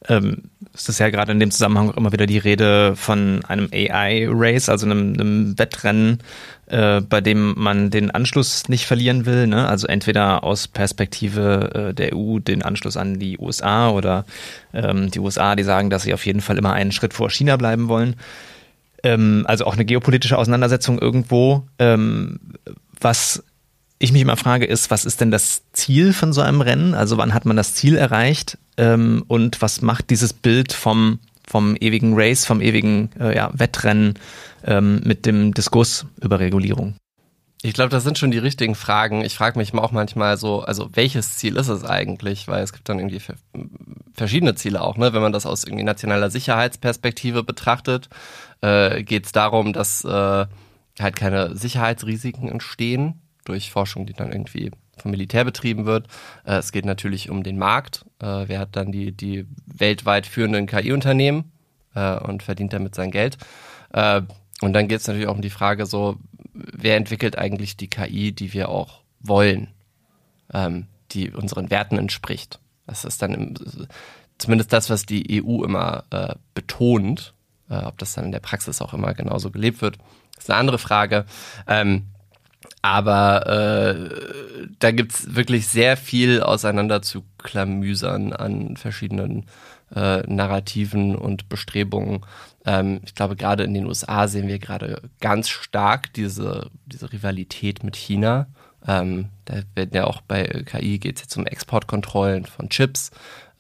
Ähm, 0.08 0.44
es 0.74 0.88
ist 0.88 1.00
ja 1.00 1.10
gerade 1.10 1.34
in 1.34 1.40
dem 1.40 1.52
Zusammenhang 1.52 1.90
auch 1.90 1.98
immer 1.98 2.14
wieder 2.14 2.26
die 2.26 2.38
Rede 2.38 2.96
von 2.96 3.44
einem 3.46 3.68
AI-Race, 3.74 4.70
also 4.70 4.86
einem, 4.86 5.14
einem 5.14 5.60
Wettrennen, 5.60 6.20
äh, 6.68 7.02
bei 7.02 7.20
dem 7.20 7.54
man 7.58 7.90
den 7.90 8.10
Anschluss 8.10 8.70
nicht 8.70 8.86
verlieren 8.86 9.26
will. 9.26 9.48
Ne? 9.48 9.68
Also 9.68 9.88
entweder 9.88 10.44
aus 10.44 10.70
Perspektive 10.70 11.90
äh, 11.90 11.94
der 11.94 12.16
EU 12.16 12.40
den 12.40 12.64
Anschluss 12.64 12.96
an 12.96 13.20
die 13.20 13.38
USA 13.38 13.90
oder 13.90 14.26
ähm, 14.74 15.12
die 15.12 15.20
USA, 15.20 15.56
die 15.56 15.64
sagen, 15.64 15.90
dass 15.90 16.04
sie 16.04 16.14
auf 16.14 16.26
jeden 16.26 16.42
Fall 16.42 16.58
immer 16.58 16.74
einen 16.74 16.94
Schritt 16.94 17.14
vor 17.14 17.30
China 17.30 17.58
bleiben 17.58 17.90
wollen. 17.90 18.16
Ähm, 19.04 19.44
also 19.48 19.66
auch 19.66 19.74
eine 19.74 19.86
geopolitische 19.86 20.38
Auseinandersetzung 20.38 21.00
irgendwo. 21.00 21.68
Was 23.00 23.44
ich 24.00 24.14
mich 24.14 24.22
immer 24.22 24.38
frage, 24.38 24.66
ist, 24.66 24.92
was 24.92 25.06
ist 25.06 25.22
denn 25.22 25.32
das 25.32 25.64
Ziel 25.74 26.14
von 26.14 26.32
so 26.32 26.42
einem 26.42 26.62
Rennen? 26.62 26.94
Also 26.94 27.18
wann 27.18 27.34
hat 27.34 27.46
man 27.46 27.58
das 27.58 27.74
Ziel 27.74 27.98
erreicht? 27.98 28.58
Ähm, 28.78 29.24
und 29.28 29.62
was 29.62 29.82
macht 29.82 30.10
dieses 30.10 30.32
Bild 30.34 30.72
vom, 30.72 31.20
vom 31.48 31.76
ewigen 31.76 32.14
Race, 32.16 32.46
vom 32.46 32.62
ewigen 32.62 33.10
äh, 33.20 33.36
ja, 33.36 33.52
Wettrennen 33.54 34.14
ähm, 34.64 35.02
mit 35.04 35.26
dem 35.26 35.54
Diskurs 35.54 36.06
über 36.22 36.40
Regulierung? 36.40 36.96
Ich 37.62 37.74
glaube, 37.74 37.90
das 37.90 38.06
sind 38.06 38.18
schon 38.18 38.32
die 38.32 38.38
richtigen 38.38 38.74
Fragen. 38.74 39.22
Ich 39.26 39.36
frage 39.36 39.60
mich 39.60 39.74
auch 39.74 39.92
manchmal 39.92 40.38
so, 40.38 40.62
also 40.62 40.90
welches 40.94 41.38
Ziel 41.38 41.58
ist 41.58 41.68
es 41.68 41.84
eigentlich? 41.84 42.48
Weil 42.48 42.64
es 42.64 42.72
gibt 42.72 42.88
dann 42.88 43.00
irgendwie 43.00 43.22
verschiedene 44.14 44.56
Ziele 44.56 44.82
auch, 44.82 44.96
ne? 44.96 45.12
Wenn 45.12 45.22
man 45.22 45.34
das 45.34 45.46
aus 45.46 45.66
irgendwie 45.66 45.84
nationaler 45.84 46.30
Sicherheitsperspektive 46.30 47.44
betrachtet, 47.44 48.08
äh, 48.62 49.04
geht 49.04 49.26
es 49.26 49.34
darum, 49.34 49.74
dass 49.74 50.06
äh, 50.06 50.46
halt 51.02 51.16
keine 51.16 51.56
Sicherheitsrisiken 51.56 52.50
entstehen 52.50 53.22
durch 53.46 53.72
Forschung, 53.72 54.06
die 54.06 54.14
dann 54.14 54.32
irgendwie 54.32 54.72
vom 54.98 55.12
Militär 55.12 55.46
betrieben 55.46 55.86
wird. 55.86 56.08
Äh, 56.46 56.56
es 56.56 56.72
geht 56.72 56.86
natürlich 56.86 57.30
um 57.30 57.44
den 57.44 57.58
Markt. 57.58 58.06
Äh, 58.22 58.48
wer 58.48 58.60
hat 58.60 58.76
dann 58.76 58.92
die, 58.92 59.12
die 59.12 59.46
weltweit 59.66 60.26
führenden 60.28 60.68
KI-Unternehmen 60.68 61.52
äh, 61.96 62.18
und 62.18 62.44
verdient 62.44 62.74
damit 62.74 62.96
sein 62.96 63.12
Geld. 63.12 63.38
Äh, 63.94 64.22
und 64.62 64.74
dann 64.74 64.88
geht 64.88 65.00
es 65.00 65.08
natürlich 65.08 65.28
auch 65.28 65.36
um 65.36 65.42
die 65.42 65.50
Frage 65.50 65.86
so, 65.86 66.18
wer 66.54 66.98
entwickelt 66.98 67.38
eigentlich 67.38 67.78
die 67.78 67.88
KI, 67.88 68.32
die 68.32 68.54
wir 68.54 68.70
auch 68.70 69.02
wollen, 69.22 69.70
ähm, 70.54 70.88
die 71.12 71.32
unseren 71.32 71.70
Werten 71.70 71.98
entspricht. 71.98 72.60
Das 72.86 73.06
ist 73.06 73.22
dann 73.22 73.34
im, 73.34 73.54
zumindest 74.38 74.74
das, 74.74 74.90
was 74.90 75.06
die 75.06 75.44
EU 75.44 75.64
immer 75.64 76.04
äh, 76.12 76.36
betont. 76.54 77.34
Äh, 77.70 77.84
ob 77.86 77.98
das 78.00 78.14
dann 78.14 78.26
in 78.26 78.32
der 78.32 78.40
Praxis 78.40 78.82
auch 78.82 78.94
immer 78.94 79.14
genauso 79.14 79.52
gelebt 79.52 79.82
wird, 79.82 79.98
ist 80.40 80.50
eine 80.50 80.60
andere 80.60 80.80
Frage. 80.80 81.26
Ähm, 81.68 82.06
aber 82.82 83.48
äh, 83.48 84.68
da 84.80 84.92
gibt's 84.92 85.36
wirklich 85.36 85.68
sehr 85.68 85.98
viel 85.98 86.42
auseinander 86.42 87.02
zu 87.02 87.24
klamüsern 87.38 88.34
an 88.34 88.78
verschiedenen 88.78 89.46
äh, 89.94 90.22
Narrativen 90.22 91.16
und 91.16 91.50
Bestrebungen. 91.50 92.22
Ähm, 92.66 93.02
ich 93.06 93.16
glaube, 93.16 93.36
gerade 93.36 93.64
in 93.64 93.74
den 93.74 93.86
USA 93.86 94.28
sehen 94.28 94.48
wir 94.48 94.60
gerade 94.60 95.02
ganz 95.20 95.50
stark 95.50 96.14
diese, 96.14 96.70
diese 96.86 97.12
Rivalität 97.12 97.84
mit 97.84 97.96
China. 97.96 98.48
Ähm, 98.88 99.30
da 99.46 99.56
werden 99.76 99.92
ja 99.94 100.06
auch 100.06 100.22
bei 100.22 100.44
KI 100.66 101.00
geht 101.00 101.18
es 101.18 101.24
jetzt 101.24 101.38
um 101.38 101.46
Exportkontrollen 101.46 102.46
von 102.46 102.70
Chips 102.70 103.12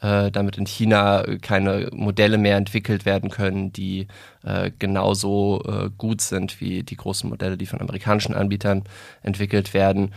äh, 0.02 0.32
damit 0.32 0.58
in 0.58 0.66
China 0.66 1.26
keine 1.42 1.90
Modelle 1.92 2.38
mehr 2.38 2.58
entwickelt 2.58 3.06
werden 3.06 3.30
können, 3.30 3.74
die 3.74 4.08
äh, 4.44 4.72
genauso 4.78 5.62
äh, 5.66 5.90
gut 5.98 6.22
sind 6.22 6.62
wie 6.62 6.84
die 6.84 6.96
großen 6.96 7.30
Modelle, 7.30 7.58
die 7.58 7.66
von 7.66 7.82
amerikanischen 7.82 8.34
Anbietern 8.34 8.84
entwickelt 9.24 9.74
werden. 9.74 10.14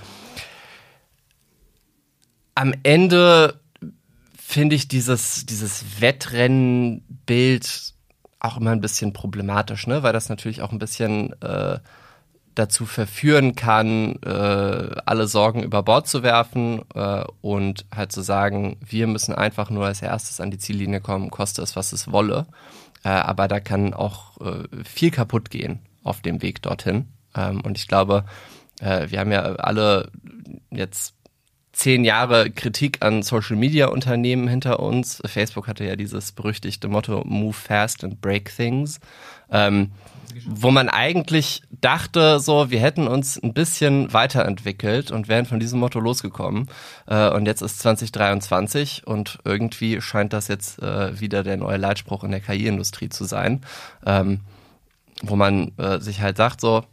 Am 2.55 2.75
Ende 2.83 3.61
finde 4.37 4.77
ich 4.77 4.87
dieses, 4.87 5.47
dieses 5.47 6.01
Wettrennenbild 6.01 7.95
auch 8.39 8.59
immer 8.59 8.71
ein 8.71 8.81
bisschen 8.81 9.13
problematisch, 9.13 9.87
ne? 9.87 10.03
weil 10.03 10.13
das 10.13 10.29
natürlich 10.29 10.63
auch 10.63 10.73
ein 10.73 10.79
bisschen 10.79 11.33
äh, 11.41 11.79
dazu 12.55 12.87
verführen 12.87 13.55
kann, 13.55 14.17
äh, 14.23 14.97
alle 15.07 15.27
Sorgen 15.27 15.63
über 15.63 15.83
Bord 15.83 16.07
zu 16.07 16.23
werfen 16.23 16.83
äh, 16.95 17.25
und 17.41 17.87
halt 17.95 18.13
zu 18.13 18.21
sagen, 18.21 18.77
wir 18.85 19.07
müssen 19.07 19.35
einfach 19.35 19.71
nur 19.71 19.87
als 19.87 20.03
erstes 20.03 20.41
an 20.41 20.51
die 20.51 20.59
Ziellinie 20.59 21.01
kommen, 21.01 21.31
koste 21.31 21.63
es, 21.63 21.77
was 21.77 21.93
es 21.93 22.11
wolle. 22.13 22.47
Äh, 23.05 23.09
aber 23.09 23.49
da 23.49 23.61
kann 23.61 23.95
auch 23.95 24.41
äh, 24.41 24.85
viel 24.85 25.11
kaputt 25.11 25.51
gehen 25.51 25.81
auf 26.05 26.21
dem 26.21 26.43
Weg 26.43 26.63
dorthin. 26.63 27.09
Ähm, 27.35 27.61
und 27.63 27.79
ich 27.79 27.89
glaube, 27.89 28.25
äh, 28.81 29.11
wir 29.11 29.21
haben 29.21 29.33
ja 29.33 29.43
alle 29.57 30.11
jetzt 30.71 31.15
zehn 31.73 32.05
Jahre 32.05 32.51
Kritik 32.51 32.99
an 33.01 33.23
Social 33.23 33.57
Media 33.57 33.89
Unternehmen 33.89 34.49
hinter 34.49 34.81
uns. 34.81 35.23
Facebook 35.25 35.69
hatte 35.69 35.85
ja 35.85 35.97
dieses 35.97 36.33
berüchtigte 36.33 36.89
Motto 36.89 37.23
Move 37.25 37.55
fast 37.55 38.05
and 38.05 38.21
break 38.21 38.55
things. 38.55 39.01
Ähm, 39.51 39.93
wo 40.47 40.71
man 40.71 40.89
eigentlich 40.89 41.63
dachte, 41.71 42.41
so, 42.41 42.71
wir 42.71 42.81
hätten 42.81 43.07
uns 43.07 43.43
ein 43.43 43.53
bisschen 43.53 44.13
weiterentwickelt 44.13 45.11
und 45.11 45.29
wären 45.29 45.47
von 45.47 45.61
diesem 45.61 45.81
Motto 45.81 46.01
losgekommen. 46.01 46.69
Äh, 47.07 47.31
und 47.31 47.47
jetzt 47.47 47.63
ist 47.63 47.81
2023 47.81 49.07
und 49.07 49.39
irgendwie 49.45 50.01
scheint 50.01 50.33
das 50.33 50.49
jetzt 50.49 50.83
äh, 50.83 51.21
wieder 51.21 51.43
der 51.43 51.57
neue 51.57 51.77
Leitspruch 51.77 52.25
in 52.25 52.31
der 52.31 52.41
KI-Industrie 52.41 53.09
zu 53.09 53.25
sein, 53.25 53.61
ähm, 54.07 54.41
wo 55.23 55.37
man 55.37 55.73
äh, 55.77 56.01
sich 56.01 56.21
halt 56.21 56.37
sagt, 56.37 56.61
so, 56.61 56.85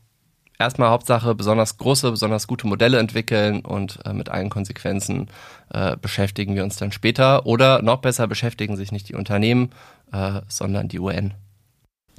erstmal 0.60 0.89
Hauptsache 0.89 1.34
besonders 1.34 1.78
große, 1.78 2.12
besonders 2.12 2.45
gute 2.45 2.68
Modelle 2.68 2.99
entwickeln 2.99 3.62
und 3.62 3.99
äh, 4.05 4.14
mit 4.14 4.30
allen 4.30 4.49
Konsequenzen 4.49 5.30
äh, 5.74 5.95
beschäftigen 5.97 6.55
wir 6.55 6.64
uns 6.64 6.76
dann 6.76 6.91
später. 6.91 7.45
Oder 7.45 7.82
noch 7.82 7.99
besser 8.01 8.28
beschäftigen 8.28 8.76
sich 8.76 8.91
nicht 8.91 9.10
die 9.10 9.16
Unternehmen, 9.16 9.72
äh, 10.12 10.41
sondern 10.47 10.89
die 10.89 10.99
UN. 10.99 11.34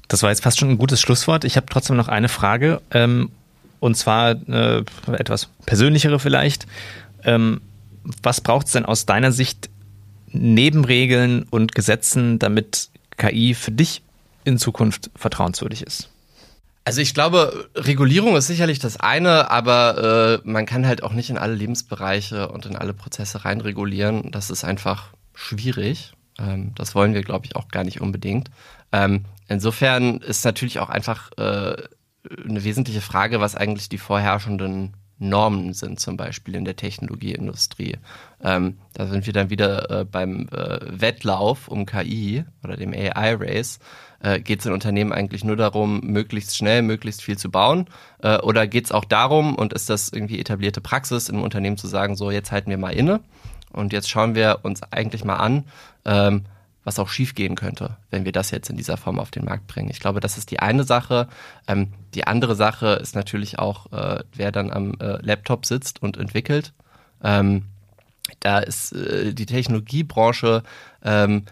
Das 0.08 0.22
war 0.22 0.30
jetzt 0.30 0.42
fast 0.42 0.58
schon 0.58 0.70
ein 0.70 0.78
gutes 0.78 1.00
Schlusswort. 1.00 1.44
Ich 1.44 1.56
habe 1.56 1.66
trotzdem 1.70 1.96
noch 1.96 2.08
eine 2.08 2.28
Frage, 2.28 2.80
ähm, 2.90 3.30
und 3.78 3.96
zwar 3.96 4.30
äh, 4.48 4.84
etwas 5.12 5.48
persönlichere 5.66 6.18
vielleicht. 6.18 6.66
Ähm, 7.22 7.60
was 8.22 8.40
braucht 8.40 8.66
es 8.66 8.72
denn 8.72 8.86
aus 8.86 9.06
deiner 9.06 9.30
Sicht 9.30 9.68
neben 10.32 10.84
Regeln 10.84 11.46
und 11.50 11.74
Gesetzen, 11.74 12.38
damit 12.38 12.88
KI 13.16 13.54
für 13.54 13.70
dich 13.70 14.02
in 14.44 14.58
Zukunft 14.58 15.10
vertrauenswürdig 15.14 15.82
ist? 15.82 16.10
Also 16.84 17.00
ich 17.02 17.12
glaube, 17.12 17.68
Regulierung 17.74 18.36
ist 18.36 18.46
sicherlich 18.46 18.78
das 18.78 18.98
eine, 18.98 19.50
aber 19.50 20.40
äh, 20.44 20.48
man 20.48 20.66
kann 20.66 20.86
halt 20.86 21.02
auch 21.02 21.12
nicht 21.12 21.30
in 21.30 21.38
alle 21.38 21.54
Lebensbereiche 21.54 22.48
und 22.48 22.66
in 22.66 22.76
alle 22.76 22.94
Prozesse 22.94 23.44
reinregulieren. 23.44 24.30
Das 24.30 24.50
ist 24.50 24.64
einfach 24.64 25.12
schwierig. 25.34 26.14
Ähm, 26.38 26.72
das 26.74 26.94
wollen 26.94 27.14
wir, 27.14 27.22
glaube 27.22 27.46
ich, 27.46 27.54
auch 27.54 27.68
gar 27.68 27.84
nicht 27.84 28.00
unbedingt. 28.00 28.50
Ähm, 28.92 29.26
insofern 29.46 30.18
ist 30.18 30.44
natürlich 30.44 30.78
auch 30.78 30.88
einfach 30.88 31.30
äh, 31.36 31.76
eine 32.44 32.64
wesentliche 32.64 33.00
Frage, 33.00 33.40
was 33.40 33.56
eigentlich 33.56 33.88
die 33.88 33.98
vorherrschenden 33.98 34.94
Normen 35.20 35.74
sind, 35.74 36.00
zum 36.00 36.16
Beispiel 36.16 36.56
in 36.56 36.64
der 36.64 36.76
Technologieindustrie. 36.76 37.98
Ähm, 38.42 38.78
da 38.94 39.06
sind 39.06 39.26
wir 39.26 39.32
dann 39.32 39.50
wieder 39.50 39.90
äh, 39.90 40.04
beim 40.04 40.48
äh, 40.48 40.78
Wettlauf 40.82 41.68
um 41.68 41.86
KI 41.86 42.44
oder 42.64 42.76
dem 42.76 42.92
AI-Race. 42.92 43.78
Äh, 44.22 44.40
geht 44.40 44.60
es 44.60 44.66
in 44.66 44.72
Unternehmen 44.72 45.12
eigentlich 45.12 45.44
nur 45.44 45.56
darum, 45.56 46.00
möglichst 46.00 46.56
schnell, 46.56 46.82
möglichst 46.82 47.22
viel 47.22 47.38
zu 47.38 47.50
bauen? 47.50 47.86
Äh, 48.22 48.38
oder 48.38 48.66
geht 48.66 48.86
es 48.86 48.92
auch 48.92 49.04
darum, 49.04 49.54
und 49.54 49.72
ist 49.72 49.88
das 49.90 50.10
irgendwie 50.10 50.40
etablierte 50.40 50.80
Praxis 50.80 51.28
im 51.28 51.42
Unternehmen 51.42 51.76
zu 51.76 51.86
sagen, 51.86 52.16
so 52.16 52.30
jetzt 52.30 52.50
halten 52.50 52.70
wir 52.70 52.78
mal 52.78 52.92
inne 52.92 53.20
und 53.72 53.92
jetzt 53.92 54.10
schauen 54.10 54.34
wir 54.34 54.60
uns 54.62 54.82
eigentlich 54.82 55.24
mal 55.24 55.36
an, 55.36 55.64
ähm, 56.04 56.44
was 56.84 56.98
auch 56.98 57.08
schiefgehen 57.08 57.56
könnte, 57.56 57.96
wenn 58.10 58.24
wir 58.24 58.32
das 58.32 58.50
jetzt 58.50 58.70
in 58.70 58.76
dieser 58.76 58.96
Form 58.96 59.18
auf 59.18 59.30
den 59.30 59.44
Markt 59.44 59.66
bringen. 59.66 59.90
Ich 59.90 60.00
glaube, 60.00 60.20
das 60.20 60.38
ist 60.38 60.50
die 60.50 60.60
eine 60.60 60.84
Sache. 60.84 61.28
Ähm, 61.68 61.92
die 62.14 62.26
andere 62.26 62.54
Sache 62.54 62.94
ist 62.94 63.14
natürlich 63.14 63.58
auch, 63.58 63.92
äh, 63.92 64.22
wer 64.34 64.52
dann 64.52 64.70
am 64.70 64.94
äh, 65.00 65.18
Laptop 65.22 65.66
sitzt 65.66 66.02
und 66.02 66.16
entwickelt. 66.16 66.72
Ähm, 67.22 67.66
da 68.40 68.60
ist 68.60 68.92
äh, 68.92 69.34
die 69.34 69.46
Technologiebranche 69.46 70.62
ähm, 71.02 71.44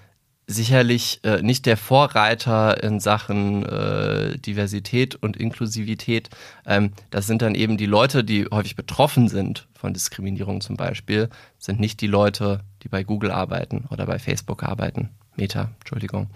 sicherlich 0.48 1.20
äh, 1.24 1.42
nicht 1.42 1.66
der 1.66 1.76
Vorreiter 1.76 2.82
in 2.82 3.00
Sachen 3.00 3.66
äh, 3.66 4.38
Diversität 4.38 5.14
und 5.14 5.36
Inklusivität. 5.36 6.30
Ähm, 6.64 6.92
das 7.10 7.26
sind 7.26 7.42
dann 7.42 7.54
eben 7.54 7.76
die 7.76 7.86
Leute, 7.86 8.24
die 8.24 8.46
häufig 8.50 8.74
betroffen 8.74 9.28
sind 9.28 9.68
von 9.74 9.92
Diskriminierung 9.92 10.62
zum 10.62 10.76
Beispiel, 10.76 11.28
sind 11.58 11.78
nicht 11.80 12.00
die 12.00 12.06
Leute, 12.06 12.64
die 12.82 12.88
bei 12.88 13.04
Google 13.04 13.30
arbeiten 13.30 13.84
oder 13.90 14.06
bei 14.06 14.18
Facebook 14.18 14.62
arbeiten. 14.62 15.10
Meta, 15.38 15.70
Entschuldigung. 15.80 16.28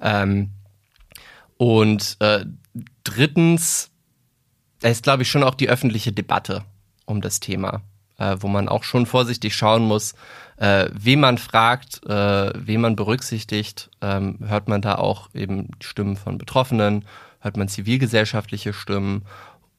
Ähm, 0.00 0.50
und 1.56 2.16
äh, 2.20 2.44
drittens, 3.02 3.90
ist, 4.82 5.02
glaube 5.02 5.24
ich, 5.24 5.30
schon 5.30 5.42
auch 5.42 5.54
die 5.54 5.68
öffentliche 5.68 6.12
Debatte 6.12 6.64
um 7.04 7.20
das 7.20 7.40
Thema, 7.40 7.82
äh, 8.18 8.36
wo 8.38 8.48
man 8.48 8.68
auch 8.68 8.84
schon 8.84 9.04
vorsichtig 9.06 9.54
schauen 9.54 9.82
muss, 9.82 10.14
äh, 10.56 10.88
wen 10.92 11.20
man 11.20 11.38
fragt, 11.38 12.06
äh, 12.06 12.52
wen 12.54 12.80
man 12.80 12.96
berücksichtigt. 12.96 13.90
Ähm, 14.00 14.38
hört 14.46 14.68
man 14.68 14.80
da 14.80 14.94
auch 14.94 15.28
eben 15.34 15.70
Stimmen 15.80 16.16
von 16.16 16.38
Betroffenen, 16.38 17.04
hört 17.40 17.56
man 17.56 17.68
zivilgesellschaftliche 17.68 18.72
Stimmen 18.72 19.22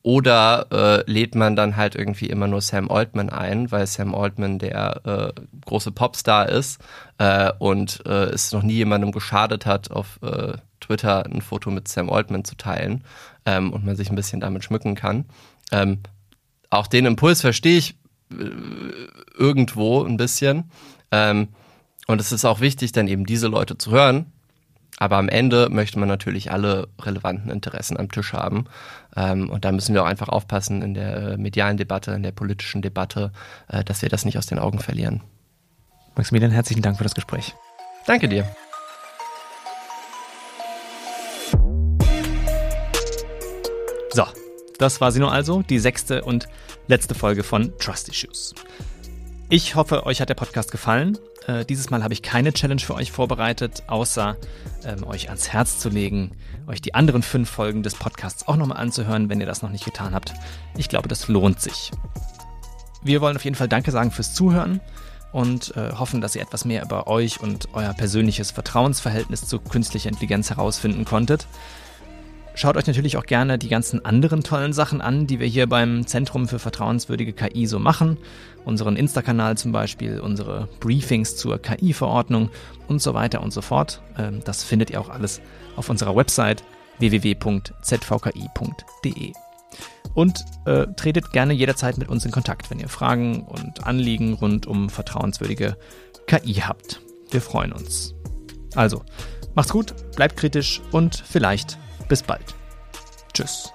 oder 0.03 0.67
äh, 0.71 1.11
lädt 1.11 1.35
man 1.35 1.55
dann 1.55 1.77
halt 1.77 1.95
irgendwie 1.95 2.27
immer 2.27 2.47
nur 2.47 2.61
Sam 2.61 2.89
Altman 2.89 3.29
ein, 3.29 3.71
weil 3.71 3.85
Sam 3.85 4.15
Altman 4.15 4.57
der 4.59 5.01
äh, 5.05 5.41
große 5.65 5.91
Popstar 5.91 6.49
ist 6.49 6.81
äh, 7.19 7.51
und 7.59 8.03
äh, 8.05 8.25
es 8.25 8.51
noch 8.51 8.63
nie 8.63 8.73
jemandem 8.73 9.11
geschadet 9.11 9.65
hat, 9.65 9.91
auf 9.91 10.19
äh, 10.23 10.53
Twitter 10.79 11.25
ein 11.25 11.41
Foto 11.41 11.69
mit 11.69 11.87
Sam 11.87 12.09
Altman 12.09 12.43
zu 12.43 12.55
teilen 12.55 13.03
ähm, 13.45 13.71
und 13.71 13.85
man 13.85 13.95
sich 13.95 14.09
ein 14.09 14.15
bisschen 14.15 14.39
damit 14.39 14.63
schmücken 14.63 14.95
kann. 14.95 15.25
Ähm, 15.71 15.99
auch 16.69 16.87
den 16.87 17.05
Impuls 17.05 17.41
verstehe 17.41 17.77
ich 17.77 17.95
äh, 18.31 18.35
irgendwo 19.37 20.03
ein 20.03 20.17
bisschen. 20.17 20.71
Ähm, 21.11 21.49
und 22.07 22.19
es 22.19 22.31
ist 22.31 22.45
auch 22.45 22.59
wichtig, 22.59 22.91
dann 22.91 23.07
eben 23.07 23.25
diese 23.25 23.47
Leute 23.47 23.77
zu 23.77 23.91
hören, 23.91 24.31
aber 25.01 25.17
am 25.17 25.29
Ende 25.29 25.67
möchte 25.71 25.97
man 25.97 26.07
natürlich 26.07 26.51
alle 26.51 26.87
relevanten 27.01 27.49
Interessen 27.49 27.97
am 27.97 28.11
Tisch 28.11 28.33
haben. 28.33 28.65
Ähm, 29.15 29.49
und 29.49 29.65
da 29.65 29.71
müssen 29.71 29.95
wir 29.95 30.03
auch 30.03 30.07
einfach 30.07 30.29
aufpassen 30.29 30.83
in 30.83 30.93
der 30.93 31.15
äh, 31.15 31.37
medialen 31.37 31.77
Debatte, 31.77 32.11
in 32.11 32.21
der 32.21 32.31
politischen 32.31 32.83
Debatte, 32.83 33.31
äh, 33.67 33.83
dass 33.83 34.03
wir 34.03 34.09
das 34.09 34.25
nicht 34.25 34.37
aus 34.37 34.45
den 34.45 34.59
Augen 34.59 34.77
verlieren. 34.77 35.21
Maximilian, 36.15 36.51
herzlichen 36.51 36.83
Dank 36.83 36.97
für 36.97 37.03
das 37.03 37.15
Gespräch. 37.15 37.55
Danke 38.05 38.29
dir. 38.29 38.47
So, 44.13 44.25
das 44.77 45.01
war 45.01 45.11
sie 45.11 45.19
nur 45.19 45.31
also, 45.31 45.63
die 45.63 45.79
sechste 45.79 46.23
und 46.23 46.47
letzte 46.85 47.15
Folge 47.15 47.41
von 47.41 47.75
Trust 47.79 48.07
Issues. 48.07 48.53
Ich 49.53 49.75
hoffe, 49.75 50.05
euch 50.05 50.21
hat 50.21 50.29
der 50.29 50.35
Podcast 50.35 50.71
gefallen. 50.71 51.17
Äh, 51.45 51.65
dieses 51.65 51.89
Mal 51.89 52.05
habe 52.05 52.13
ich 52.13 52.21
keine 52.21 52.53
Challenge 52.53 52.79
für 52.79 52.95
euch 52.95 53.11
vorbereitet, 53.11 53.83
außer 53.87 54.37
ähm, 54.85 55.03
euch 55.05 55.27
ans 55.27 55.49
Herz 55.49 55.77
zu 55.77 55.89
legen, 55.89 56.31
euch 56.67 56.79
die 56.79 56.95
anderen 56.95 57.21
fünf 57.21 57.49
Folgen 57.49 57.83
des 57.83 57.95
Podcasts 57.95 58.47
auch 58.47 58.55
nochmal 58.55 58.77
anzuhören, 58.77 59.27
wenn 59.27 59.41
ihr 59.41 59.45
das 59.45 59.61
noch 59.61 59.69
nicht 59.69 59.83
getan 59.83 60.15
habt. 60.15 60.33
Ich 60.77 60.87
glaube, 60.87 61.09
das 61.09 61.27
lohnt 61.27 61.59
sich. 61.59 61.91
Wir 63.03 63.19
wollen 63.19 63.35
auf 63.35 63.43
jeden 63.43 63.57
Fall 63.57 63.67
Danke 63.67 63.91
sagen 63.91 64.11
fürs 64.11 64.33
Zuhören 64.33 64.79
und 65.33 65.75
äh, 65.75 65.91
hoffen, 65.99 66.21
dass 66.21 66.33
ihr 66.33 66.43
etwas 66.43 66.63
mehr 66.63 66.81
über 66.85 67.07
euch 67.07 67.41
und 67.41 67.67
euer 67.73 67.93
persönliches 67.93 68.51
Vertrauensverhältnis 68.51 69.49
zu 69.49 69.59
künstlicher 69.59 70.07
Intelligenz 70.07 70.49
herausfinden 70.49 71.03
konntet. 71.03 71.45
Schaut 72.53 72.75
euch 72.75 72.85
natürlich 72.85 73.15
auch 73.15 73.25
gerne 73.25 73.57
die 73.57 73.69
ganzen 73.69 74.03
anderen 74.03 74.43
tollen 74.43 74.73
Sachen 74.73 75.01
an, 75.01 75.25
die 75.25 75.39
wir 75.39 75.47
hier 75.47 75.67
beim 75.67 76.05
Zentrum 76.05 76.47
für 76.47 76.59
vertrauenswürdige 76.59 77.31
KI 77.31 77.65
so 77.65 77.79
machen. 77.79 78.17
Unseren 78.65 78.95
Insta-Kanal 78.95 79.57
zum 79.57 79.71
Beispiel, 79.71 80.19
unsere 80.19 80.67
Briefings 80.79 81.35
zur 81.35 81.59
KI-Verordnung 81.59 82.49
und 82.87 83.01
so 83.01 83.13
weiter 83.13 83.41
und 83.41 83.51
so 83.51 83.61
fort. 83.61 84.01
Ähm, 84.17 84.41
das 84.43 84.63
findet 84.63 84.89
ihr 84.89 85.01
auch 85.01 85.09
alles 85.09 85.41
auf 85.75 85.89
unserer 85.89 86.15
Website 86.15 86.63
www.zvki.de. 86.99 87.73
Und 90.13 90.45
äh, 90.65 90.87
tretet 90.95 91.31
gerne 91.31 91.53
jederzeit 91.53 91.97
mit 91.97 92.09
uns 92.09 92.25
in 92.25 92.31
Kontakt, 92.31 92.69
wenn 92.69 92.79
ihr 92.79 92.89
Fragen 92.89 93.43
und 93.43 93.85
Anliegen 93.85 94.33
rund 94.33 94.67
um 94.67 94.89
vertrauenswürdige 94.89 95.77
KI 96.27 96.55
habt. 96.55 97.01
Wir 97.31 97.41
freuen 97.41 97.71
uns. 97.71 98.13
Also, 98.75 99.03
macht's 99.55 99.71
gut, 99.71 99.95
bleibt 100.15 100.37
kritisch 100.37 100.81
und 100.91 101.15
vielleicht 101.15 101.77
bis 102.09 102.23
bald. 102.23 102.55
Tschüss. 103.33 103.71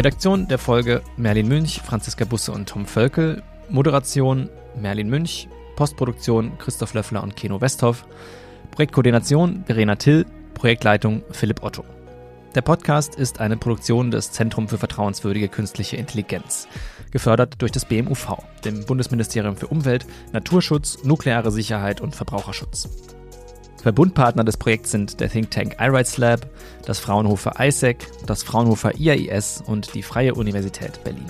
Redaktion 0.00 0.48
der 0.48 0.56
Folge 0.56 1.02
Merlin 1.18 1.46
Münch, 1.46 1.82
Franziska 1.82 2.24
Busse 2.24 2.52
und 2.52 2.66
Tom 2.66 2.86
Völkel. 2.86 3.42
Moderation 3.68 4.48
Merlin 4.74 5.10
Münch. 5.10 5.46
Postproduktion 5.76 6.56
Christoph 6.56 6.94
Löffler 6.94 7.22
und 7.22 7.36
Keno 7.36 7.60
Westhoff. 7.60 8.06
Projektkoordination 8.70 9.62
Verena 9.66 9.96
Till. 9.96 10.24
Projektleitung 10.54 11.22
Philipp 11.32 11.62
Otto. 11.62 11.84
Der 12.54 12.62
Podcast 12.62 13.14
ist 13.14 13.40
eine 13.40 13.58
Produktion 13.58 14.10
des 14.10 14.32
Zentrum 14.32 14.68
für 14.68 14.78
vertrauenswürdige 14.78 15.50
künstliche 15.50 15.98
Intelligenz 15.98 16.66
gefördert 17.10 17.56
durch 17.58 17.70
das 17.70 17.84
BMUV, 17.84 18.38
dem 18.64 18.86
Bundesministerium 18.86 19.58
für 19.58 19.66
Umwelt, 19.66 20.06
Naturschutz, 20.32 21.04
nukleare 21.04 21.52
Sicherheit 21.52 22.00
und 22.00 22.16
Verbraucherschutz. 22.16 22.88
Verbundpartner 23.80 24.44
des 24.44 24.56
Projekts 24.56 24.90
sind 24.90 25.20
der 25.20 25.30
Think 25.30 25.50
Tank 25.50 25.76
iRights 25.80 26.18
Lab, 26.18 26.46
das 26.84 26.98
Fraunhofer 26.98 27.54
ISEC, 27.58 28.06
das 28.26 28.42
Fraunhofer 28.42 28.98
IAIS 28.98 29.62
und 29.66 29.94
die 29.94 30.02
Freie 30.02 30.34
Universität 30.34 31.02
Berlin. 31.02 31.26